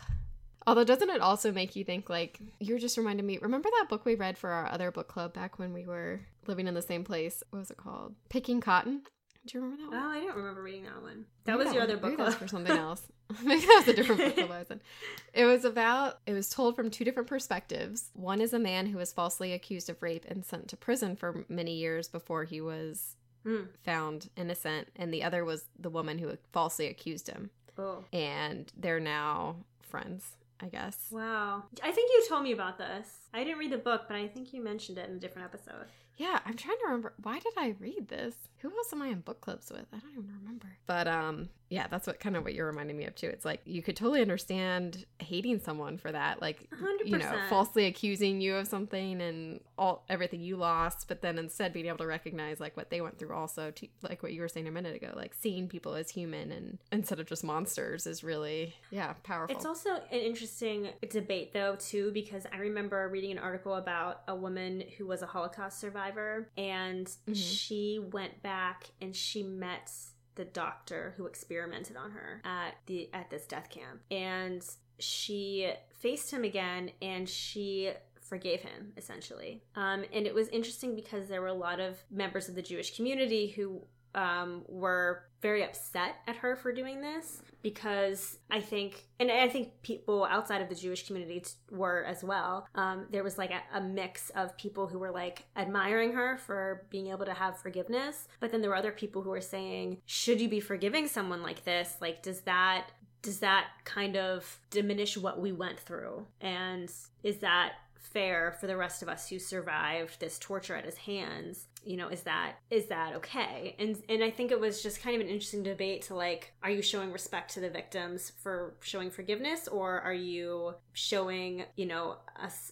Although, 0.66 0.84
doesn't 0.84 1.10
it 1.10 1.20
also 1.20 1.50
make 1.50 1.74
you 1.74 1.84
think, 1.84 2.08
like, 2.10 2.40
you're 2.60 2.78
just 2.78 2.96
reminding 2.96 3.26
me, 3.26 3.38
remember 3.38 3.68
that 3.78 3.88
book 3.88 4.04
we 4.04 4.14
read 4.14 4.38
for 4.38 4.50
our 4.50 4.66
other 4.66 4.90
book 4.90 5.08
club 5.08 5.32
back 5.32 5.58
when 5.58 5.72
we 5.72 5.86
were 5.86 6.20
living 6.46 6.68
in 6.68 6.74
the 6.74 6.82
same 6.82 7.04
place? 7.04 7.42
What 7.50 7.60
was 7.60 7.70
it 7.70 7.76
called? 7.76 8.14
Picking 8.28 8.60
Cotton? 8.60 9.02
Do 9.46 9.58
you 9.58 9.64
remember 9.64 9.82
that 9.82 9.90
one? 9.90 10.00
Oh, 10.04 10.08
I 10.10 10.20
don't 10.20 10.36
remember 10.36 10.62
reading 10.62 10.84
that 10.84 11.02
one. 11.02 11.24
That 11.44 11.52
Maybe 11.58 11.64
was 11.64 11.74
your 11.74 11.82
one- 11.82 11.90
other 11.90 11.96
book 12.00 12.10
maybe 12.10 12.16
that 12.16 12.24
was 12.26 12.34
club. 12.36 12.48
for 12.48 12.48
something 12.48 12.76
else. 12.76 13.02
maybe 13.44 13.60
that 13.66 13.82
was 13.84 13.88
a 13.88 13.92
different 13.96 14.20
book 14.20 14.34
club 14.36 14.50
I 14.52 14.58
was 14.60 14.70
in. 14.70 14.80
It 15.34 15.44
was 15.46 15.64
about, 15.64 16.20
it 16.26 16.32
was 16.32 16.48
told 16.50 16.76
from 16.76 16.90
two 16.90 17.04
different 17.04 17.28
perspectives. 17.28 18.10
One 18.14 18.40
is 18.40 18.52
a 18.52 18.58
man 18.58 18.86
who 18.86 18.98
was 18.98 19.12
falsely 19.12 19.52
accused 19.52 19.88
of 19.90 20.00
rape 20.02 20.24
and 20.28 20.44
sent 20.44 20.68
to 20.68 20.76
prison 20.76 21.16
for 21.16 21.44
many 21.48 21.74
years 21.74 22.08
before 22.08 22.44
he 22.44 22.60
was 22.60 23.16
Hmm. 23.44 23.62
found 23.84 24.30
innocent. 24.36 24.88
And 24.94 25.12
the 25.12 25.24
other 25.24 25.44
was 25.44 25.64
the 25.76 25.90
woman 25.90 26.18
who 26.18 26.36
falsely 26.52 26.86
accused 26.86 27.26
him. 27.28 27.50
Oh. 27.76 28.04
And 28.12 28.70
they're 28.76 29.00
now 29.00 29.56
friends, 29.80 30.36
I 30.60 30.68
guess. 30.68 30.96
Wow. 31.10 31.64
I 31.82 31.90
think 31.90 32.10
you 32.12 32.24
told 32.28 32.44
me 32.44 32.52
about 32.52 32.78
this. 32.78 33.08
I 33.34 33.42
didn't 33.42 33.58
read 33.58 33.72
the 33.72 33.78
book, 33.78 34.02
but 34.06 34.16
I 34.16 34.28
think 34.28 34.52
you 34.52 34.62
mentioned 34.62 34.98
it 34.98 35.08
in 35.10 35.16
a 35.16 35.18
different 35.18 35.46
episode. 35.52 35.86
Yeah, 36.18 36.38
I'm 36.44 36.54
trying 36.54 36.76
to 36.76 36.84
remember. 36.84 37.14
Why 37.22 37.38
did 37.40 37.54
I 37.56 37.74
read 37.80 38.06
this? 38.08 38.34
Who 38.62 38.70
else 38.76 38.92
am 38.92 39.02
I 39.02 39.08
in 39.08 39.20
book 39.20 39.40
clubs 39.40 39.70
with? 39.70 39.86
I 39.92 39.98
don't 39.98 40.12
even 40.12 40.30
remember. 40.40 40.68
But 40.86 41.08
um, 41.08 41.48
yeah, 41.68 41.86
that's 41.88 42.06
what 42.06 42.20
kind 42.20 42.36
of 42.36 42.44
what 42.44 42.54
you're 42.54 42.66
reminding 42.66 42.96
me 42.96 43.06
of 43.06 43.14
too. 43.14 43.26
It's 43.28 43.44
like 43.44 43.60
you 43.64 43.82
could 43.82 43.96
totally 43.96 44.20
understand 44.20 45.04
hating 45.18 45.58
someone 45.60 45.98
for 45.98 46.12
that, 46.12 46.40
like 46.40 46.68
A 46.72 46.76
hundred 46.76 47.08
you 47.08 47.18
know, 47.18 47.40
falsely 47.48 47.86
accusing 47.86 48.40
you 48.40 48.54
of 48.56 48.68
something 48.68 49.20
and 49.20 49.60
all 49.78 50.04
everything 50.08 50.40
you 50.42 50.56
lost, 50.56 51.08
but 51.08 51.22
then 51.22 51.38
instead 51.38 51.72
being 51.72 51.86
able 51.86 51.98
to 51.98 52.06
recognize 52.06 52.60
like 52.60 52.76
what 52.76 52.90
they 52.90 53.00
went 53.00 53.18
through, 53.18 53.34
also 53.34 53.72
to 53.72 53.88
like 54.02 54.22
what 54.22 54.32
you 54.32 54.40
were 54.40 54.48
saying 54.48 54.68
a 54.68 54.70
minute 54.70 54.94
ago, 54.94 55.12
like 55.16 55.34
seeing 55.34 55.66
people 55.66 55.94
as 55.94 56.10
human 56.10 56.52
and 56.52 56.78
instead 56.92 57.18
of 57.18 57.26
just 57.26 57.42
monsters 57.42 58.06
is 58.06 58.22
really 58.22 58.74
yeah 58.92 59.14
powerful. 59.24 59.56
It's 59.56 59.66
also 59.66 59.90
an 59.90 60.20
interesting 60.20 60.88
debate, 61.10 61.52
though, 61.52 61.74
too, 61.76 62.12
because 62.12 62.46
I 62.52 62.58
remember 62.58 63.08
reading 63.08 63.32
an 63.32 63.38
article 63.38 63.74
about 63.74 64.22
a 64.28 64.34
woman 64.36 64.84
who 64.98 65.06
was 65.06 65.22
a 65.22 65.26
Holocaust 65.26 65.80
survivor, 65.80 66.48
and 66.56 67.06
Mhm. 67.26 67.34
she 67.34 67.98
went 68.12 68.40
back 68.42 68.51
and 69.00 69.14
she 69.14 69.42
met 69.42 69.90
the 70.34 70.44
doctor 70.44 71.14
who 71.16 71.26
experimented 71.26 71.96
on 71.96 72.10
her 72.12 72.40
at 72.44 72.74
the 72.86 73.10
at 73.12 73.30
this 73.30 73.46
death 73.46 73.68
camp, 73.70 74.00
and 74.10 74.64
she 74.98 75.72
faced 76.00 76.30
him 76.30 76.44
again, 76.44 76.90
and 77.00 77.28
she 77.28 77.92
forgave 78.20 78.62
him 78.62 78.92
essentially. 78.96 79.62
Um, 79.76 80.04
and 80.12 80.26
it 80.26 80.34
was 80.34 80.48
interesting 80.48 80.94
because 80.94 81.28
there 81.28 81.42
were 81.42 81.48
a 81.48 81.52
lot 81.52 81.80
of 81.80 82.02
members 82.10 82.48
of 82.48 82.54
the 82.54 82.62
Jewish 82.62 82.96
community 82.96 83.48
who 83.48 83.82
um, 84.14 84.62
were 84.68 85.24
very 85.40 85.64
upset 85.64 86.16
at 86.28 86.36
her 86.36 86.54
for 86.54 86.72
doing 86.72 87.00
this 87.00 87.42
because 87.62 88.38
I 88.50 88.60
think, 88.60 89.06
and 89.18 89.30
I 89.30 89.48
think 89.48 89.82
people 89.82 90.24
outside 90.24 90.62
of 90.62 90.68
the 90.68 90.74
Jewish 90.74 91.06
community 91.06 91.44
were 91.70 92.04
as 92.04 92.22
well. 92.22 92.66
Um, 92.74 93.06
there 93.10 93.24
was 93.24 93.38
like 93.38 93.50
a, 93.50 93.60
a 93.76 93.80
mix 93.80 94.30
of 94.30 94.56
people 94.56 94.86
who 94.86 94.98
were 94.98 95.10
like 95.10 95.44
admiring 95.56 96.12
her 96.12 96.36
for 96.36 96.86
being 96.90 97.08
able 97.08 97.24
to 97.24 97.34
have 97.34 97.58
forgiveness, 97.58 98.28
but 98.40 98.52
then 98.52 98.60
there 98.60 98.70
were 98.70 98.76
other 98.76 98.92
people 98.92 99.22
who 99.22 99.30
were 99.30 99.40
saying, 99.40 99.98
should 100.06 100.40
you 100.40 100.48
be 100.48 100.60
forgiving 100.60 101.08
someone 101.08 101.42
like 101.42 101.64
this? 101.64 101.96
Like, 102.00 102.22
does 102.22 102.42
that 102.42 102.90
does 103.22 103.38
that 103.38 103.68
kind 103.84 104.16
of 104.16 104.58
diminish 104.70 105.16
what 105.16 105.40
we 105.40 105.52
went 105.52 105.78
through? 105.78 106.26
And 106.40 106.92
is 107.22 107.38
that 107.38 107.74
fair 107.94 108.56
for 108.60 108.66
the 108.66 108.76
rest 108.76 109.00
of 109.00 109.08
us 109.08 109.28
who 109.28 109.38
survived 109.38 110.20
this 110.20 110.38
torture 110.40 110.74
at 110.74 110.84
his 110.84 110.96
hands? 110.96 111.68
You 111.84 111.96
know, 111.96 112.08
is 112.08 112.22
that 112.22 112.54
is 112.70 112.86
that 112.86 113.14
okay? 113.16 113.74
And 113.78 114.00
and 114.08 114.22
I 114.22 114.30
think 114.30 114.50
it 114.50 114.60
was 114.60 114.82
just 114.82 115.02
kind 115.02 115.16
of 115.16 115.22
an 115.22 115.28
interesting 115.28 115.62
debate 115.62 116.02
to 116.02 116.14
like, 116.14 116.52
are 116.62 116.70
you 116.70 116.82
showing 116.82 117.12
respect 117.12 117.52
to 117.54 117.60
the 117.60 117.70
victims 117.70 118.32
for 118.42 118.74
showing 118.80 119.10
forgiveness, 119.10 119.68
or 119.68 120.00
are 120.00 120.14
you 120.14 120.74
showing 120.92 121.64
you 121.76 121.86
know 121.86 122.16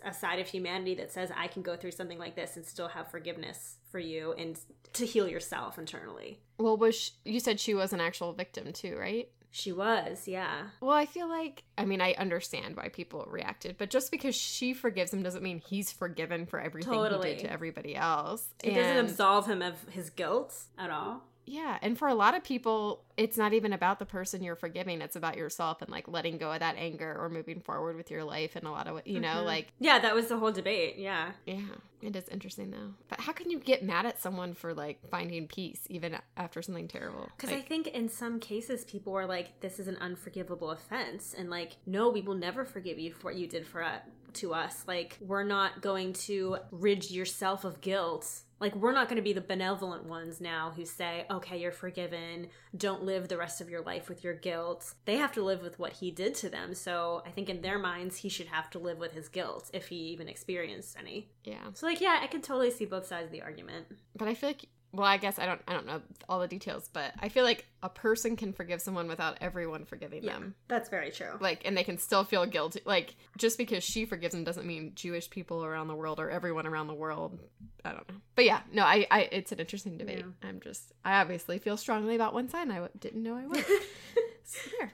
a 0.05 0.13
side 0.13 0.39
of 0.39 0.47
humanity 0.47 0.95
that 0.97 1.11
says 1.13 1.31
I 1.37 1.49
can 1.49 1.63
go 1.63 1.77
through 1.77 1.93
something 1.93 2.19
like 2.19 2.37
this 2.37 2.57
and 2.57 2.65
still 2.65 2.89
have 2.89 3.11
forgiveness 3.11 3.77
for 3.91 3.99
you 3.99 4.33
and 4.35 4.59
to 4.93 5.07
heal 5.07 5.29
yourself 5.29 5.79
internally? 5.79 6.41
well, 6.59 6.77
was 6.77 6.95
sh 6.97 7.11
you 7.25 7.41
said 7.41 7.59
she 7.59 7.75
was 7.75 7.93
an 7.93 8.01
actual 8.01 8.33
victim 8.33 8.73
too, 8.73 8.97
right? 8.97 9.29
She 9.53 9.73
was, 9.73 10.29
yeah. 10.29 10.69
Well, 10.81 10.93
I 10.97 11.07
feel 11.07 11.29
like, 11.29 11.65
I 11.77 11.85
mean, 11.85 12.01
I 12.01 12.13
understand 12.13 12.77
why 12.77 12.89
people 12.89 13.27
reacted, 13.29 13.77
but 13.79 13.91
just 13.91 14.13
because 14.13 14.35
she 14.35 14.73
forgives 14.75 15.13
him 15.13 15.23
doesn't 15.23 15.43
mean 15.43 15.59
he's 15.59 15.91
forgiven 15.91 16.47
for 16.47 16.61
everything 16.61 16.93
he 16.93 17.19
did 17.23 17.41
to 17.41 17.53
everybody 17.53 17.97
else. 17.97 18.47
It 18.63 18.75
doesn't 18.75 19.11
absolve 19.11 19.47
him 19.47 19.61
of 19.61 19.75
his 19.91 20.11
guilt 20.11 20.55
at 20.79 20.91
all. 20.91 21.23
Yeah, 21.51 21.79
and 21.83 21.99
for 21.99 22.07
a 22.09 22.15
lot 22.15 22.35
of 22.37 22.45
people, 22.45 23.03
it's 23.17 23.37
not 23.37 23.53
even 23.53 23.73
about 23.73 23.99
the 23.99 24.07
person 24.07 24.43
you're 24.43 24.55
forgiving; 24.57 25.01
it's 25.03 25.17
about 25.17 25.37
yourself 25.37 25.83
and 25.83 25.91
like 25.91 26.07
letting 26.07 26.39
go 26.39 26.53
of 26.53 26.61
that 26.61 26.77
anger 26.79 27.17
or 27.19 27.29
moving 27.29 27.61
forward 27.61 27.97
with 27.97 28.11
your 28.11 28.23
life. 28.25 28.55
And 28.57 28.67
a 28.67 28.71
lot 28.71 28.87
of, 28.87 29.01
you 29.07 29.19
know, 29.21 29.43
Mhm. 29.43 29.45
like 29.47 29.73
Yeah, 29.81 29.99
that 29.99 30.15
was 30.15 30.29
the 30.29 30.39
whole 30.39 30.53
debate. 30.53 30.97
Yeah. 30.97 31.33
yeah, 31.47 31.61
it 32.03 32.15
is 32.15 32.29
interesting 32.29 32.71
though. 32.71 32.95
But 33.09 33.21
how 33.21 33.33
can 33.33 33.51
you 33.51 33.59
get 33.59 33.83
mad 33.83 34.07
at 34.07 34.21
someone 34.21 34.55
for 34.55 34.73
like 34.75 35.01
finding 35.11 35.49
peace 35.49 35.87
even 35.91 36.17
after 36.37 36.63
something 36.63 36.87
terrible? 36.89 37.29
Because 37.37 37.51
I 37.51 37.61
think 37.61 37.89
in 37.89 38.09
some 38.09 38.39
cases 38.39 38.85
people 38.85 39.15
are 39.17 39.27
like, 39.27 39.61
this 39.61 39.79
is 39.81 39.89
an 39.89 39.97
unforgivable 39.97 40.71
offense. 40.71 41.35
And 41.37 41.51
like, 41.51 41.77
no, 41.85 42.09
we 42.11 42.21
will 42.21 42.35
never 42.37 42.65
forgive 42.65 42.99
you 42.99 43.13
for 43.13 43.25
what 43.29 43.35
you 43.37 43.47
did 43.49 43.67
for 43.67 43.83
us. 43.83 44.03
To 44.35 44.55
us, 44.55 44.85
like 44.87 45.19
we're 45.21 45.43
not 45.43 45.81
going 45.83 46.13
to 46.29 46.59
rid 46.71 47.11
yourself 47.11 47.65
of 47.65 47.81
guilt. 47.81 48.43
Like 48.61 48.75
we're 48.77 48.93
not 48.93 49.09
going 49.09 49.17
to 49.17 49.23
be 49.23 49.33
the 49.33 49.41
benevolent 49.41 50.05
ones 50.05 50.41
now 50.41 50.73
who 50.77 50.85
say, 50.85 51.25
"Okay, 51.31 51.59
you're 51.61 51.73
forgiven. 51.73 52.49
Don't 52.77 53.03
live 53.05 53.29
the 53.29 53.39
rest 53.39 53.61
of 53.61 53.71
your 53.71 53.81
life 53.81 54.09
with 54.09 54.23
your 54.23 54.35
guilt." 54.35 54.95
They 55.07 55.17
have 55.17 55.33
to 55.33 55.43
live 55.43 55.63
with 55.63 55.79
what 55.79 55.95
he 55.95 56.11
did 56.11 56.35
to 56.37 56.49
them. 56.51 56.75
So 56.75 57.23
I 57.27 57.31
think 57.31 57.49
in 57.49 57.63
their 57.63 57.79
minds, 57.79 58.19
he 58.19 58.29
should 58.29 58.49
have 58.49 58.69
to 58.71 58.79
live 58.79 58.99
with 58.99 59.13
his 59.15 59.29
guilt 59.29 59.71
if 59.73 59.89
he 59.89 59.97
even 59.97 60.29
experienced 60.29 60.97
any. 60.99 61.31
yeah, 61.45 61.69
So 61.75 61.87
like, 61.87 62.01
yeah, 62.01 62.21
I 62.23 62.27
can 62.27 62.43
totally 62.43 62.71
see 62.71 62.85
both 62.85 63.07
sides 63.07 63.27
of 63.27 63.33
the 63.33 63.43
argument. 63.43 63.87
but 64.15 64.29
I 64.29 64.35
feel 64.35 64.51
like. 64.51 64.67
Well, 64.93 65.07
I 65.07 65.19
guess 65.19 65.39
I 65.39 65.47
don't. 65.47 65.61
I 65.69 65.73
don't 65.73 65.87
know 65.87 66.01
all 66.29 66.41
the 66.41 66.49
details, 66.49 66.89
but 66.93 67.13
I 67.21 67.29
feel 67.29 67.45
like 67.45 67.65
a 67.83 67.89
person 67.89 68.35
can 68.37 68.53
forgive 68.53 68.81
someone 68.83 69.07
without 69.07 69.39
everyone 69.41 69.85
forgiving 69.85 70.25
Yeah. 70.25 70.33
them. 70.33 70.55
That's 70.69 70.89
very 70.89 71.11
true. 71.13 71.33
like 71.41 71.63
and 71.65 71.77
they 71.77 71.85
can 71.85 71.97
still 71.99 72.25
feel 72.25 72.45
guilty 72.47 72.81
like 72.85 73.15
just 73.39 73.57
because 73.57 73.85
she 73.85 74.05
forgives 74.05 74.35
him 74.35 74.45
doesn't 74.45 74.67
mean 74.67 74.93
jewish 74.95 75.31
people 75.31 75.65
around 75.65 75.89
the 75.89 75.95
world 75.95 76.19
or 76.21 76.29
everyone 76.31 76.67
around 76.67 76.89
the 76.89 76.95
world 76.95 77.39
i 77.85 77.93
don't 77.93 78.07
know 78.09 78.17
but 78.35 78.45
yeah 78.45 78.61
no 78.73 78.83
i, 78.85 79.07
I 79.11 79.21
it's 79.33 79.53
an 79.53 79.61
interesting 79.61 79.97
debate 79.97 80.19
Yeah. 80.19 80.49
i'm 80.49 80.61
just 80.61 80.93
i 81.05 81.21
obviously 81.21 81.59
feel 81.59 81.77
strongly 81.77 82.15
about 82.17 82.35
one 82.35 82.49
side 82.49 82.63
and 82.63 82.73
i 82.73 82.77
w- 82.77 82.93
didn't 82.99 83.23
know 83.23 83.37
i 83.37 83.47
would 83.47 83.65
so 84.45 84.71
there 84.79 84.93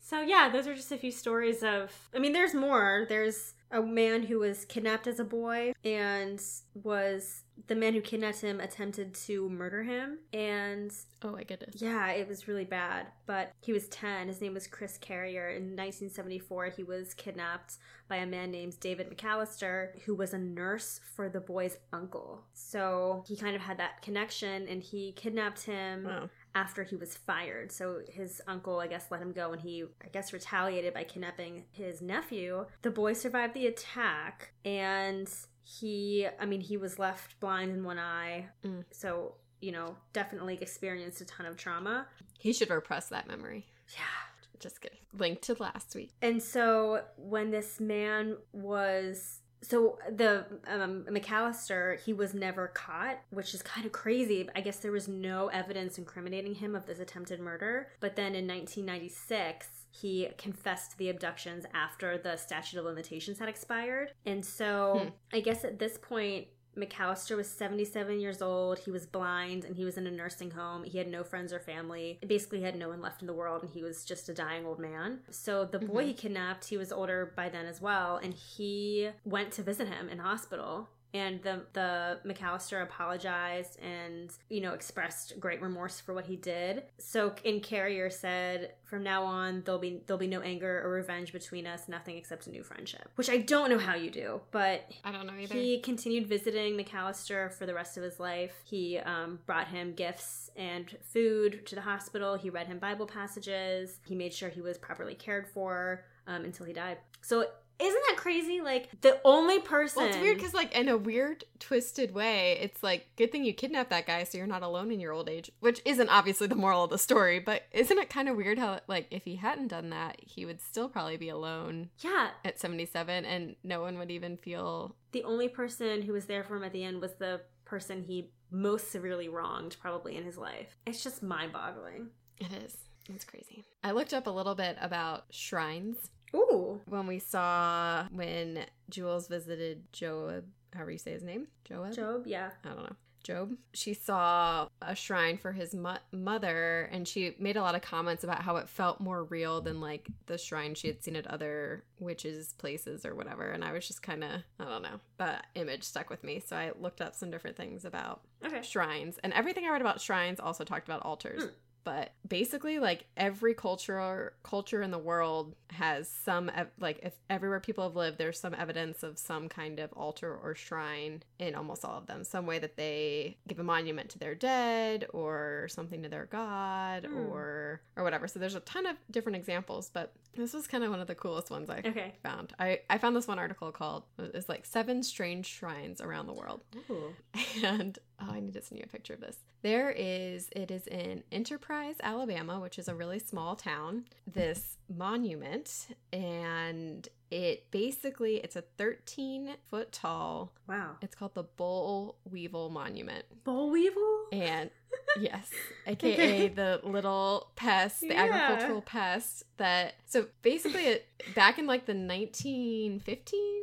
So 0.00 0.20
yeah, 0.20 0.50
those 0.50 0.66
are 0.66 0.74
just 0.74 0.92
a 0.92 0.98
few 0.98 1.10
stories 1.10 1.62
of. 1.62 1.90
I 2.14 2.18
mean, 2.18 2.32
there's 2.34 2.52
more. 2.54 3.06
There's 3.08 3.54
a 3.72 3.82
man 3.82 4.22
who 4.22 4.38
was 4.38 4.64
kidnapped 4.66 5.06
as 5.06 5.18
a 5.18 5.24
boy 5.24 5.72
and 5.82 6.40
was 6.74 7.44
the 7.68 7.74
man 7.74 7.94
who 7.94 8.00
kidnapped 8.00 8.42
him 8.42 8.60
attempted 8.60 9.14
to 9.14 9.48
murder 9.48 9.82
him. 9.82 10.18
And 10.32 10.92
oh 11.22 11.32
my 11.32 11.42
goodness 11.44 11.80
yeah 11.80 12.10
it 12.10 12.28
was 12.28 12.48
really 12.48 12.64
bad 12.64 13.06
but 13.26 13.52
he 13.60 13.72
was 13.72 13.88
10 13.88 14.28
his 14.28 14.40
name 14.40 14.54
was 14.54 14.66
chris 14.66 14.98
carrier. 14.98 15.48
In 15.48 15.76
1974 15.76 16.66
he 16.76 16.82
was 16.82 17.14
kidnapped 17.14 17.78
by 18.08 18.16
a 18.16 18.26
man 18.26 18.50
named 18.50 18.78
david 18.80 19.10
mcallister 19.10 20.00
who 20.02 20.14
was 20.14 20.34
a 20.34 20.38
nurse 20.38 21.00
for 21.16 21.28
the 21.28 21.40
boy's 21.40 21.78
uncle. 21.92 22.44
So 22.52 23.24
he 23.26 23.36
kind 23.36 23.56
of 23.56 23.62
had 23.62 23.78
that 23.78 24.02
connection 24.02 24.68
and 24.68 24.82
he 24.82 25.12
kidnapped 25.12 25.62
him. 25.62 26.04
Wow 26.04 26.28
after 26.54 26.82
he 26.84 26.96
was 26.96 27.16
fired. 27.16 27.72
So 27.72 28.00
his 28.08 28.40
uncle, 28.46 28.78
I 28.80 28.86
guess, 28.86 29.06
let 29.10 29.20
him 29.22 29.32
go 29.32 29.52
and 29.52 29.60
he, 29.60 29.84
I 30.04 30.08
guess, 30.12 30.32
retaliated 30.32 30.94
by 30.94 31.04
kidnapping 31.04 31.64
his 31.70 32.02
nephew. 32.02 32.66
The 32.82 32.90
boy 32.90 33.12
survived 33.14 33.54
the 33.54 33.66
attack 33.66 34.52
and 34.64 35.28
he, 35.64 36.26
I 36.40 36.44
mean, 36.46 36.60
he 36.60 36.76
was 36.76 36.98
left 36.98 37.38
blind 37.40 37.70
in 37.72 37.84
one 37.84 37.98
eye. 37.98 38.48
Mm. 38.64 38.84
So, 38.90 39.36
you 39.60 39.72
know, 39.72 39.96
definitely 40.12 40.58
experienced 40.60 41.20
a 41.20 41.24
ton 41.24 41.46
of 41.46 41.56
trauma. 41.56 42.06
he 42.38 42.52
should 42.52 42.68
repress 42.70 43.08
that 43.10 43.28
memory 43.28 43.66
Yeah. 43.94 44.58
just 44.58 44.80
kidding 44.80 44.98
linked 45.14 45.42
to 45.42 45.54
last 45.60 45.94
week 45.94 46.10
And 46.22 46.42
so 46.42 47.02
when 47.16 47.50
this 47.50 47.78
man 47.80 48.36
was 48.52 49.40
so 49.62 49.98
the 50.10 50.44
um, 50.66 51.04
McAllister, 51.08 52.00
he 52.00 52.12
was 52.12 52.34
never 52.34 52.68
caught, 52.68 53.18
which 53.30 53.54
is 53.54 53.62
kind 53.62 53.86
of 53.86 53.92
crazy. 53.92 54.48
I 54.56 54.60
guess 54.60 54.78
there 54.78 54.92
was 54.92 55.08
no 55.08 55.48
evidence 55.48 55.98
incriminating 55.98 56.56
him 56.56 56.74
of 56.74 56.86
this 56.86 56.98
attempted 56.98 57.40
murder. 57.40 57.88
But 58.00 58.16
then 58.16 58.34
in 58.34 58.46
1996, 58.46 59.68
he 59.90 60.28
confessed 60.38 60.92
to 60.92 60.98
the 60.98 61.10
abductions 61.10 61.64
after 61.74 62.18
the 62.18 62.36
statute 62.36 62.78
of 62.78 62.84
limitations 62.84 63.38
had 63.38 63.48
expired. 63.48 64.12
And 64.26 64.44
so 64.44 65.00
Hmm. 65.02 65.08
I 65.36 65.40
guess 65.40 65.64
at 65.64 65.78
this 65.78 65.96
point, 65.98 66.48
McAllister 66.76 67.36
was 67.36 67.48
77 67.48 68.18
years 68.20 68.40
old. 68.40 68.78
He 68.80 68.90
was 68.90 69.06
blind 69.06 69.64
and 69.64 69.76
he 69.76 69.84
was 69.84 69.96
in 69.98 70.06
a 70.06 70.10
nursing 70.10 70.52
home. 70.52 70.84
He 70.84 70.98
had 70.98 71.08
no 71.08 71.22
friends 71.22 71.52
or 71.52 71.60
family. 71.60 72.18
Basically, 72.26 72.58
he 72.58 72.64
had 72.64 72.76
no 72.76 72.88
one 72.88 73.02
left 73.02 73.20
in 73.20 73.26
the 73.26 73.34
world 73.34 73.62
and 73.62 73.70
he 73.70 73.82
was 73.82 74.04
just 74.04 74.28
a 74.28 74.34
dying 74.34 74.64
old 74.64 74.78
man. 74.78 75.20
So, 75.30 75.64
the 75.64 75.78
boy 75.78 76.04
Mhm. 76.04 76.06
he 76.08 76.14
kidnapped, 76.14 76.64
he 76.66 76.76
was 76.78 76.90
older 76.92 77.32
by 77.36 77.48
then 77.48 77.66
as 77.66 77.80
well, 77.80 78.16
and 78.16 78.32
he 78.32 79.10
went 79.24 79.52
to 79.52 79.62
visit 79.62 79.88
him 79.88 80.08
in 80.08 80.18
hospital. 80.18 80.88
And 81.14 81.42
the 81.42 81.62
the 81.72 82.20
McAllister 82.26 82.82
apologized 82.82 83.78
and 83.80 84.32
you 84.48 84.60
know 84.60 84.72
expressed 84.72 85.38
great 85.38 85.60
remorse 85.60 86.00
for 86.00 86.14
what 86.14 86.26
he 86.26 86.36
did. 86.36 86.84
So 86.98 87.34
in 87.44 87.60
Carrier 87.60 88.08
said, 88.10 88.72
"From 88.84 89.02
now 89.02 89.24
on, 89.24 89.62
there'll 89.64 89.80
be 89.80 90.02
there'll 90.06 90.18
be 90.18 90.26
no 90.26 90.40
anger 90.40 90.82
or 90.84 90.90
revenge 90.90 91.32
between 91.32 91.66
us. 91.66 91.88
Nothing 91.88 92.16
except 92.16 92.46
a 92.46 92.50
new 92.50 92.62
friendship." 92.62 93.10
Which 93.16 93.28
I 93.28 93.38
don't 93.38 93.68
know 93.70 93.78
how 93.78 93.94
you 93.94 94.10
do, 94.10 94.40
but 94.50 94.90
I 95.04 95.12
don't 95.12 95.26
know 95.26 95.34
either. 95.34 95.54
he 95.54 95.80
continued 95.80 96.26
visiting 96.26 96.76
McAllister 96.76 97.52
for 97.52 97.66
the 97.66 97.74
rest 97.74 97.96
of 97.96 98.02
his 98.02 98.18
life. 98.18 98.62
He 98.64 98.98
um, 98.98 99.40
brought 99.46 99.68
him 99.68 99.92
gifts 99.94 100.50
and 100.56 100.96
food 101.02 101.66
to 101.66 101.74
the 101.74 101.80
hospital. 101.82 102.36
He 102.36 102.50
read 102.50 102.66
him 102.66 102.78
Bible 102.78 103.06
passages. 103.06 103.98
He 104.06 104.14
made 104.14 104.32
sure 104.32 104.48
he 104.48 104.60
was 104.60 104.78
properly 104.78 105.14
cared 105.14 105.46
for 105.46 106.04
um, 106.26 106.44
until 106.44 106.66
he 106.66 106.72
died. 106.72 106.98
So 107.20 107.46
isn't 107.82 108.02
that 108.08 108.16
crazy? 108.16 108.60
Like 108.60 108.88
the 109.00 109.20
only 109.24 109.58
person. 109.60 110.02
well, 110.02 110.10
it's 110.10 110.18
weird 110.18 110.36
because, 110.36 110.54
like, 110.54 110.76
in 110.76 110.88
a 110.88 110.96
weird, 110.96 111.44
twisted 111.58 112.14
way, 112.14 112.58
it's 112.60 112.82
like, 112.82 113.08
good 113.16 113.32
thing 113.32 113.44
you 113.44 113.52
kidnapped 113.52 113.90
that 113.90 114.06
guy 114.06 114.24
so 114.24 114.38
you're 114.38 114.46
not 114.46 114.62
alone 114.62 114.90
in 114.90 115.00
your 115.00 115.12
old 115.12 115.28
age, 115.28 115.50
which 115.60 115.80
isn't 115.84 116.08
obviously 116.08 116.46
the 116.46 116.54
moral 116.54 116.84
of 116.84 116.90
the 116.90 116.98
story, 116.98 117.38
but 117.38 117.62
isn't 117.72 117.98
it 117.98 118.10
kind 118.10 118.28
of 118.28 118.36
weird 118.36 118.58
how, 118.58 118.80
like, 118.86 119.06
if 119.10 119.24
he 119.24 119.36
hadn't 119.36 119.68
done 119.68 119.90
that, 119.90 120.16
he 120.20 120.44
would 120.44 120.60
still 120.60 120.88
probably 120.88 121.16
be 121.16 121.28
alone 121.28 121.90
yeah, 121.98 122.30
at 122.44 122.58
77 122.58 123.24
and 123.24 123.56
no 123.64 123.80
one 123.80 123.98
would 123.98 124.10
even 124.10 124.36
feel. 124.36 124.96
the 125.12 125.24
only 125.24 125.48
person 125.48 126.02
who 126.02 126.12
was 126.12 126.26
there 126.26 126.44
for 126.44 126.56
him 126.56 126.64
at 126.64 126.72
the 126.72 126.84
end 126.84 127.00
was 127.00 127.14
the 127.14 127.40
person 127.64 128.02
he 128.02 128.30
most 128.50 128.90
severely 128.90 129.28
wronged, 129.28 129.76
probably 129.80 130.16
in 130.16 130.24
his 130.24 130.36
life. 130.36 130.76
It's 130.86 131.02
just 131.02 131.22
mind-boggling. 131.22 132.08
It 132.38 132.52
is. 132.64 132.76
It's 133.08 133.24
crazy. 133.24 133.64
I 133.82 133.92
looked 133.92 134.14
up 134.14 134.26
a 134.26 134.30
little 134.30 134.54
bit 134.54 134.76
about 134.80 135.24
shrines 135.30 136.10
Ooh, 136.34 136.80
when 136.86 137.06
we 137.06 137.18
saw 137.18 138.06
when 138.10 138.64
Jules 138.90 139.28
visited 139.28 139.84
Joab, 139.92 140.44
however 140.74 140.90
you 140.92 140.98
say 140.98 141.12
his 141.12 141.22
name, 141.22 141.48
Joab. 141.64 141.92
Job. 141.94 142.26
Yeah. 142.26 142.50
I 142.64 142.68
don't 142.68 142.84
know. 142.84 142.96
Job. 143.22 143.52
She 143.72 143.94
saw 143.94 144.66
a 144.80 144.96
shrine 144.96 145.38
for 145.38 145.52
his 145.52 145.74
mo- 145.76 145.98
mother, 146.10 146.88
and 146.90 147.06
she 147.06 147.36
made 147.38 147.56
a 147.56 147.62
lot 147.62 147.76
of 147.76 147.80
comments 147.82 148.24
about 148.24 148.42
how 148.42 148.56
it 148.56 148.68
felt 148.68 149.00
more 149.00 149.22
real 149.22 149.60
than 149.60 149.80
like 149.80 150.08
the 150.26 150.36
shrine 150.36 150.74
she 150.74 150.88
had 150.88 151.04
seen 151.04 151.14
at 151.14 151.28
other 151.28 151.84
witches' 152.00 152.52
places 152.54 153.06
or 153.06 153.14
whatever. 153.14 153.48
And 153.50 153.64
I 153.64 153.70
was 153.70 153.86
just 153.86 154.02
kind 154.02 154.24
of, 154.24 154.30
I 154.58 154.64
don't 154.64 154.82
know, 154.82 154.98
that 155.18 155.46
image 155.54 155.84
stuck 155.84 156.10
with 156.10 156.24
me. 156.24 156.40
So 156.44 156.56
I 156.56 156.72
looked 156.80 157.00
up 157.00 157.14
some 157.14 157.30
different 157.30 157.56
things 157.56 157.84
about 157.84 158.22
Okay. 158.44 158.62
shrines, 158.62 159.20
and 159.22 159.32
everything 159.34 159.66
I 159.66 159.70
read 159.70 159.82
about 159.82 160.00
shrines 160.00 160.40
also 160.40 160.64
talked 160.64 160.88
about 160.88 161.02
altars. 161.04 161.42
Hmm. 161.44 161.48
But 161.84 162.12
basically, 162.26 162.78
like 162.78 163.06
every 163.16 163.54
culture 163.54 164.34
culture 164.42 164.82
in 164.82 164.90
the 164.90 164.98
world 164.98 165.54
has 165.70 166.08
some 166.08 166.50
like 166.78 167.00
if 167.02 167.14
everywhere 167.28 167.60
people 167.60 167.84
have 167.84 167.96
lived, 167.96 168.18
there's 168.18 168.38
some 168.38 168.54
evidence 168.54 169.02
of 169.02 169.18
some 169.18 169.48
kind 169.48 169.80
of 169.80 169.92
altar 169.94 170.32
or 170.34 170.54
shrine 170.54 171.22
in 171.38 171.54
almost 171.54 171.84
all 171.84 171.98
of 171.98 172.06
them. 172.06 172.22
Some 172.24 172.46
way 172.46 172.58
that 172.60 172.76
they 172.76 173.36
give 173.48 173.58
a 173.58 173.64
monument 173.64 174.10
to 174.10 174.18
their 174.18 174.34
dead 174.34 175.06
or 175.12 175.66
something 175.70 176.02
to 176.02 176.08
their 176.08 176.26
god 176.26 177.04
Hmm. 177.06 177.16
or 177.16 177.80
or 177.96 178.04
whatever. 178.04 178.28
So 178.28 178.38
there's 178.38 178.54
a 178.54 178.60
ton 178.60 178.86
of 178.86 178.96
different 179.10 179.36
examples, 179.36 179.90
but 179.92 180.12
this 180.36 180.54
was 180.54 180.66
kind 180.66 180.82
of 180.84 180.90
one 180.90 181.00
of 181.00 181.06
the 181.08 181.14
coolest 181.14 181.50
ones 181.50 181.68
I 181.68 181.78
Okay. 181.84 182.14
found. 182.22 182.52
I 182.58 182.80
I 182.88 182.98
found 182.98 183.16
this 183.16 183.26
one 183.26 183.38
article 183.38 183.72
called 183.72 184.04
it's 184.18 184.48
like 184.48 184.64
seven 184.66 185.02
strange 185.02 185.46
shrines 185.46 186.00
around 186.00 186.26
the 186.26 186.32
world. 186.34 186.62
Ooh. 186.90 187.14
And 187.64 187.98
oh, 188.22 188.32
I 188.32 188.40
need 188.40 188.54
to 188.54 188.62
send 188.62 188.78
you 188.78 188.84
a 188.86 188.88
picture 188.88 189.14
of 189.14 189.20
this. 189.20 189.36
There 189.62 189.90
is, 189.90 190.48
it 190.56 190.70
is 190.70 190.86
in 190.86 191.22
Enterprise, 191.32 191.96
Alabama, 192.02 192.58
which 192.60 192.78
is 192.78 192.88
a 192.88 192.94
really 192.94 193.18
small 193.18 193.56
town, 193.56 194.04
this 194.26 194.76
monument. 194.88 195.88
And 196.12 197.08
it 197.30 197.70
basically, 197.70 198.36
it's 198.36 198.56
a 198.56 198.62
13 198.78 199.54
foot 199.70 199.92
tall, 199.92 200.52
Wow. 200.68 200.96
it's 201.00 201.14
called 201.14 201.34
the 201.34 201.44
Bull 201.44 202.16
Weevil 202.30 202.70
Monument. 202.70 203.24
Boll 203.44 203.70
weevil? 203.70 204.26
And 204.32 204.70
yes, 205.20 205.48
aka 205.86 206.12
Okay. 206.12 206.48
the 206.48 206.80
little 206.84 207.50
pest, 207.56 208.00
the 208.00 208.08
Yeah. 208.08 208.24
agricultural 208.24 208.82
pest 208.82 209.44
that. 209.56 209.94
So 210.06 210.26
basically, 210.42 210.82
it 210.86 211.06
back 211.34 211.58
in 211.58 211.66
like 211.66 211.86
the 211.86 211.94
1915 211.94 213.62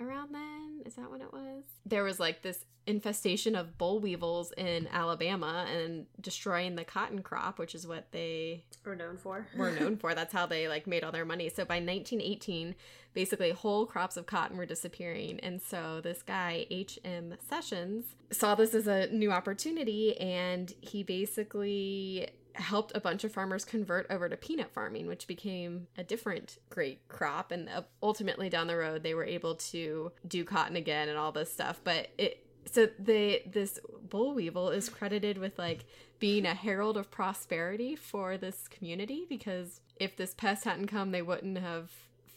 around 0.00 0.32
then, 0.34 0.61
is 0.86 0.94
that 0.94 1.10
when 1.10 1.20
it 1.20 1.32
was? 1.32 1.64
There 1.86 2.04
was 2.04 2.20
like 2.20 2.42
this 2.42 2.64
infestation 2.86 3.54
of 3.54 3.78
boll 3.78 4.00
weevils 4.00 4.52
in 4.56 4.88
Alabama 4.92 5.66
and 5.72 6.06
destroying 6.20 6.74
the 6.74 6.84
cotton 6.84 7.22
crop, 7.22 7.58
which 7.58 7.74
is 7.74 7.86
what 7.86 8.10
they 8.12 8.64
We're 8.84 8.94
known 8.94 9.16
for. 9.16 9.46
were 9.56 9.70
known 9.80 9.96
for. 9.96 10.14
That's 10.14 10.32
how 10.32 10.46
they 10.46 10.68
like 10.68 10.86
made 10.86 11.04
all 11.04 11.12
their 11.12 11.24
money. 11.24 11.48
So 11.48 11.64
by 11.64 11.76
1918, 11.76 12.74
basically 13.14 13.50
whole 13.50 13.86
crops 13.86 14.16
of 14.16 14.26
cotton 14.26 14.56
were 14.56 14.66
disappearing. 14.66 15.38
And 15.40 15.60
so 15.62 16.00
this 16.00 16.22
guy, 16.22 16.66
H.M. 16.70 17.34
Sessions, 17.48 18.16
saw 18.30 18.54
this 18.54 18.74
as 18.74 18.86
a 18.86 19.08
new 19.08 19.30
opportunity 19.30 20.18
and 20.18 20.72
he 20.80 21.02
basically 21.02 22.28
helped 22.54 22.92
a 22.94 23.00
bunch 23.00 23.24
of 23.24 23.32
farmers 23.32 23.64
convert 23.64 24.06
over 24.10 24.28
to 24.28 24.36
peanut 24.36 24.70
farming, 24.72 25.06
which 25.06 25.26
became 25.26 25.86
a 25.96 26.04
different 26.04 26.58
great 26.70 27.06
crop. 27.08 27.50
And 27.50 27.68
uh, 27.68 27.82
ultimately 28.02 28.48
down 28.48 28.66
the 28.66 28.76
road, 28.76 29.02
they 29.02 29.14
were 29.14 29.24
able 29.24 29.54
to 29.56 30.12
do 30.26 30.44
cotton 30.44 30.76
again 30.76 31.08
and 31.08 31.18
all 31.18 31.32
this 31.32 31.52
stuff. 31.52 31.80
But 31.82 32.08
it, 32.18 32.46
so 32.70 32.88
they, 32.98 33.42
this 33.50 33.78
boll 34.08 34.34
weevil 34.34 34.70
is 34.70 34.88
credited 34.88 35.38
with 35.38 35.58
like 35.58 35.84
being 36.18 36.46
a 36.46 36.54
herald 36.54 36.96
of 36.96 37.10
prosperity 37.10 37.96
for 37.96 38.36
this 38.36 38.68
community 38.68 39.26
because 39.28 39.80
if 39.96 40.16
this 40.16 40.34
pest 40.34 40.64
hadn't 40.64 40.86
come, 40.86 41.10
they 41.10 41.22
wouldn't 41.22 41.58
have 41.58 41.90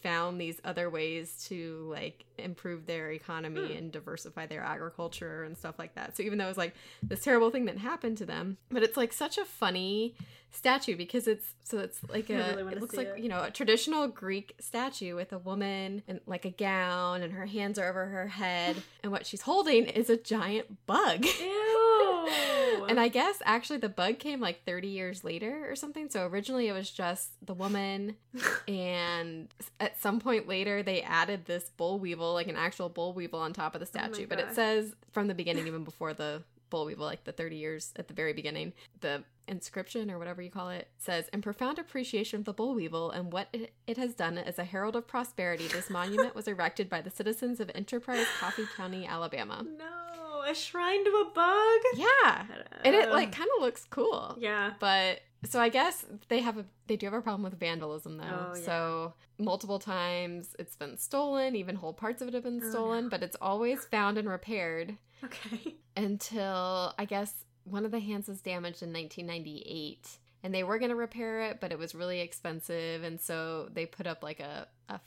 found 0.06 0.40
these 0.40 0.60
other 0.64 0.88
ways 0.88 1.44
to 1.48 1.88
like 1.90 2.24
improve 2.38 2.86
their 2.86 3.10
economy 3.10 3.66
Hmm. 3.72 3.76
and 3.78 3.92
diversify 3.92 4.46
their 4.46 4.62
agriculture 4.62 5.42
and 5.42 5.56
stuff 5.58 5.78
like 5.78 5.94
that. 5.96 6.16
So 6.16 6.22
even 6.22 6.38
though 6.38 6.44
it 6.44 6.48
was 6.48 6.56
like 6.56 6.74
this 7.02 7.22
terrible 7.24 7.50
thing 7.50 7.64
that 7.64 7.78
happened 7.78 8.16
to 8.18 8.26
them, 8.26 8.56
but 8.70 8.82
it's 8.84 8.96
like 8.96 9.12
such 9.12 9.36
a 9.38 9.44
funny 9.44 10.14
statue 10.56 10.96
because 10.96 11.26
it's 11.28 11.46
so 11.64 11.78
it's 11.78 12.00
like 12.08 12.30
a 12.30 12.36
really 12.56 12.72
it 12.72 12.80
looks 12.80 12.96
like 12.96 13.08
it. 13.08 13.18
you 13.18 13.28
know 13.28 13.42
a 13.44 13.50
traditional 13.50 14.08
Greek 14.08 14.54
statue 14.60 15.14
with 15.14 15.32
a 15.32 15.38
woman 15.38 16.02
and 16.08 16.20
like 16.26 16.44
a 16.44 16.50
gown 16.50 17.22
and 17.22 17.32
her 17.32 17.46
hands 17.46 17.78
are 17.78 17.88
over 17.88 18.06
her 18.06 18.28
head 18.28 18.76
and 19.02 19.12
what 19.12 19.26
she's 19.26 19.42
holding 19.42 19.86
is 19.86 20.08
a 20.10 20.16
giant 20.16 20.86
bug. 20.86 21.24
Ew. 21.24 22.28
And 22.88 23.00
I 23.00 23.08
guess 23.08 23.42
actually 23.44 23.78
the 23.78 23.88
bug 23.88 24.18
came 24.20 24.40
like 24.40 24.64
30 24.64 24.86
years 24.88 25.24
later 25.24 25.68
or 25.68 25.74
something. 25.74 26.08
So 26.08 26.26
originally 26.26 26.68
it 26.68 26.72
was 26.72 26.88
just 26.90 27.30
the 27.44 27.54
woman, 27.54 28.14
and 28.68 29.48
at 29.80 30.00
some 30.00 30.20
point 30.20 30.46
later 30.46 30.82
they 30.84 31.02
added 31.02 31.46
this 31.46 31.70
bull 31.76 31.98
weevil, 31.98 32.32
like 32.34 32.46
an 32.46 32.54
actual 32.56 32.88
bull 32.88 33.12
weevil, 33.12 33.40
on 33.40 33.52
top 33.52 33.74
of 33.74 33.80
the 33.80 33.86
Oh 33.86 33.90
statue. 33.90 34.26
but 34.28 34.38
it 34.38 34.54
says 34.54 34.94
from 35.10 35.26
the 35.26 35.34
beginning, 35.34 35.66
even 35.66 35.82
before 35.84 36.14
the 36.14 36.42
boll 36.70 36.86
weevil, 36.86 37.04
like 37.06 37.24
the 37.24 37.32
30 37.32 37.56
years 37.56 37.92
at 37.96 38.08
the 38.08 38.14
very 38.14 38.32
beginning, 38.32 38.72
the 39.00 39.24
inscription 39.48 40.10
or 40.10 40.18
whatever 40.18 40.42
you 40.42 40.50
call 40.50 40.70
it 40.70 40.88
says 40.98 41.28
in 41.32 41.40
profound 41.40 41.78
appreciation 41.78 42.40
of 42.40 42.44
the 42.44 42.52
boll 42.52 42.74
weevil 42.74 43.12
and 43.12 43.32
what 43.32 43.46
it, 43.52 43.72
it 43.86 43.96
has 43.96 44.12
done 44.12 44.36
as 44.36 44.58
a 44.58 44.64
herald 44.64 44.96
of 44.96 45.06
prosperity 45.06 45.68
this 45.68 45.88
monument 45.88 46.34
was 46.34 46.48
erected 46.48 46.88
by 46.88 47.00
the 47.00 47.10
citizens 47.10 47.60
of 47.60 47.70
enterprise 47.72 48.26
coffee 48.40 48.66
county 48.76 49.06
alabama 49.06 49.64
no, 49.78 50.42
a 50.50 50.52
shrine 50.52 51.04
to 51.04 51.10
a 51.10 51.30
bug? 51.32 51.80
yeah 51.94 52.44
and 52.82 52.94
it 52.96 53.12
like 53.12 53.28
oh. 53.28 53.36
kind 53.38 53.48
of 53.56 53.62
looks 53.62 53.84
cool 53.88 54.36
Yeah. 54.40 54.72
but 54.80 55.20
so 55.44 55.60
I 55.60 55.68
guess 55.68 56.04
they 56.28 56.40
have 56.40 56.58
a 56.58 56.64
they 56.88 56.96
do 56.96 57.06
have 57.06 57.14
a 57.14 57.20
problem 57.20 57.42
with 57.44 57.58
vandalism 57.60 58.16
though. 58.16 58.24
Oh, 58.24 58.52
yeah. 58.56 58.64
So 58.64 59.14
multiple 59.38 59.78
times 59.78 60.56
it's 60.58 60.74
been 60.76 60.96
stolen, 60.96 61.54
even 61.54 61.76
whole 61.76 61.92
parts 61.92 62.22
of 62.22 62.28
it 62.28 62.34
have 62.34 62.42
been 62.42 62.60
Oh, 62.64 62.70
stolen, 62.70 63.04
no. 63.04 63.10
but 63.10 63.22
it's 63.22 63.36
always 63.40 63.84
found 63.84 64.18
and 64.18 64.28
repaired 64.28 64.96
Okay. 65.24 65.74
until 65.96 66.94
I 66.98 67.04
guess 67.06 67.32
one 67.64 67.84
of 67.84 67.90
the 67.90 68.00
hands 68.00 68.28
was 68.28 68.40
damaged 68.40 68.82
in 68.82 68.92
1998. 68.92 70.18
And 70.42 70.54
they 70.54 70.62
were 70.62 70.78
going 70.78 70.90
to 70.90 70.96
repair 70.96 71.42
it, 71.42 71.60
but 71.60 71.72
it 71.72 71.78
was 71.78 71.94
really 71.94 72.20
expensive 72.20 73.02
and 73.02 73.20
so 73.20 73.68
they 73.72 73.86
put 73.86 74.06
up 74.06 74.22
like 74.22 74.40
a 74.40 74.68
a 74.88 75.00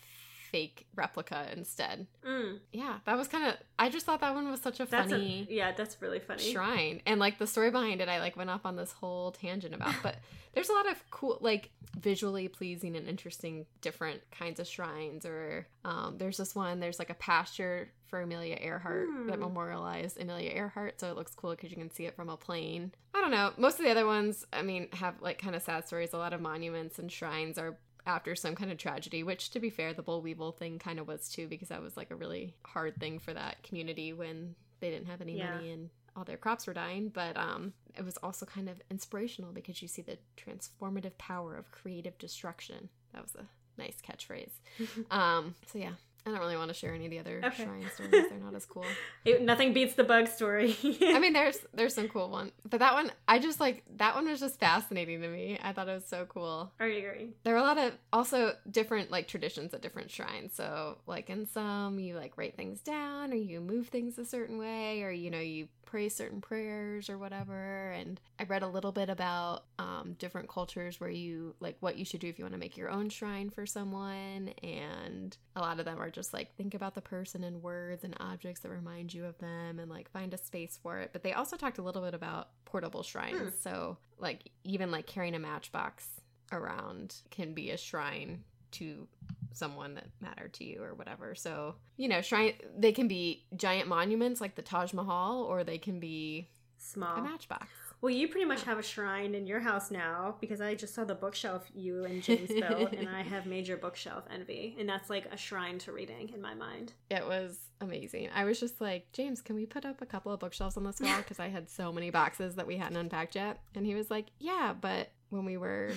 fake 0.52 0.88
replica 0.96 1.48
instead. 1.56 2.08
Mm, 2.26 2.60
Yeah, 2.72 3.00
that 3.06 3.18
was 3.18 3.28
kind 3.28 3.46
of. 3.48 3.56
I 3.78 3.90
just 3.90 4.06
thought 4.06 4.22
that 4.22 4.34
one 4.34 4.50
was 4.50 4.62
such 4.62 4.80
a 4.80 4.86
that's 4.86 5.12
funny 5.12 5.48
a, 5.50 5.54
yeah, 5.54 5.72
that's 5.72 6.02
really 6.02 6.20
funny. 6.20 6.44
shrine, 6.44 7.02
and 7.06 7.20
like 7.20 7.38
the 7.38 7.48
story 7.48 7.72
behind 7.72 8.02
it, 8.02 8.10
I 8.10 8.20
like 8.20 8.36
went 8.36 8.50
off 8.50 8.66
on 8.66 8.76
this 8.76 8.92
whole 8.92 9.32
tangent 9.32 9.74
about. 9.74 9.96
But 10.04 10.16
there's 10.54 10.70
a 10.70 10.74
lot 10.74 10.90
of 10.90 11.02
cool, 11.12 11.38
like 11.42 11.70
visually 12.00 12.48
pleasing 12.48 12.96
and 12.96 13.08
interesting, 13.08 13.66
different 13.82 14.22
kinds 14.32 14.60
of 14.60 14.68
shrines. 14.68 15.26
Or 15.26 15.68
um, 15.86 16.18
there's 16.18 16.38
this 16.38 16.56
one. 16.56 16.80
There's 16.80 17.00
like 17.00 17.10
a 17.10 17.16
pasture 17.16 17.90
for 18.08 18.22
Amelia 18.22 18.58
Earhart 18.60 19.08
that 19.28 19.36
Hmm. 19.36 19.42
memorialized 19.42 20.20
Amelia 20.20 20.50
Earhart, 20.52 21.00
so 21.00 21.12
it 21.12 21.16
looks 21.16 21.36
cool 21.36 21.52
because 21.52 21.70
you 21.72 21.78
can 21.78 21.92
see 21.92 22.06
it 22.06 22.16
from 22.16 22.30
a 22.30 22.38
plane. 22.38 22.92
I 23.14 23.22
don't 23.22 23.32
know. 23.32 23.52
Most 23.58 23.80
of 23.80 23.86
the 23.86 23.92
other 23.92 24.06
ones, 24.06 24.46
I 24.52 24.62
mean, 24.64 24.88
have 24.94 25.16
like 25.22 25.40
kind 25.40 25.56
of 25.56 25.62
sad 25.62 25.88
stories. 25.88 26.14
A 26.14 26.18
lot 26.18 26.34
of 26.34 26.42
monuments 26.42 26.98
and 27.00 27.12
shrines 27.12 27.58
are 27.60 27.78
after 28.10 28.36
some 28.36 28.56
kind 28.56 28.72
of 28.72 28.78
tragedy, 28.78 29.24
which 29.24 29.52
to 29.52 29.60
be 29.60 29.70
fair, 29.70 29.94
the 29.94 30.02
Bull 30.04 30.22
Weevil 30.22 30.52
thing 30.54 30.80
kind 30.80 31.00
of 31.00 31.08
was 31.08 31.30
too, 31.30 31.48
because 31.48 31.70
that 31.70 31.82
was 31.82 31.96
like 31.96 32.12
a 32.12 32.16
really 32.16 32.56
hard 32.66 32.98
thing 33.00 33.20
for 33.20 33.34
that 33.34 33.64
community 33.64 34.14
when 34.14 34.56
they 34.80 34.90
didn't 34.90 35.08
have 35.08 35.22
any 35.22 35.38
Yeah. 35.38 35.56
money 35.56 35.72
and 35.72 35.90
all 36.16 36.24
their 36.24 36.38
crops 36.38 36.68
were 36.68 36.74
dying. 36.74 37.10
But 37.10 37.38
um, 37.38 37.74
it 37.98 38.04
was 38.04 38.18
also 38.18 38.46
kind 38.46 38.68
of 38.70 38.82
inspirational 38.92 39.52
because 39.54 39.82
you 39.82 39.88
see 39.88 40.02
the 40.02 40.18
transformative 40.38 41.18
power 41.18 41.56
of 41.56 41.72
creative 41.72 42.18
destruction. 42.18 42.90
That 43.14 43.22
was 43.22 43.36
a 43.36 43.46
nice 43.80 43.98
catchphrase. 44.02 44.52
um, 45.12 45.56
so 45.72 45.78
yeah. 45.80 45.94
I 46.26 46.32
don't 46.32 46.40
really 46.40 46.58
want 46.58 46.70
to 46.70 46.74
share 46.74 46.94
any 46.94 47.06
of 47.06 47.12
the 47.12 47.20
other 47.20 47.42
Okay. 47.44 47.64
shrine 47.64 47.90
stories. 47.94 48.12
They're 48.30 48.40
not 48.40 48.54
as 48.56 48.66
cool. 48.66 48.86
It- 49.26 49.42
nothing 49.42 49.74
beats 49.74 49.94
the 49.96 50.04
bug 50.04 50.28
story. 50.28 50.76
I 51.02 51.20
mean, 51.20 51.34
there's 51.40 51.58
there's 51.74 51.94
some 51.94 52.08
cool 52.10 52.30
ones, 52.30 52.52
but 52.70 52.80
that 52.80 52.94
one 52.94 53.12
I 53.28 53.40
just 53.40 53.60
like 53.60 53.84
that 53.98 54.16
one 54.16 54.28
was 54.28 54.40
just 54.40 54.60
fascinating 54.60 55.22
to 55.22 55.28
me. 55.28 55.60
I 55.62 55.74
thought 55.74 55.90
it 55.90 55.94
was 55.94 56.06
so 56.06 56.26
cool. 56.26 56.72
I 56.80 56.86
agree. 56.86 57.30
There 57.44 57.54
are 57.56 57.58
a 57.58 57.64
lot 57.64 57.78
of 57.78 57.94
also 58.14 58.54
different 58.70 59.12
like 59.12 59.28
traditions 59.28 59.74
at 59.74 59.82
different 59.82 60.12
shrines. 60.12 60.54
So 60.54 60.98
like 61.08 61.30
in 61.30 61.46
some 61.48 62.00
you 62.00 62.16
like 62.16 62.34
write 62.38 62.56
things 62.56 62.80
down 62.82 63.32
or 63.34 63.36
you 63.36 63.60
move 63.62 63.88
things 63.90 64.18
a 64.18 64.26
certain 64.26 64.58
way 64.58 65.02
or 65.04 65.12
you 65.12 65.30
know 65.32 65.40
you 65.40 65.68
pray 65.86 66.08
certain 66.08 66.40
prayers 66.40 67.10
or 67.10 67.18
whatever. 67.18 67.90
And 67.92 68.22
I 68.40 68.44
read 68.44 68.62
a 68.62 68.68
little 68.68 68.92
bit 68.92 69.10
about 69.10 69.64
um, 69.80 70.16
different 70.20 70.48
cultures 70.48 71.00
where 71.02 71.10
you 71.10 71.56
like 71.60 71.78
what 71.80 71.98
you 71.98 72.06
should 72.06 72.20
do 72.20 72.28
if 72.28 72.38
you 72.38 72.46
want 72.46 72.54
to 72.54 72.60
make 72.60 72.78
your 72.78 72.92
own 72.92 73.10
shrine 73.10 73.50
for 73.50 73.66
someone. 73.66 74.50
And 74.62 75.36
a 75.56 75.62
lot 75.62 75.80
of 75.80 75.86
them 75.86 76.00
are 76.00 76.09
just 76.10 76.34
like 76.34 76.56
think 76.56 76.74
about 76.74 76.96
the 76.96 77.02
person 77.02 77.44
and 77.44 77.62
words 77.62 78.04
and 78.04 78.16
objects 78.20 78.62
that 78.62 78.70
remind 78.70 79.14
you 79.14 79.26
of 79.26 79.38
them 79.40 79.80
and 79.80 79.90
like 79.90 80.12
find 80.12 80.34
a 80.34 80.38
space 80.38 80.78
for 80.82 81.00
it. 81.00 81.12
But 81.14 81.24
they 81.24 81.34
also 81.34 81.58
talked 81.58 81.78
a 81.78 81.82
little 81.82 82.02
bit 82.02 82.14
about 82.14 82.50
portable 82.66 83.04
shrines. 83.04 83.40
Hmm. 83.40 83.50
So 83.62 83.98
like 84.18 84.50
even 84.64 84.92
like 84.92 85.06
carrying 85.06 85.36
a 85.36 85.40
matchbox 85.40 86.08
around 86.52 87.16
can 87.30 87.54
be 87.54 87.72
a 87.72 87.78
shrine 87.78 88.44
to 88.72 89.08
someone 89.52 89.96
that 89.96 90.08
mattered 90.22 90.54
to 90.54 90.64
you 90.64 90.84
or 90.84 90.94
whatever. 90.94 91.36
So, 91.36 91.76
you 91.98 92.08
know, 92.08 92.22
shrine 92.22 92.54
they 92.78 92.92
can 92.92 93.08
be 93.08 93.46
giant 93.56 93.88
monuments 93.88 94.42
like 94.42 94.56
the 94.56 94.62
Taj 94.62 94.94
Mahal 94.94 95.44
or 95.44 95.64
they 95.64 95.78
can 95.78 96.00
be 96.00 96.50
small 96.78 97.18
a 97.18 97.22
matchbox. 97.22 97.68
Well, 98.02 98.14
you 98.14 98.28
pretty 98.30 98.46
much 98.46 98.64
have 98.64 98.78
a 98.80 98.84
shrine 98.84 99.36
in 99.36 99.46
your 99.46 99.60
house 99.60 99.92
now 99.92 100.36
because 100.40 100.62
I 100.62 100.74
just 100.74 100.96
saw 100.96 101.04
the 101.04 101.16
bookshelf 101.16 101.68
you 101.74 102.06
and 102.06 102.24
James 102.24 102.50
built, 102.50 102.94
and 102.98 103.10
I 103.10 103.24
have 103.24 103.46
major 103.46 103.76
bookshelf 103.76 104.24
envy, 104.34 104.76
and 104.80 104.88
that's 104.88 105.10
like 105.10 105.26
a 105.32 105.38
shrine 105.38 105.80
to 105.80 105.92
reading 105.92 106.30
in 106.34 106.42
my 106.42 106.54
mind. 106.54 106.94
It 107.10 107.26
was 107.26 107.58
amazing. 107.82 108.30
I 108.34 108.46
was 108.46 108.60
just 108.60 108.80
like, 108.80 109.12
James, 109.12 109.42
can 109.42 109.56
we 109.56 109.66
put 109.66 109.86
up 109.86 110.02
a 110.02 110.06
couple 110.06 110.32
of 110.32 110.40
bookshelves 110.40 110.78
on 110.78 110.86
this 110.86 111.00
wall? 111.02 111.18
Because 111.18 111.40
I 111.40 111.50
had 111.50 111.70
so 111.70 111.92
many 111.92 112.10
boxes 112.10 112.56
that 112.56 112.68
we 112.68 112.78
hadn't 112.78 112.98
unpacked 112.98 113.36
yet. 113.36 113.60
And 113.76 113.86
he 113.86 113.96
was 113.96 114.10
like, 114.10 114.28
Yeah, 114.40 114.74
but 114.80 115.10
when 115.30 115.46
we 115.46 115.58
were 115.58 115.92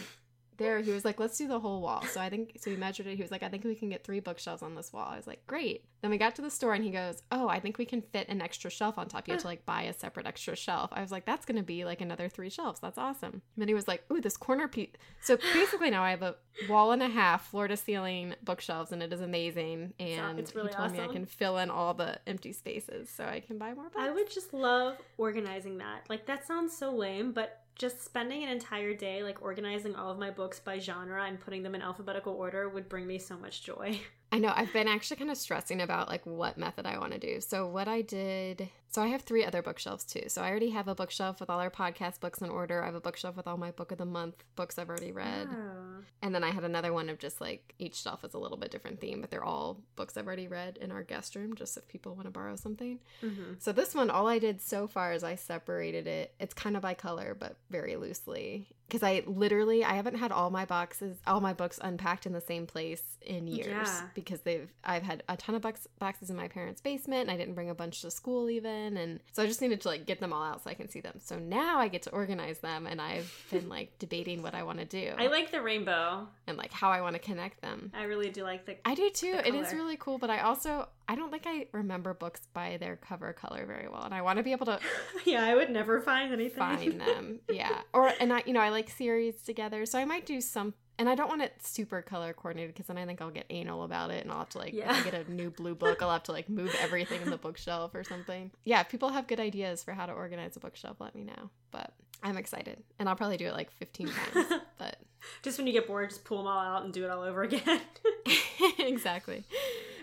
there, 0.57 0.81
he 0.81 0.91
was 0.91 1.05
like, 1.05 1.19
Let's 1.21 1.39
do 1.39 1.49
the 1.49 1.61
whole 1.61 1.81
wall. 1.81 2.03
So 2.03 2.21
I 2.21 2.29
think, 2.31 2.59
so 2.61 2.71
we 2.71 2.77
measured 2.77 3.07
it. 3.07 3.17
He 3.17 3.23
was 3.23 3.31
like, 3.31 3.43
I 3.43 3.49
think 3.49 3.65
we 3.65 3.75
can 3.75 3.89
get 3.89 4.05
three 4.05 4.21
bookshelves 4.21 4.63
on 4.63 4.75
this 4.75 4.93
wall. 4.93 5.09
I 5.11 5.17
was 5.17 5.27
like, 5.27 5.47
Great. 5.47 5.85
Then 6.01 6.11
we 6.11 6.19
got 6.19 6.35
to 6.37 6.43
the 6.43 6.51
store 6.51 6.75
and 6.75 6.85
he 6.85 6.91
goes, 6.91 7.23
Oh, 7.31 7.49
I 7.49 7.61
think 7.61 7.79
we 7.79 7.85
can 7.85 8.03
fit 8.03 8.29
an 8.29 8.41
extra 8.41 8.71
shelf 8.71 8.99
on 8.99 9.09
top. 9.09 9.29
You 9.29 9.33
have 9.33 9.43
to 9.43 9.47
like 9.47 9.65
buy 9.65 9.83
a 9.83 9.93
separate 9.93 10.27
extra 10.27 10.57
shelf. 10.57 10.91
I 10.93 11.01
was 11.01 11.13
like, 11.13 11.25
That's 11.25 11.47
going 11.47 11.57
to 11.59 11.63
be 11.63 11.85
like 11.85 12.01
another 12.01 12.29
three 12.29 12.51
shelves. 12.51 12.81
That's 12.81 12.99
awesome. 12.99 13.33
And 13.33 13.43
then 13.57 13.69
he 13.69 13.75
was 13.75 13.89
like, 13.89 14.05
Ooh, 14.11 14.21
this 14.21 14.37
corner 14.37 14.69
piece. 14.69 14.91
So 15.21 15.37
basically 15.55 15.91
now 15.91 16.03
I 16.03 16.11
have 16.11 16.23
a 16.23 16.37
wall 16.69 16.93
and 16.93 17.03
a 17.03 17.09
half, 17.09 17.49
floor 17.49 17.69
to 17.69 17.77
ceiling 17.77 18.35
bookshelves, 18.43 18.93
and 18.93 19.03
it 19.03 19.13
is 19.13 19.21
amazing. 19.21 19.95
And 19.99 20.39
it's 20.39 20.55
really 20.55 20.69
he 20.69 20.75
told 20.75 20.93
me 20.93 21.01
I 21.01 21.09
can 21.09 21.27
fill 21.27 21.59
in 21.59 21.71
all 21.71 21.95
the 21.95 22.19
empty 22.27 22.53
spaces 22.53 23.09
so 23.09 23.25
I 23.25 23.41
can 23.41 23.59
buy 23.59 23.75
more 23.75 23.85
books. 23.85 23.97
I 23.99 24.11
would 24.11 24.31
just 24.31 24.53
love 24.53 24.97
organizing 25.17 25.79
that. 25.79 26.07
Like 26.09 26.27
that 26.27 26.47
sounds 26.47 26.77
so 26.77 26.93
lame, 26.93 27.33
but 27.33 27.62
just 27.77 28.05
spending 28.05 28.43
an 28.43 28.49
entire 28.49 28.95
day 28.95 29.23
like 29.23 29.43
organizing 29.43 29.95
all 29.95 30.11
of 30.11 30.19
my 30.19 30.31
books 30.31 30.61
by 30.61 30.79
genre 30.79 31.25
and 31.25 31.41
putting 31.41 31.63
them 31.63 31.75
in 31.75 31.83
alphabetical 31.83 32.35
order 32.35 32.69
would 32.69 32.89
bring 32.89 33.07
me 33.07 33.19
so 33.19 33.37
much 33.37 33.63
joy. 33.63 33.99
I 34.33 34.39
know 34.39 34.51
I've 34.57 34.73
been 34.73 34.89
actually 34.89 35.19
kind 35.19 35.31
of 35.31 35.37
stressing 35.37 35.83
about 35.83 36.09
like 36.09 36.25
what 36.25 36.57
method 36.57 36.87
I 36.87 36.99
want 36.99 37.13
to 37.13 37.19
do. 37.19 37.43
So 37.43 37.67
what 37.67 37.87
I 37.87 38.01
did, 38.01 38.71
so 38.89 39.03
I 39.03 39.09
have 39.09 39.21
three 39.23 39.45
other 39.45 39.61
bookshelves 39.61 40.05
too. 40.05 40.23
So 40.29 40.41
I 40.41 40.49
already 40.49 40.71
have 40.71 40.89
a 40.89 40.95
bookshelf 40.95 41.39
with 41.39 41.51
all 41.51 41.61
our 41.61 41.71
podcast 41.71 42.19
books 42.21 42.41
in 42.41 42.49
order. 42.49 42.83
I 42.83 42.87
have 42.87 42.95
a 42.95 43.01
bookshelf 43.01 43.37
with 43.37 43.47
all 43.47 43.59
my 43.59 43.73
book 43.73 43.93
of 43.93 43.99
the 43.99 44.07
month 44.07 44.43
books 44.57 44.79
I've 44.79 44.89
already 44.89 45.13
read. 45.13 45.49
Oh. 45.53 46.03
And 46.23 46.35
then 46.35 46.43
I 46.43 46.51
had 46.51 46.65
another 46.65 46.95
one 46.95 47.11
of 47.11 47.19
just 47.19 47.43
like 47.43 47.75
each 47.79 47.97
shelf 47.97 48.25
is 48.25 48.33
a 48.33 48.39
little 48.39 48.57
bit 48.57 48.71
different 48.71 49.01
theme, 49.01 49.21
but 49.21 49.31
they're 49.31 49.45
all 49.45 49.83
books 49.97 50.17
I've 50.17 50.27
already 50.27 50.49
read 50.49 50.79
in 50.79 50.91
our 50.91 51.03
guest 51.03 51.37
room 51.37 51.55
just 51.55 51.77
if 51.77 51.87
people 51.87 52.15
want 52.15 52.25
to 52.25 52.31
borrow 52.31 52.57
something. 52.57 53.01
Mhm. 53.23 53.61
So 53.63 53.73
this 53.73 53.95
one, 53.95 54.09
all 54.09 54.29
I 54.29 54.39
did 54.39 54.63
so 54.63 54.87
far 54.89 55.13
is 55.13 55.23
I 55.23 55.35
separated 55.35 56.07
it. 56.07 56.35
It's 56.41 56.55
kind 56.55 56.75
of 56.75 56.81
by 56.83 56.95
color, 56.95 57.37
but 57.39 57.57
very 57.69 57.97
loosely. 57.97 58.69
Because 58.93 59.03
I 59.03 59.23
literally, 59.27 59.83
I 59.83 59.95
haven't 59.95 60.17
had 60.17 60.33
all 60.33 60.51
my 60.51 60.67
boxes, 60.67 61.17
all 61.27 61.41
my 61.41 61.55
books 61.55 61.79
unpacked 61.81 62.27
in 62.27 62.35
the 62.35 62.43
same 62.43 62.67
place 62.67 63.03
in 63.23 63.47
years. 63.47 63.69
Yeah. 63.69 64.03
Because 64.13 64.43
they've, 64.43 64.69
I've 64.85 65.03
had 65.03 65.23
a 65.31 65.37
ton 65.39 65.55
of 65.55 65.63
box, 65.63 65.89
boxes 65.99 66.29
in 66.29 66.37
my 66.37 66.47
parents' 66.47 66.83
basement, 66.83 67.23
and 67.23 67.31
I 67.31 67.39
didn't 67.39 67.55
bring 67.55 67.71
a 67.71 67.75
bunch 67.75 68.03
to 68.03 68.11
school 68.11 68.51
even, 68.51 68.99
and 68.99 69.21
so 69.33 69.43
I 69.43 69.47
just 69.47 69.63
needed 69.63 69.81
to 69.81 69.89
like 69.89 70.05
get 70.05 70.21
them 70.21 70.31
all 70.35 70.43
out 70.43 70.63
so 70.63 70.69
I 70.69 70.75
can 70.75 70.91
see 70.91 71.01
them. 71.01 71.21
So 71.25 71.39
now 71.39 71.79
I 71.79 71.89
get 71.89 72.03
to 72.03 72.11
organize 72.11 72.59
them, 72.59 72.87
and 72.87 73.01
I've 73.01 73.33
been 73.51 73.71
like 73.71 73.99
debating 73.99 74.43
what 74.43 74.55
I 74.55 74.63
want 74.63 74.79
to 74.81 74.85
do 74.85 75.15
I 75.17 75.29
like 75.29 75.51
the 75.51 75.63
rainbow. 75.63 76.29
and 76.47 76.59
like 76.59 76.71
how 76.71 76.91
I 76.91 77.01
want 77.01 77.15
to 77.15 77.19
connect 77.19 77.63
them. 77.63 77.93
I 77.95 78.03
really 78.03 78.29
do 78.29 78.43
like 78.43 78.67
the 78.67 78.77
I 78.87 78.95
do 78.95 79.09
too. 79.09 79.41
It 79.43 79.55
is 79.55 79.73
really 79.73 79.97
cool, 79.97 80.19
but 80.19 80.29
I 80.29 80.41
also 80.41 80.89
I 81.13 81.15
don't 81.15 81.31
think 81.31 81.43
I 81.47 81.67
remember 81.73 82.15
books 82.15 82.41
by 82.55 82.79
their 82.79 82.97
cover 82.97 83.35
color 83.35 83.67
very 83.67 83.87
well, 83.87 84.03
and 84.05 84.15
I 84.15 84.23
want 84.23 84.39
to 84.39 84.43
be 84.43 84.53
able 84.53 84.65
to 84.67 84.81
Yeah, 85.27 85.45
I 85.45 85.55
would 85.55 85.69
never 85.69 86.01
find 86.01 86.33
anything. 86.33 86.59
find 86.59 87.01
them. 87.09 87.41
Yeah, 87.51 87.83
or 87.93 88.11
and 88.19 88.33
I 88.33 88.43
you 88.47 88.55
know 88.55 88.61
I 88.61 88.71
like 88.71 88.89
series 88.89 89.43
together, 89.43 89.85
so 89.85 89.99
I 89.99 90.07
might 90.07 90.25
do 90.25 90.41
some. 90.41 90.73
And 90.99 91.09
I 91.09 91.15
don't 91.15 91.29
want 91.29 91.43
it 91.43 91.55
super 91.61 92.01
color 92.03 92.33
coordinated 92.33 92.75
because 92.75 92.87
then 92.87 92.97
I 92.99 93.05
think 93.07 93.21
I'll 93.21 93.31
get 93.31 93.47
anal 93.51 93.83
about 93.83 94.11
it, 94.11 94.23
and 94.23 94.31
I'll 94.33 94.39
have 94.41 94.51
to 94.51 94.59
like 94.59 94.73
Yeah. 94.73 95.03
get 95.03 95.15
a 95.15 95.31
new 95.31 95.51
blue 95.61 95.75
book, 95.75 96.01
I'll 96.03 96.11
have 96.13 96.23
to 96.25 96.33
like 96.33 96.49
move 96.49 96.75
everything 96.81 97.21
in 97.23 97.29
the 97.31 97.37
bookshelf 97.39 97.95
or 97.95 98.05
something. 98.05 98.51
Yeah, 98.65 98.81
if 98.81 98.89
people 98.89 99.09
have 99.11 99.27
good 99.27 99.41
ideas 99.41 99.83
for 99.85 99.93
how 99.93 100.07
to 100.07 100.13
organize 100.13 100.57
a 100.57 100.61
bookshelf, 100.61 100.97
let 101.01 101.15
me 101.15 101.25
know. 101.25 101.51
But 101.73 101.93
I'm 102.23 102.37
excited, 102.37 102.83
and 102.99 103.09
I'll 103.09 103.17
probably 103.17 103.37
do 103.37 103.47
it 103.47 103.53
like 103.53 103.71
15 103.73 104.09
times. 104.35 104.61
But 104.79 104.97
just 105.43 105.59
when 105.59 105.67
you 105.67 105.73
get 105.73 105.87
bored, 105.87 106.11
just 106.11 106.25
pull 106.25 106.39
them 106.39 106.47
all 106.47 106.59
out 106.59 106.85
and 106.85 106.93
do 106.93 107.05
it 107.05 107.11
all 107.11 107.23
over 107.23 107.43
again. 107.43 107.81
exactly. 108.79 109.45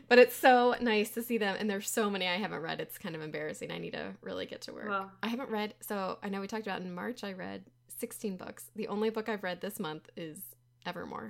But 0.07 0.17
it's 0.17 0.35
so 0.35 0.75
nice 0.81 1.11
to 1.11 1.21
see 1.21 1.37
them, 1.37 1.55
and 1.59 1.69
there's 1.69 1.89
so 1.89 2.09
many 2.09 2.27
I 2.27 2.37
haven't 2.37 2.61
read. 2.61 2.81
It's 2.81 2.97
kind 2.97 3.15
of 3.15 3.21
embarrassing. 3.21 3.71
I 3.71 3.77
need 3.77 3.93
to 3.93 4.13
really 4.21 4.45
get 4.45 4.61
to 4.61 4.73
work. 4.73 4.89
Well. 4.89 5.11
I 5.21 5.27
haven't 5.27 5.49
read, 5.49 5.75
so 5.81 6.17
I 6.23 6.29
know 6.29 6.41
we 6.41 6.47
talked 6.47 6.65
about 6.65 6.81
in 6.81 6.93
March. 6.93 7.23
I 7.23 7.33
read 7.33 7.63
16 7.99 8.37
books. 8.37 8.65
The 8.75 8.87
only 8.87 9.11
book 9.11 9.29
I've 9.29 9.43
read 9.43 9.61
this 9.61 9.79
month 9.79 10.09
is 10.17 10.39
Evermore, 10.85 11.29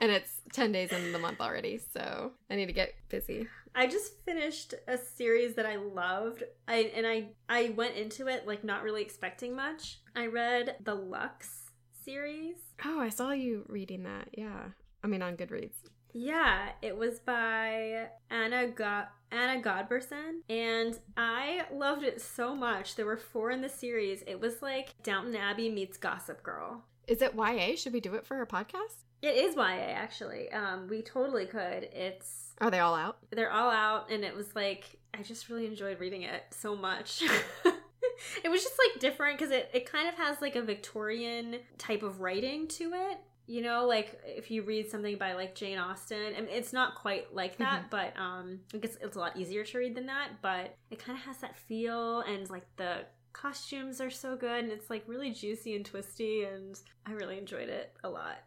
and 0.00 0.10
it's 0.10 0.42
10 0.52 0.72
days 0.72 0.92
in 0.92 1.12
the 1.12 1.18
month 1.18 1.40
already. 1.40 1.80
So 1.94 2.32
I 2.50 2.56
need 2.56 2.66
to 2.66 2.72
get 2.72 2.94
busy. 3.08 3.48
I 3.74 3.86
just 3.86 4.24
finished 4.24 4.74
a 4.86 4.96
series 4.96 5.54
that 5.54 5.66
I 5.66 5.76
loved. 5.76 6.44
I 6.68 6.92
and 6.94 7.06
I 7.06 7.28
I 7.48 7.70
went 7.76 7.96
into 7.96 8.28
it 8.28 8.46
like 8.46 8.64
not 8.64 8.82
really 8.82 9.02
expecting 9.02 9.56
much. 9.56 10.00
I 10.14 10.26
read 10.26 10.76
the 10.84 10.94
Luxe 10.94 11.70
series. 12.04 12.56
Oh, 12.84 13.00
I 13.00 13.08
saw 13.08 13.32
you 13.32 13.64
reading 13.68 14.04
that. 14.04 14.28
Yeah, 14.32 14.68
I 15.02 15.06
mean 15.06 15.22
on 15.22 15.36
Goodreads. 15.36 15.74
Yeah, 16.12 16.68
it 16.80 16.96
was 16.96 17.18
by 17.18 18.08
Anna 18.30 18.68
God 18.68 19.06
Anna 19.32 19.60
Godberson, 19.60 20.42
and 20.48 20.96
I 21.16 21.62
loved 21.72 22.04
it 22.04 22.20
so 22.20 22.54
much. 22.54 22.94
There 22.94 23.06
were 23.06 23.16
four 23.16 23.50
in 23.50 23.60
the 23.60 23.68
series. 23.68 24.22
It 24.28 24.40
was 24.40 24.62
like 24.62 24.94
Downton 25.02 25.34
Abbey 25.34 25.68
meets 25.68 25.96
Gossip 25.96 26.44
Girl. 26.44 26.84
Is 27.08 27.20
it 27.20 27.34
YA? 27.34 27.74
Should 27.74 27.92
we 27.92 28.00
do 28.00 28.14
it 28.14 28.24
for 28.24 28.36
our 28.36 28.46
podcast? 28.46 29.02
It 29.22 29.34
is 29.34 29.56
YA 29.56 29.64
actually. 29.64 30.52
Um, 30.52 30.86
we 30.88 31.02
totally 31.02 31.46
could. 31.46 31.88
It's 31.92 32.43
Are 32.60 32.70
they 32.70 32.78
all 32.78 32.94
out? 32.94 33.18
they're 33.30 33.50
all 33.50 33.70
out, 33.70 34.10
and 34.10 34.24
it 34.24 34.34
was 34.34 34.54
like 34.54 34.98
I 35.12 35.22
just 35.22 35.48
really 35.48 35.66
enjoyed 35.66 36.00
reading 36.00 36.22
it 36.22 36.42
so 36.50 36.76
much. 36.76 37.22
it 38.44 38.48
was 38.48 38.62
just 38.62 38.74
like 38.78 39.00
different 39.00 39.38
because 39.38 39.52
it, 39.52 39.70
it 39.72 39.90
kind 39.90 40.08
of 40.08 40.14
has 40.14 40.40
like 40.40 40.56
a 40.56 40.62
Victorian 40.62 41.56
type 41.78 42.02
of 42.02 42.20
writing 42.20 42.66
to 42.68 42.92
it. 42.92 43.18
You 43.46 43.60
know, 43.60 43.86
like 43.86 44.18
if 44.24 44.50
you 44.50 44.62
read 44.62 44.90
something 44.90 45.18
by 45.18 45.34
like 45.34 45.54
Jane 45.54 45.78
Austen, 45.78 46.34
and 46.36 46.48
it's 46.48 46.72
not 46.72 46.94
quite 46.94 47.34
like 47.34 47.58
that, 47.58 47.90
but 47.90 48.14
um, 48.18 48.60
I 48.72 48.78
guess 48.78 48.96
it's 49.02 49.16
a 49.16 49.18
lot 49.18 49.36
easier 49.36 49.64
to 49.64 49.78
read 49.78 49.94
than 49.94 50.06
that. 50.06 50.30
But 50.40 50.76
it 50.90 50.98
kind 50.98 51.18
of 51.18 51.24
has 51.26 51.38
that 51.38 51.54
feel, 51.56 52.20
and 52.20 52.48
like 52.48 52.64
the 52.76 53.04
costumes 53.34 54.00
are 54.00 54.10
so 54.10 54.34
good, 54.36 54.64
and 54.64 54.72
it's 54.72 54.88
like 54.88 55.04
really 55.06 55.30
juicy 55.30 55.76
and 55.76 55.84
twisty, 55.84 56.44
and 56.44 56.80
I 57.04 57.12
really 57.12 57.36
enjoyed 57.36 57.68
it 57.68 57.92
a 58.02 58.08
lot. 58.08 58.38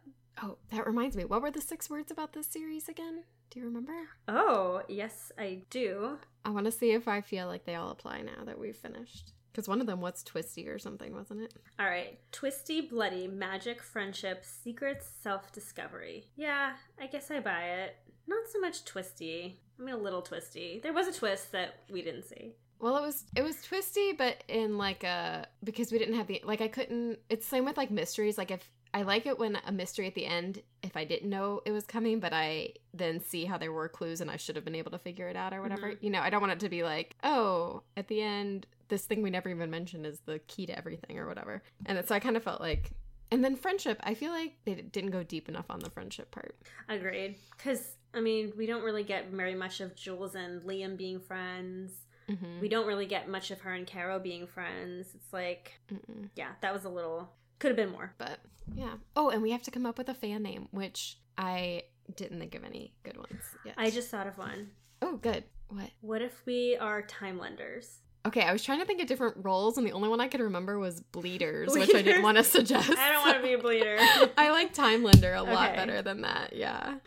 Oh, 0.42 0.56
that 0.70 0.86
reminds 0.86 1.16
me. 1.16 1.24
What 1.24 1.42
were 1.42 1.50
the 1.50 1.60
six 1.60 1.88
words 1.88 2.10
about 2.10 2.32
this 2.32 2.46
series 2.48 2.88
again? 2.88 3.22
Do 3.50 3.60
you 3.60 3.66
remember? 3.66 3.94
Oh, 4.26 4.82
yes, 4.88 5.32
I 5.38 5.62
do. 5.70 6.18
I 6.44 6.50
want 6.50 6.66
to 6.66 6.72
see 6.72 6.92
if 6.92 7.08
I 7.08 7.20
feel 7.20 7.46
like 7.46 7.64
they 7.64 7.74
all 7.74 7.90
apply 7.90 8.22
now 8.22 8.44
that 8.44 8.58
we've 8.58 8.76
finished. 8.76 9.32
Because 9.50 9.68
one 9.68 9.80
of 9.80 9.86
them 9.86 10.00
was 10.00 10.22
twisty 10.22 10.68
or 10.68 10.78
something, 10.78 11.14
wasn't 11.14 11.42
it? 11.42 11.54
All 11.80 11.86
right. 11.86 12.18
Twisty, 12.30 12.80
bloody, 12.82 13.26
magic, 13.26 13.82
friendship, 13.82 14.44
secrets, 14.44 15.08
self 15.20 15.50
discovery. 15.52 16.26
Yeah, 16.36 16.74
I 17.00 17.06
guess 17.06 17.30
I 17.30 17.40
buy 17.40 17.62
it. 17.62 17.96
Not 18.26 18.46
so 18.52 18.60
much 18.60 18.84
twisty. 18.84 19.58
I 19.78 19.82
mean, 19.82 19.94
a 19.94 19.98
little 19.98 20.22
twisty. 20.22 20.80
There 20.82 20.92
was 20.92 21.08
a 21.08 21.12
twist 21.12 21.52
that 21.52 21.80
we 21.90 22.02
didn't 22.02 22.24
see. 22.24 22.52
Well, 22.80 22.96
it 22.96 23.02
was 23.02 23.24
it 23.34 23.42
was 23.42 23.60
twisty, 23.62 24.12
but 24.12 24.44
in 24.46 24.78
like 24.78 25.02
a 25.02 25.48
because 25.64 25.90
we 25.90 25.98
didn't 25.98 26.14
have 26.14 26.26
the 26.26 26.40
like 26.44 26.60
I 26.60 26.68
couldn't. 26.68 27.18
It's 27.28 27.46
same 27.46 27.64
with 27.64 27.76
like 27.76 27.90
mysteries. 27.90 28.38
Like 28.38 28.50
if 28.50 28.70
I 28.98 29.02
like 29.02 29.26
it 29.26 29.38
when 29.38 29.56
a 29.64 29.70
mystery 29.70 30.08
at 30.08 30.16
the 30.16 30.26
end, 30.26 30.60
if 30.82 30.96
I 30.96 31.04
didn't 31.04 31.30
know 31.30 31.62
it 31.64 31.70
was 31.70 31.84
coming, 31.84 32.18
but 32.18 32.32
I 32.32 32.72
then 32.92 33.20
see 33.20 33.44
how 33.44 33.56
there 33.56 33.70
were 33.70 33.88
clues 33.88 34.20
and 34.20 34.28
I 34.28 34.36
should 34.36 34.56
have 34.56 34.64
been 34.64 34.74
able 34.74 34.90
to 34.90 34.98
figure 34.98 35.28
it 35.28 35.36
out 35.36 35.54
or 35.54 35.62
whatever. 35.62 35.92
Mhm. 35.92 35.98
You 36.02 36.10
know, 36.10 36.20
I 36.20 36.30
don't 36.30 36.40
want 36.40 36.52
it 36.54 36.60
to 36.60 36.68
be 36.68 36.82
like, 36.82 37.14
oh, 37.22 37.84
at 37.96 38.08
the 38.08 38.20
end, 38.20 38.66
this 38.88 39.04
thing 39.06 39.22
we 39.22 39.30
never 39.30 39.48
even 39.50 39.70
mentioned 39.70 40.04
is 40.04 40.18
the 40.26 40.40
key 40.40 40.66
to 40.66 40.76
everything 40.76 41.16
or 41.16 41.28
whatever. 41.28 41.62
And 41.86 42.04
so 42.08 42.12
I 42.12 42.18
kind 42.18 42.36
of 42.36 42.42
felt 42.42 42.60
like, 42.60 42.90
and 43.30 43.44
then 43.44 43.54
friendship, 43.54 44.00
I 44.02 44.14
feel 44.14 44.32
like 44.32 44.56
they 44.64 44.74
didn't 44.74 45.10
go 45.10 45.22
deep 45.22 45.48
enough 45.48 45.66
on 45.70 45.78
the 45.78 45.90
friendship 45.90 46.32
part. 46.32 46.56
Agreed. 46.88 47.36
Because, 47.56 47.94
I 48.12 48.20
mean, 48.20 48.52
we 48.56 48.66
don't 48.66 48.82
really 48.82 49.04
get 49.04 49.30
very 49.30 49.54
much 49.54 49.80
of 49.80 49.94
Jules 49.94 50.34
and 50.34 50.62
Liam 50.62 50.96
being 50.96 51.20
friends. 51.20 51.92
Mm-hmm. 52.28 52.60
We 52.60 52.68
don't 52.68 52.86
really 52.88 53.06
get 53.06 53.28
much 53.28 53.52
of 53.52 53.60
her 53.60 53.72
and 53.72 53.86
Caro 53.86 54.18
being 54.18 54.48
friends. 54.48 55.14
It's 55.14 55.32
like, 55.32 55.78
Mm-mm. 55.92 56.30
yeah, 56.34 56.54
that 56.62 56.74
was 56.74 56.84
a 56.84 56.88
little. 56.88 57.30
Could 57.58 57.68
have 57.68 57.76
been 57.76 57.90
more. 57.90 58.12
But 58.18 58.38
yeah. 58.74 58.94
Oh, 59.16 59.30
and 59.30 59.42
we 59.42 59.50
have 59.50 59.62
to 59.62 59.70
come 59.70 59.86
up 59.86 59.98
with 59.98 60.08
a 60.08 60.14
fan 60.14 60.42
name, 60.42 60.68
which 60.70 61.18
I 61.36 61.84
didn't 62.16 62.38
think 62.38 62.54
of 62.54 62.64
any 62.64 62.94
good 63.02 63.16
ones 63.16 63.42
yet. 63.64 63.74
I 63.76 63.90
just 63.90 64.10
thought 64.10 64.26
of 64.26 64.38
one. 64.38 64.70
Oh, 65.02 65.16
good. 65.16 65.44
What? 65.68 65.90
What 66.00 66.22
if 66.22 66.42
we 66.46 66.76
are 66.76 67.02
time 67.02 67.38
lenders? 67.38 67.98
Okay, 68.26 68.42
I 68.42 68.52
was 68.52 68.62
trying 68.62 68.80
to 68.80 68.84
think 68.84 69.00
of 69.00 69.06
different 69.06 69.36
roles, 69.42 69.78
and 69.78 69.86
the 69.86 69.92
only 69.92 70.08
one 70.08 70.20
I 70.20 70.28
could 70.28 70.40
remember 70.40 70.78
was 70.78 71.00
bleeders, 71.00 71.72
which 71.72 71.94
I 71.94 72.02
didn't 72.02 72.22
want 72.22 72.36
to 72.36 72.44
suggest. 72.44 72.90
I 72.90 73.12
don't 73.12 73.24
want 73.24 73.36
to 73.36 73.42
be 73.42 73.54
a 73.54 73.58
bleeder. 73.62 73.96
I 74.36 74.50
like 74.50 74.72
time 74.72 75.02
lender 75.02 75.34
a 75.34 75.42
lot 75.42 75.74
better 75.74 76.02
than 76.02 76.22
that. 76.22 76.52
Yeah. 76.52 76.96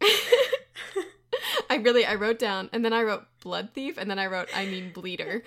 I 1.70 1.76
really 1.76 2.06
I 2.06 2.14
wrote 2.14 2.38
down, 2.38 2.70
and 2.72 2.84
then 2.84 2.92
I 2.92 3.02
wrote 3.02 3.24
blood 3.40 3.70
thief, 3.74 3.98
and 3.98 4.10
then 4.10 4.18
I 4.18 4.26
wrote 4.26 4.48
I 4.54 4.66
mean 4.66 4.92
bleeder. 4.92 5.42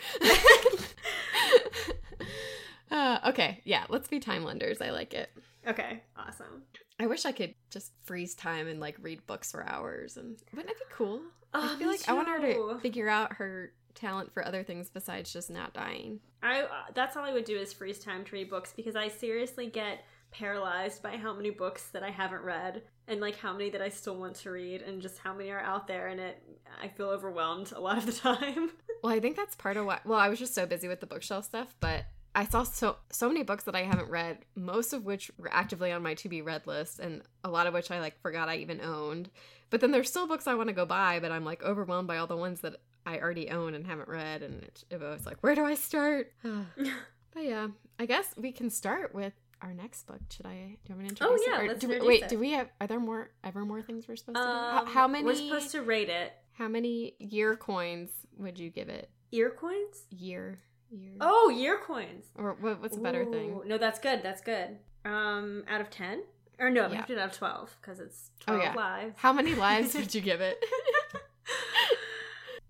Uh, 2.92 3.20
okay, 3.28 3.62
yeah, 3.64 3.86
let's 3.90 4.08
be 4.08 4.20
time 4.20 4.44
lenders. 4.44 4.82
I 4.82 4.92
like 4.92 5.14
it. 5.14 5.30
okay, 5.68 6.04
awesome. 6.16 6.64
I 7.00 7.06
wish 7.08 7.26
I 7.26 7.32
could 7.32 7.54
just 7.70 7.92
freeze 8.04 8.34
time 8.34 8.68
and 8.68 8.80
like 8.80 8.98
read 9.02 9.26
books 9.28 9.52
for 9.52 9.68
hours, 9.68 10.18
and 10.18 10.38
wouldn't 10.54 10.72
it 10.72 10.80
be 10.80 10.86
cool? 10.92 11.22
Oh, 11.54 11.74
I 11.76 11.78
feel 11.78 11.88
like 11.88 12.08
I 12.08 12.14
want 12.14 12.28
her 12.28 12.40
to 12.40 12.80
figure 12.82 13.10
out 13.10 13.34
her 13.34 13.72
talent 13.96 14.32
for 14.32 14.46
other 14.46 14.64
things 14.64 14.90
besides 14.90 15.32
just 15.32 15.50
not 15.50 15.74
dying. 15.74 16.20
I 16.44 16.62
uh, 16.62 16.68
that's 16.94 17.16
all 17.18 17.24
I 17.24 17.34
would 17.34 17.46
do 17.46 17.58
is 17.58 17.74
freeze 17.74 18.00
time 18.00 18.24
to 18.26 18.32
read 18.32 18.50
books 18.50 18.74
because 18.76 18.96
I 18.96 19.08
seriously 19.08 19.68
get 19.68 20.04
paralyzed 20.32 21.02
by 21.02 21.16
how 21.18 21.34
many 21.34 21.50
books 21.50 21.88
that 21.94 22.04
I 22.04 22.12
haven't 22.12 22.42
read 22.44 22.84
and 23.08 23.22
like 23.22 23.38
how 23.38 23.54
many 23.54 23.70
that 23.70 23.82
I 23.82 23.90
still 23.90 24.18
want 24.18 24.36
to 24.38 24.52
read 24.52 24.82
and 24.82 25.02
just 25.02 25.18
how 25.20 25.34
many 25.34 25.50
are 25.52 25.60
out 25.62 25.88
there 25.88 26.08
and 26.08 26.20
it 26.20 26.44
I 26.84 26.90
feel 26.90 27.10
overwhelmed 27.10 27.72
a 27.72 27.80
lot 27.80 27.98
of 27.98 28.06
the 28.06 28.12
time. 28.36 28.72
Well, 29.02 29.14
I 29.14 29.20
think 29.20 29.36
that's 29.36 29.56
part 29.56 29.78
of 29.78 29.86
why 29.86 30.00
Well, 30.06 30.20
I 30.20 30.28
was 30.30 30.38
just 30.38 30.54
so 30.54 30.66
busy 30.66 30.88
with 30.88 31.00
the 31.00 31.08
bookshelf 31.08 31.46
stuff, 31.46 31.76
but 31.80 32.06
I 32.38 32.46
saw 32.46 32.62
so 32.64 32.98
so 33.12 33.28
many 33.28 33.42
books 33.42 33.64
that 33.64 33.76
I 33.76 33.82
haven't 33.82 34.10
read, 34.12 34.46
most 34.56 34.94
of 34.94 35.04
which 35.04 35.32
were 35.40 35.50
actively 35.52 35.92
on 35.92 36.04
my 36.04 36.14
to 36.14 36.30
be 36.30 36.44
read 36.44 36.68
list, 36.68 37.00
and 37.00 37.24
a 37.44 37.50
lot 37.50 37.66
of 37.66 37.74
which 37.74 37.90
I 37.90 38.00
like 38.00 38.22
forgot 38.22 38.48
I 38.48 38.58
even 38.58 38.80
owned. 38.80 39.32
But 39.72 39.82
then 39.82 39.92
there's 39.92 40.08
still 40.10 40.28
books 40.28 40.46
I 40.46 40.54
want 40.54 40.70
to 40.70 40.74
go 40.76 40.86
buy, 40.86 41.20
but 41.20 41.32
I'm 41.32 41.44
like 41.44 41.64
overwhelmed 41.64 42.08
by 42.08 42.18
all 42.18 42.28
the 42.28 42.38
ones 42.38 42.62
that 42.62 42.76
I 43.08 43.18
already 43.20 43.50
own 43.50 43.74
and 43.74 43.88
haven't 43.88 44.08
read, 44.08 44.44
and 44.44 44.64
it, 44.64 44.84
it 44.92 45.02
was 45.02 45.26
like, 45.26 45.42
where 45.42 45.56
do 45.56 45.66
I 45.66 45.74
start? 45.74 46.32
but 46.44 47.44
yeah, 47.44 47.68
I 47.98 48.06
guess 48.06 48.28
we 48.38 48.52
can 48.52 48.70
start 48.70 49.16
with 49.16 49.34
our 49.64 49.74
next 49.74 50.06
book. 50.06 50.20
Should 50.32 50.46
I? 50.46 50.78
Do 50.86 50.94
you 50.94 50.96
want 50.96 51.02
me 51.02 51.10
to 51.16 51.26
Oh, 51.26 51.34
introduce 51.34 51.48
yeah, 51.48 51.62
it? 51.64 51.68
Let's 51.70 51.80
do 51.82 51.88
we, 51.88 52.00
wait, 52.08 52.24
it. 52.24 52.30
do 52.30 52.38
we 52.38 52.52
have? 52.52 52.70
Are 52.80 52.86
there 52.86 53.00
more? 53.00 53.32
Ever 53.44 53.66
more 53.66 53.82
things 53.82 54.08
we're 54.08 54.16
supposed 54.16 54.36
to 54.38 54.44
do? 54.44 54.48
How, 54.48 54.82
Um, 54.82 54.88
how 54.88 55.08
many? 55.08 55.26
We're 55.26 55.34
supposed 55.34 55.72
to 55.72 55.82
rate 55.82 56.10
it. 56.10 56.34
How 56.54 56.68
many 56.68 57.16
year 57.18 57.56
coins 57.56 58.12
would 58.38 58.60
you 58.60 58.70
give 58.70 58.90
it? 58.90 59.10
Ear 59.32 59.50
coins? 59.50 60.04
Year, 60.12 60.60
year. 60.92 61.14
Oh, 61.22 61.50
year 61.50 61.78
coins. 61.78 62.26
Or 62.36 62.54
what, 62.60 62.82
what's 62.82 62.98
a 62.98 63.00
better 63.00 63.26
thing? 63.26 63.62
No, 63.66 63.78
that's 63.78 64.00
good. 64.00 64.22
That's 64.24 64.42
good. 64.42 64.78
Um, 65.06 65.64
out 65.70 65.82
of 65.82 65.90
ten, 65.90 66.24
or 66.60 66.70
no, 66.70 66.86
we 66.88 66.92
Yeah. 66.92 66.98
have 66.98 67.08
to 67.08 67.14
it 67.14 67.20
out 67.20 67.30
of 67.32 67.38
twelve 67.38 67.76
because 67.82 68.00
it's 68.00 68.32
Oh, 68.48 68.54
twelve 68.54 68.64
yeah. 68.64 68.74
lives. 68.74 69.14
How 69.18 69.34
many 69.34 69.56
lives 69.68 69.94
would 69.96 70.14
you 70.14 70.22
give 70.22 70.42
it? 70.42 70.64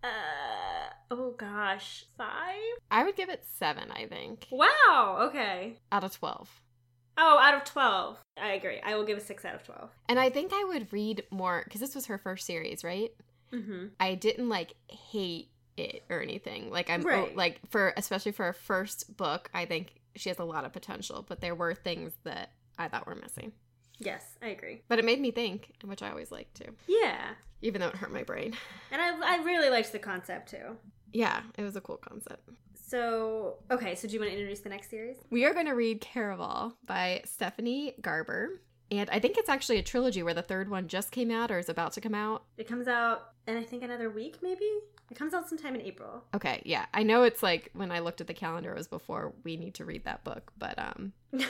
uh, 0.04 0.08
oh 1.12 1.32
gosh, 1.38 2.06
five. 2.18 2.54
I 2.92 3.04
would 3.04 3.16
give 3.16 3.30
it 3.30 3.44
seven, 3.58 3.92
I 3.92 4.06
think, 4.06 4.48
Wow. 4.52 5.18
Okay. 5.30 5.78
out 5.92 6.04
of 6.04 6.18
12. 6.18 6.50
Oh, 7.20 7.40
out 7.40 7.56
of 7.56 7.64
twelve, 7.64 8.18
I 8.40 8.52
agree. 8.52 8.80
I 8.86 8.96
will 8.96 9.04
give 9.04 9.18
a 9.18 9.22
six 9.22 9.44
out 9.44 9.56
of 9.56 9.64
twelve. 9.64 9.90
And 10.08 10.20
I 10.20 10.30
think 10.30 10.52
I 10.54 10.64
would 10.66 10.94
read 10.94 11.24
more 11.32 11.64
because 11.64 11.82
this 11.82 11.96
was 11.96 12.06
her 12.06 12.20
first 12.20 12.46
series, 12.46 12.84
right? 12.84 13.10
Mm-hmm. 13.52 13.86
I 14.00 14.14
didn't 14.14 14.50
like 14.50 14.76
hate 14.88 15.50
it 15.78 16.04
or 16.10 16.22
anything. 16.22 16.70
Like, 16.72 16.90
I'm 16.90 17.02
Right. 17.04 17.36
like, 17.36 17.60
for 17.70 17.94
especially 17.98 18.32
for 18.32 18.48
a 18.48 18.54
first 18.54 19.16
book, 19.18 19.50
I 19.54 19.66
think 19.66 19.94
she 20.16 20.30
has 20.30 20.40
a 20.40 20.44
lot 20.44 20.66
of 20.66 20.74
potential, 20.74 21.24
but 21.28 21.42
there 21.42 21.56
were 21.56 21.74
things 21.74 22.14
that 22.24 22.52
I 22.78 22.88
thought 22.88 23.06
were 23.08 23.16
missing. 23.16 23.54
Yes, 24.00 24.38
I 24.42 24.48
agree. 24.50 24.82
But 24.88 25.00
it 25.00 25.06
made 25.06 25.20
me 25.20 25.32
think, 25.32 25.74
which 25.84 26.04
I 26.04 26.10
always 26.10 26.32
like 26.32 26.54
to, 26.56 26.66
Yeah, 26.88 27.30
even 27.62 27.82
though 27.82 27.88
it 27.88 27.96
hurt 27.96 28.12
my 28.12 28.24
brain. 28.24 28.54
and 28.92 29.02
I 29.02 29.36
I 29.40 29.44
really 29.44 29.70
liked 29.70 29.92
the 29.92 30.00
concept 30.00 30.50
too. 30.52 30.78
Yeah, 31.14 31.42
it 31.58 31.64
was 31.64 31.76
a 31.76 31.82
cool 31.82 31.98
concept. 31.98 32.50
So 32.76 33.58
okay, 33.72 33.96
so 33.96 34.08
do 34.08 34.14
you 34.14 34.20
want 34.20 34.32
to 34.32 34.38
introduce 34.38 34.60
the 34.62 34.70
next 34.70 34.90
series? 34.90 35.18
We 35.30 35.46
are 35.46 35.54
going 35.54 35.66
to 35.66 35.74
read 35.74 36.02
Caraval 36.02 36.74
by 36.86 37.22
Stephanie 37.26 37.96
Garber. 38.02 38.62
And 38.90 39.10
I 39.10 39.20
think 39.20 39.38
it's 39.38 39.50
actually 39.50 39.80
a 39.80 39.84
trilogy 39.84 40.24
where 40.24 40.34
the 40.34 40.42
third 40.42 40.70
one 40.70 40.88
just 40.88 41.12
came 41.12 41.32
out 41.32 41.52
or 41.52 41.60
is 41.60 41.70
about 41.70 41.94
to 41.94 42.02
come 42.02 42.16
out. 42.16 42.44
It 42.58 42.68
comes 42.68 42.88
out 42.88 43.32
in 43.48 43.58
I 43.58 43.64
think 43.64 43.84
another 43.84 44.10
week, 44.10 44.38
maybe. 44.42 44.70
It 45.10 45.16
comes 45.16 45.34
out 45.34 45.48
sometime 45.48 45.76
in 45.76 45.82
April. 45.82 46.24
Okay, 46.34 46.62
yeah. 46.66 46.86
I 46.94 47.04
know 47.04 47.24
it's 47.24 47.42
like 47.42 47.70
when 47.74 47.92
I 47.92 48.00
looked 48.00 48.20
at 48.20 48.28
the 48.28 48.34
calendar 48.34 48.72
it 48.72 48.78
was 48.78 48.88
before 48.88 49.34
we 49.44 49.56
need 49.56 49.76
to 49.76 49.86
read 49.86 50.04
that 50.06 50.24
book, 50.24 50.52
but 50.58 50.78
um 50.78 51.14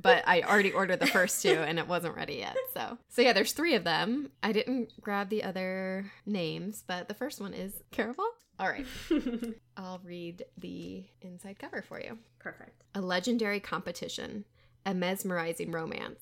but 0.00 0.22
I 0.26 0.42
already 0.42 0.72
ordered 0.72 1.00
the 1.00 1.06
first 1.06 1.42
two 1.42 1.50
and 1.50 1.78
it 1.78 1.88
wasn't 1.88 2.16
ready 2.16 2.36
yet. 2.36 2.56
So. 2.74 2.98
So 3.08 3.22
yeah, 3.22 3.32
there's 3.32 3.52
3 3.52 3.74
of 3.74 3.84
them. 3.84 4.30
I 4.42 4.52
didn't 4.52 4.98
grab 5.00 5.28
the 5.28 5.42
other 5.42 6.10
names, 6.24 6.84
but 6.86 7.08
the 7.08 7.14
first 7.14 7.40
one 7.40 7.52
is 7.54 7.72
Caraval. 7.92 8.24
All 8.58 8.68
right. 8.68 8.86
I'll 9.76 10.00
read 10.02 10.44
the 10.56 11.04
inside 11.20 11.58
cover 11.58 11.82
for 11.82 12.00
you. 12.00 12.18
Perfect. 12.38 12.82
A 12.94 13.00
legendary 13.00 13.60
competition, 13.60 14.46
a 14.86 14.94
mesmerizing 14.94 15.70
romance, 15.72 16.20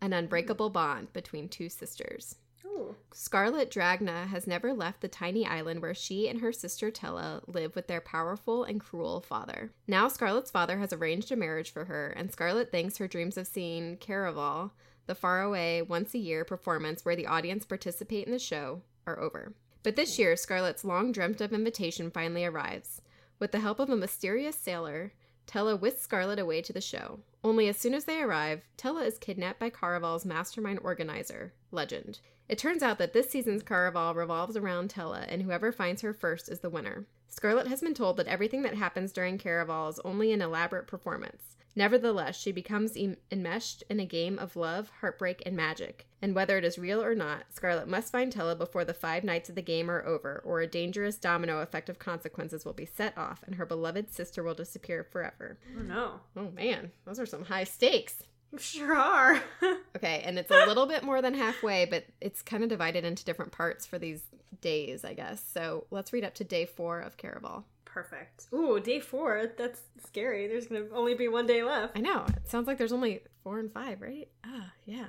an 0.00 0.12
unbreakable 0.12 0.70
bond 0.70 1.12
between 1.12 1.48
two 1.48 1.68
sisters. 1.68 2.36
Ooh. 2.64 2.96
Scarlett 3.12 3.70
Dragna 3.70 4.26
has 4.28 4.46
never 4.46 4.72
left 4.72 5.00
the 5.00 5.08
tiny 5.08 5.46
island 5.46 5.80
where 5.80 5.94
she 5.94 6.28
and 6.28 6.40
her 6.40 6.52
sister 6.52 6.90
Tella 6.90 7.42
live 7.46 7.74
with 7.74 7.86
their 7.86 8.00
powerful 8.00 8.64
and 8.64 8.80
cruel 8.80 9.20
father. 9.20 9.72
Now, 9.86 10.08
Scarlett's 10.08 10.50
father 10.50 10.78
has 10.78 10.92
arranged 10.92 11.32
a 11.32 11.36
marriage 11.36 11.70
for 11.70 11.86
her, 11.86 12.08
and 12.16 12.32
Scarlett 12.32 12.70
thinks 12.70 12.98
her 12.98 13.08
dreams 13.08 13.36
of 13.36 13.46
seeing 13.46 13.96
Caraval, 13.96 14.70
the 15.06 15.14
faraway, 15.14 15.82
once 15.82 16.14
a 16.14 16.18
year 16.18 16.44
performance 16.44 17.04
where 17.04 17.16
the 17.16 17.26
audience 17.26 17.64
participate 17.64 18.26
in 18.26 18.32
the 18.32 18.38
show, 18.38 18.82
are 19.06 19.18
over. 19.18 19.54
But 19.82 19.96
this 19.96 20.18
year, 20.18 20.36
Scarlett's 20.36 20.84
long 20.84 21.12
dreamt 21.12 21.40
of 21.40 21.52
invitation 21.52 22.10
finally 22.10 22.44
arrives. 22.44 23.00
With 23.38 23.52
the 23.52 23.60
help 23.60 23.78
of 23.78 23.88
a 23.88 23.96
mysterious 23.96 24.56
sailor, 24.56 25.12
Tella 25.46 25.76
whisks 25.76 26.02
Scarlett 26.02 26.38
away 26.38 26.60
to 26.62 26.72
the 26.72 26.80
show. 26.80 27.20
Only 27.44 27.68
as 27.68 27.76
soon 27.76 27.94
as 27.94 28.04
they 28.04 28.20
arrive, 28.20 28.62
Tella 28.76 29.04
is 29.04 29.18
kidnapped 29.18 29.60
by 29.60 29.70
Caraval's 29.70 30.24
mastermind 30.24 30.80
organizer, 30.82 31.52
Legend. 31.70 32.20
It 32.48 32.58
turns 32.58 32.82
out 32.82 32.98
that 32.98 33.12
this 33.12 33.30
season's 33.30 33.62
Caraval 33.62 34.14
revolves 34.14 34.56
around 34.56 34.90
Tella, 34.90 35.24
and 35.28 35.42
whoever 35.42 35.70
finds 35.70 36.02
her 36.02 36.12
first 36.12 36.48
is 36.48 36.60
the 36.60 36.70
winner. 36.70 37.06
Scarlett 37.28 37.68
has 37.68 37.80
been 37.80 37.94
told 37.94 38.16
that 38.16 38.26
everything 38.26 38.62
that 38.62 38.74
happens 38.74 39.12
during 39.12 39.38
Caraval 39.38 39.90
is 39.90 40.00
only 40.04 40.32
an 40.32 40.42
elaborate 40.42 40.86
performance. 40.86 41.56
Nevertheless, 41.76 42.36
she 42.36 42.52
becomes 42.52 42.96
enmeshed 43.30 43.84
in 43.88 44.00
a 44.00 44.06
game 44.06 44.38
of 44.38 44.56
love, 44.56 44.90
heartbreak, 45.00 45.42
and 45.46 45.56
magic. 45.56 46.06
And 46.20 46.34
whether 46.34 46.58
it 46.58 46.64
is 46.64 46.78
real 46.78 47.02
or 47.02 47.14
not, 47.14 47.44
Scarlett 47.50 47.86
must 47.86 48.10
find 48.10 48.32
Tella 48.32 48.56
before 48.56 48.84
the 48.84 48.94
five 48.94 49.22
nights 49.22 49.48
of 49.48 49.54
the 49.54 49.62
game 49.62 49.88
are 49.90 50.04
over, 50.04 50.42
or 50.44 50.60
a 50.60 50.66
dangerous 50.66 51.16
domino 51.16 51.60
effect 51.60 51.88
of 51.88 51.98
consequences 51.98 52.64
will 52.64 52.72
be 52.72 52.86
set 52.86 53.16
off, 53.16 53.44
and 53.46 53.54
her 53.54 53.66
beloved 53.66 54.12
sister 54.12 54.42
will 54.42 54.54
disappear 54.54 55.04
forever. 55.04 55.58
Oh 55.78 55.82
no. 55.82 56.20
Oh 56.36 56.50
man, 56.50 56.90
those 57.04 57.20
are 57.20 57.26
some 57.26 57.44
high 57.44 57.64
stakes. 57.64 58.22
Sure 58.58 58.94
are. 58.96 59.42
Okay, 59.96 60.22
and 60.24 60.38
it's 60.38 60.50
a 60.50 60.66
little 60.66 60.86
bit 60.86 61.02
more 61.02 61.20
than 61.20 61.34
halfway, 61.34 61.84
but 61.84 62.04
it's 62.20 62.40
kind 62.40 62.62
of 62.62 62.68
divided 62.68 63.04
into 63.04 63.24
different 63.24 63.50
parts 63.50 63.84
for 63.84 63.98
these 63.98 64.22
days, 64.60 65.04
I 65.04 65.12
guess. 65.12 65.42
So 65.52 65.86
let's 65.90 66.12
read 66.12 66.22
up 66.24 66.34
to 66.34 66.44
day 66.44 66.66
four 66.66 67.00
of 67.00 67.16
Caraval. 67.16 67.64
Perfect. 67.98 68.46
Ooh, 68.54 68.78
day 68.78 69.00
four. 69.00 69.50
That's 69.58 69.80
scary. 70.06 70.46
There's 70.46 70.68
gonna 70.68 70.84
only 70.94 71.14
be 71.14 71.26
one 71.26 71.48
day 71.48 71.64
left. 71.64 71.98
I 71.98 72.00
know, 72.00 72.24
it 72.28 72.48
sounds 72.48 72.68
like 72.68 72.78
there's 72.78 72.92
only 72.92 73.22
four 73.42 73.58
and 73.58 73.72
five, 73.72 74.00
right? 74.00 74.28
Ah, 74.46 74.70
yeah. 74.86 75.06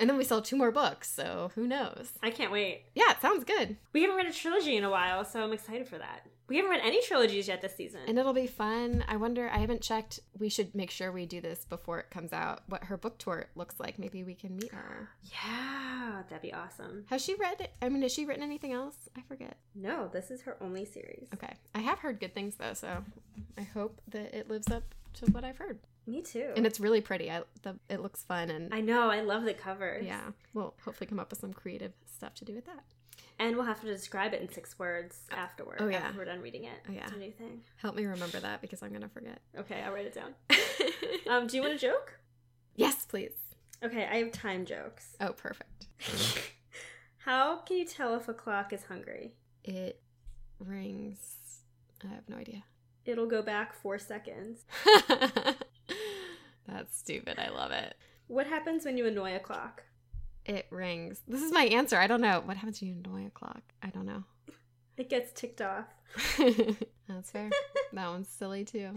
And 0.00 0.10
then 0.10 0.16
we 0.16 0.24
sell 0.24 0.42
two 0.42 0.56
more 0.56 0.72
books, 0.72 1.08
so 1.08 1.52
who 1.54 1.68
knows? 1.68 2.10
I 2.20 2.30
can't 2.30 2.50
wait. 2.50 2.86
Yeah, 2.96 3.12
it 3.12 3.20
sounds 3.22 3.44
good. 3.44 3.76
We 3.92 4.02
haven't 4.02 4.16
read 4.16 4.26
a 4.26 4.32
trilogy 4.32 4.76
in 4.76 4.82
a 4.82 4.90
while, 4.90 5.24
so 5.24 5.40
I'm 5.40 5.52
excited 5.52 5.86
for 5.86 5.98
that. 5.98 6.26
We 6.52 6.58
haven't 6.58 6.70
read 6.70 6.82
any 6.84 7.00
trilogies 7.00 7.48
yet 7.48 7.62
this 7.62 7.74
season. 7.74 8.00
And 8.06 8.18
it'll 8.18 8.34
be 8.34 8.46
fun. 8.46 9.02
I 9.08 9.16
wonder, 9.16 9.48
I 9.48 9.56
haven't 9.56 9.80
checked. 9.80 10.20
We 10.38 10.50
should 10.50 10.74
make 10.74 10.90
sure 10.90 11.10
we 11.10 11.24
do 11.24 11.40
this 11.40 11.64
before 11.64 11.98
it 11.98 12.10
comes 12.10 12.30
out, 12.30 12.60
what 12.68 12.84
her 12.84 12.98
book 12.98 13.16
tour 13.16 13.46
looks 13.54 13.80
like. 13.80 13.98
Maybe 13.98 14.22
we 14.22 14.34
can 14.34 14.54
meet 14.56 14.70
her. 14.70 15.08
yeah, 15.22 16.20
that'd 16.28 16.42
be 16.42 16.52
awesome. 16.52 17.06
Has 17.08 17.24
she 17.24 17.36
read 17.36 17.62
it? 17.62 17.72
I 17.80 17.88
mean, 17.88 18.02
has 18.02 18.12
she 18.12 18.26
written 18.26 18.42
anything 18.42 18.74
else? 18.74 19.08
I 19.16 19.22
forget. 19.22 19.56
No, 19.74 20.08
this 20.12 20.30
is 20.30 20.42
her 20.42 20.58
only 20.60 20.84
series. 20.84 21.26
Okay. 21.32 21.54
I 21.74 21.78
have 21.78 22.00
heard 22.00 22.20
good 22.20 22.34
things, 22.34 22.56
though, 22.56 22.74
so 22.74 23.02
I 23.56 23.62
hope 23.62 24.02
that 24.08 24.36
it 24.36 24.50
lives 24.50 24.70
up 24.70 24.94
to 25.14 25.26
what 25.32 25.44
I've 25.44 25.56
heard. 25.56 25.78
Me 26.06 26.20
too. 26.20 26.50
And 26.54 26.66
it's 26.66 26.80
really 26.80 27.00
pretty. 27.00 27.30
I, 27.30 27.44
the, 27.62 27.76
it 27.88 28.02
looks 28.02 28.24
fun, 28.24 28.50
and 28.50 28.74
I 28.74 28.82
know, 28.82 29.08
I 29.08 29.22
love 29.22 29.44
the 29.44 29.54
covers. 29.54 30.04
yeah, 30.04 30.32
we'll 30.52 30.74
hopefully 30.84 31.06
come 31.06 31.18
up 31.18 31.30
with 31.30 31.40
some 31.40 31.54
creative 31.54 31.92
stuff 32.04 32.34
to 32.34 32.44
do 32.44 32.54
with 32.54 32.66
that. 32.66 32.84
And 33.38 33.56
we'll 33.56 33.64
have 33.66 33.80
to 33.80 33.86
describe 33.86 34.32
it 34.34 34.40
in 34.40 34.48
six 34.50 34.78
words 34.78 35.18
afterward. 35.30 35.78
Oh, 35.80 35.88
yeah. 35.88 35.98
After 35.98 36.18
we're 36.18 36.24
done 36.26 36.40
reading 36.40 36.64
it. 36.64 36.78
Oh, 36.88 36.92
yeah. 36.92 37.04
It's 37.04 37.12
a 37.12 37.16
new 37.18 37.32
thing. 37.32 37.60
Help 37.76 37.96
me 37.96 38.04
remember 38.06 38.38
that 38.40 38.60
because 38.60 38.82
I'm 38.82 38.90
going 38.90 39.02
to 39.02 39.08
forget. 39.08 39.40
Okay, 39.58 39.82
I'll 39.82 39.92
write 39.92 40.06
it 40.06 40.14
down. 40.14 40.34
Um, 41.28 41.46
do 41.46 41.56
you 41.56 41.62
want 41.62 41.74
a 41.74 41.78
joke? 41.78 42.18
yes, 42.74 43.04
please. 43.04 43.32
Okay, 43.82 44.06
I 44.10 44.16
have 44.16 44.32
time 44.32 44.64
jokes. 44.66 45.16
Oh, 45.20 45.32
perfect. 45.32 45.86
How 47.18 47.58
can 47.58 47.76
you 47.78 47.84
tell 47.86 48.14
if 48.16 48.28
a 48.28 48.34
clock 48.34 48.72
is 48.72 48.84
hungry? 48.84 49.34
It 49.64 50.00
rings. 50.58 51.36
I 52.04 52.08
have 52.12 52.28
no 52.28 52.36
idea. 52.36 52.64
It'll 53.04 53.26
go 53.28 53.40
back 53.42 53.72
four 53.72 53.98
seconds. 53.98 54.64
That's 56.66 56.96
stupid. 56.96 57.38
I 57.38 57.48
love 57.50 57.70
it. 57.70 57.94
What 58.26 58.46
happens 58.46 58.84
when 58.84 58.96
you 58.98 59.06
annoy 59.06 59.36
a 59.36 59.40
clock? 59.40 59.84
It 60.44 60.66
rings. 60.70 61.20
This 61.28 61.42
is 61.42 61.52
my 61.52 61.64
answer. 61.64 61.96
I 61.98 62.06
don't 62.06 62.20
know. 62.20 62.42
What 62.44 62.56
happens 62.56 62.80
when 62.80 62.90
you 62.90 62.96
annoy 63.04 63.26
a 63.26 63.30
clock? 63.30 63.62
I 63.82 63.88
don't 63.90 64.06
know. 64.06 64.24
It 64.96 65.08
gets 65.08 65.32
ticked 65.32 65.60
off. 65.62 65.86
That's 67.08 67.30
fair. 67.30 67.50
that 67.92 68.08
one's 68.08 68.28
silly 68.28 68.64
too. 68.64 68.90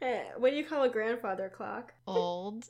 Eh, 0.00 0.22
what 0.38 0.50
do 0.50 0.56
you 0.56 0.64
call 0.64 0.82
a 0.84 0.88
grandfather 0.88 1.48
clock? 1.54 1.92
Old. 2.06 2.66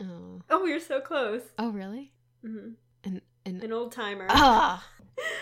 Oh. 0.00 0.42
Oh, 0.50 0.64
you're 0.66 0.80
so 0.80 1.00
close. 1.00 1.42
Oh, 1.58 1.70
really? 1.70 2.12
hmm 2.42 2.70
An 3.04 3.20
an 3.44 3.60
An 3.62 3.72
old 3.72 3.92
timer. 3.92 4.26
ah. 4.30 4.86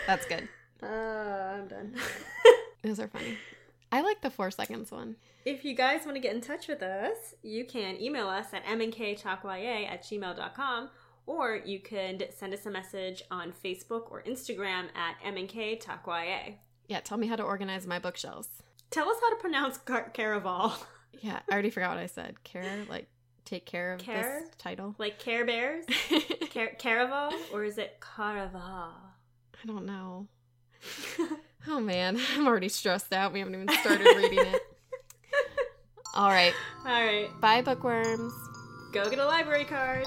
That's 0.07 0.27
good. 0.27 0.49
Uh, 0.83 0.87
I'm 0.87 1.69
done. 1.69 1.95
Those 2.83 3.01
are 3.01 3.09
funny. 3.09 3.37
I 3.91 4.01
like 4.03 4.21
the 4.21 4.31
four 4.31 4.51
seconds 4.51 4.91
one. 4.91 5.17
if 5.45 5.65
you 5.65 5.75
guys 5.75 6.05
want 6.05 6.17
to 6.17 6.21
get 6.21 6.35
in 6.35 6.41
touch 6.41 6.69
with 6.69 6.83
us, 6.83 7.35
you 7.43 7.65
can 7.65 8.01
email 8.01 8.29
us 8.29 8.47
at 8.53 8.65
mnktalkya 8.65 9.89
at 9.91 10.03
gmail.com 10.03 10.91
or 11.27 11.57
you 11.65 11.81
could 11.81 12.29
send 12.37 12.53
us 12.55 12.67
a 12.67 12.71
message 12.71 13.23
on 13.31 13.53
Facebook 13.65 14.11
or 14.11 14.23
Instagram 14.23 14.87
at 14.95 15.17
mnktalkya. 15.25 16.55
Yeah, 16.89 17.01
tell 17.01 17.17
me 17.19 17.27
how 17.27 17.37
to 17.37 17.43
organize 17.43 17.87
my 17.87 17.99
bookshelves. 17.99 18.49
Tell 18.91 19.09
us 19.09 19.17
how 19.21 19.31
to 19.31 19.37
pronounce 19.37 19.79
Car- 19.79 20.11
Caraval. 20.15 20.73
Yeah, 21.21 21.39
I 21.49 21.53
already 21.53 21.71
forgot 21.71 21.91
what 21.91 21.99
I 22.01 22.07
said. 22.07 22.43
Care, 22.45 22.85
like 22.91 23.07
take 23.47 23.65
care 23.65 23.95
of 23.95 24.01
Care? 24.01 24.41
this 24.43 24.51
title. 24.59 24.95
Like 24.99 25.19
Care 25.19 25.47
Bears? 25.47 25.85
Car- 26.53 26.73
Caraval? 26.79 27.33
Or 27.53 27.65
is 27.65 27.79
it 27.79 27.99
Caraval? 28.01 28.91
I 29.63 29.67
don't 29.67 29.87
know. 29.87 30.27
Oh 31.67 31.81
man, 31.81 32.21
I'm 32.35 32.47
already 32.47 32.69
stressed 32.69 33.11
out. 33.15 33.33
We 33.33 33.39
haven't 33.39 33.55
even 33.55 33.69
started 33.81 34.05
reading 34.19 34.39
it. 34.41 34.61
All 36.15 36.29
right, 36.29 36.53
All 36.85 36.93
right, 36.93 37.29
bye 37.41 37.63
bookworms. 37.63 38.35
go 38.93 39.09
get 39.09 39.19
a 39.19 39.25
library 39.25 39.65
card. 39.65 40.07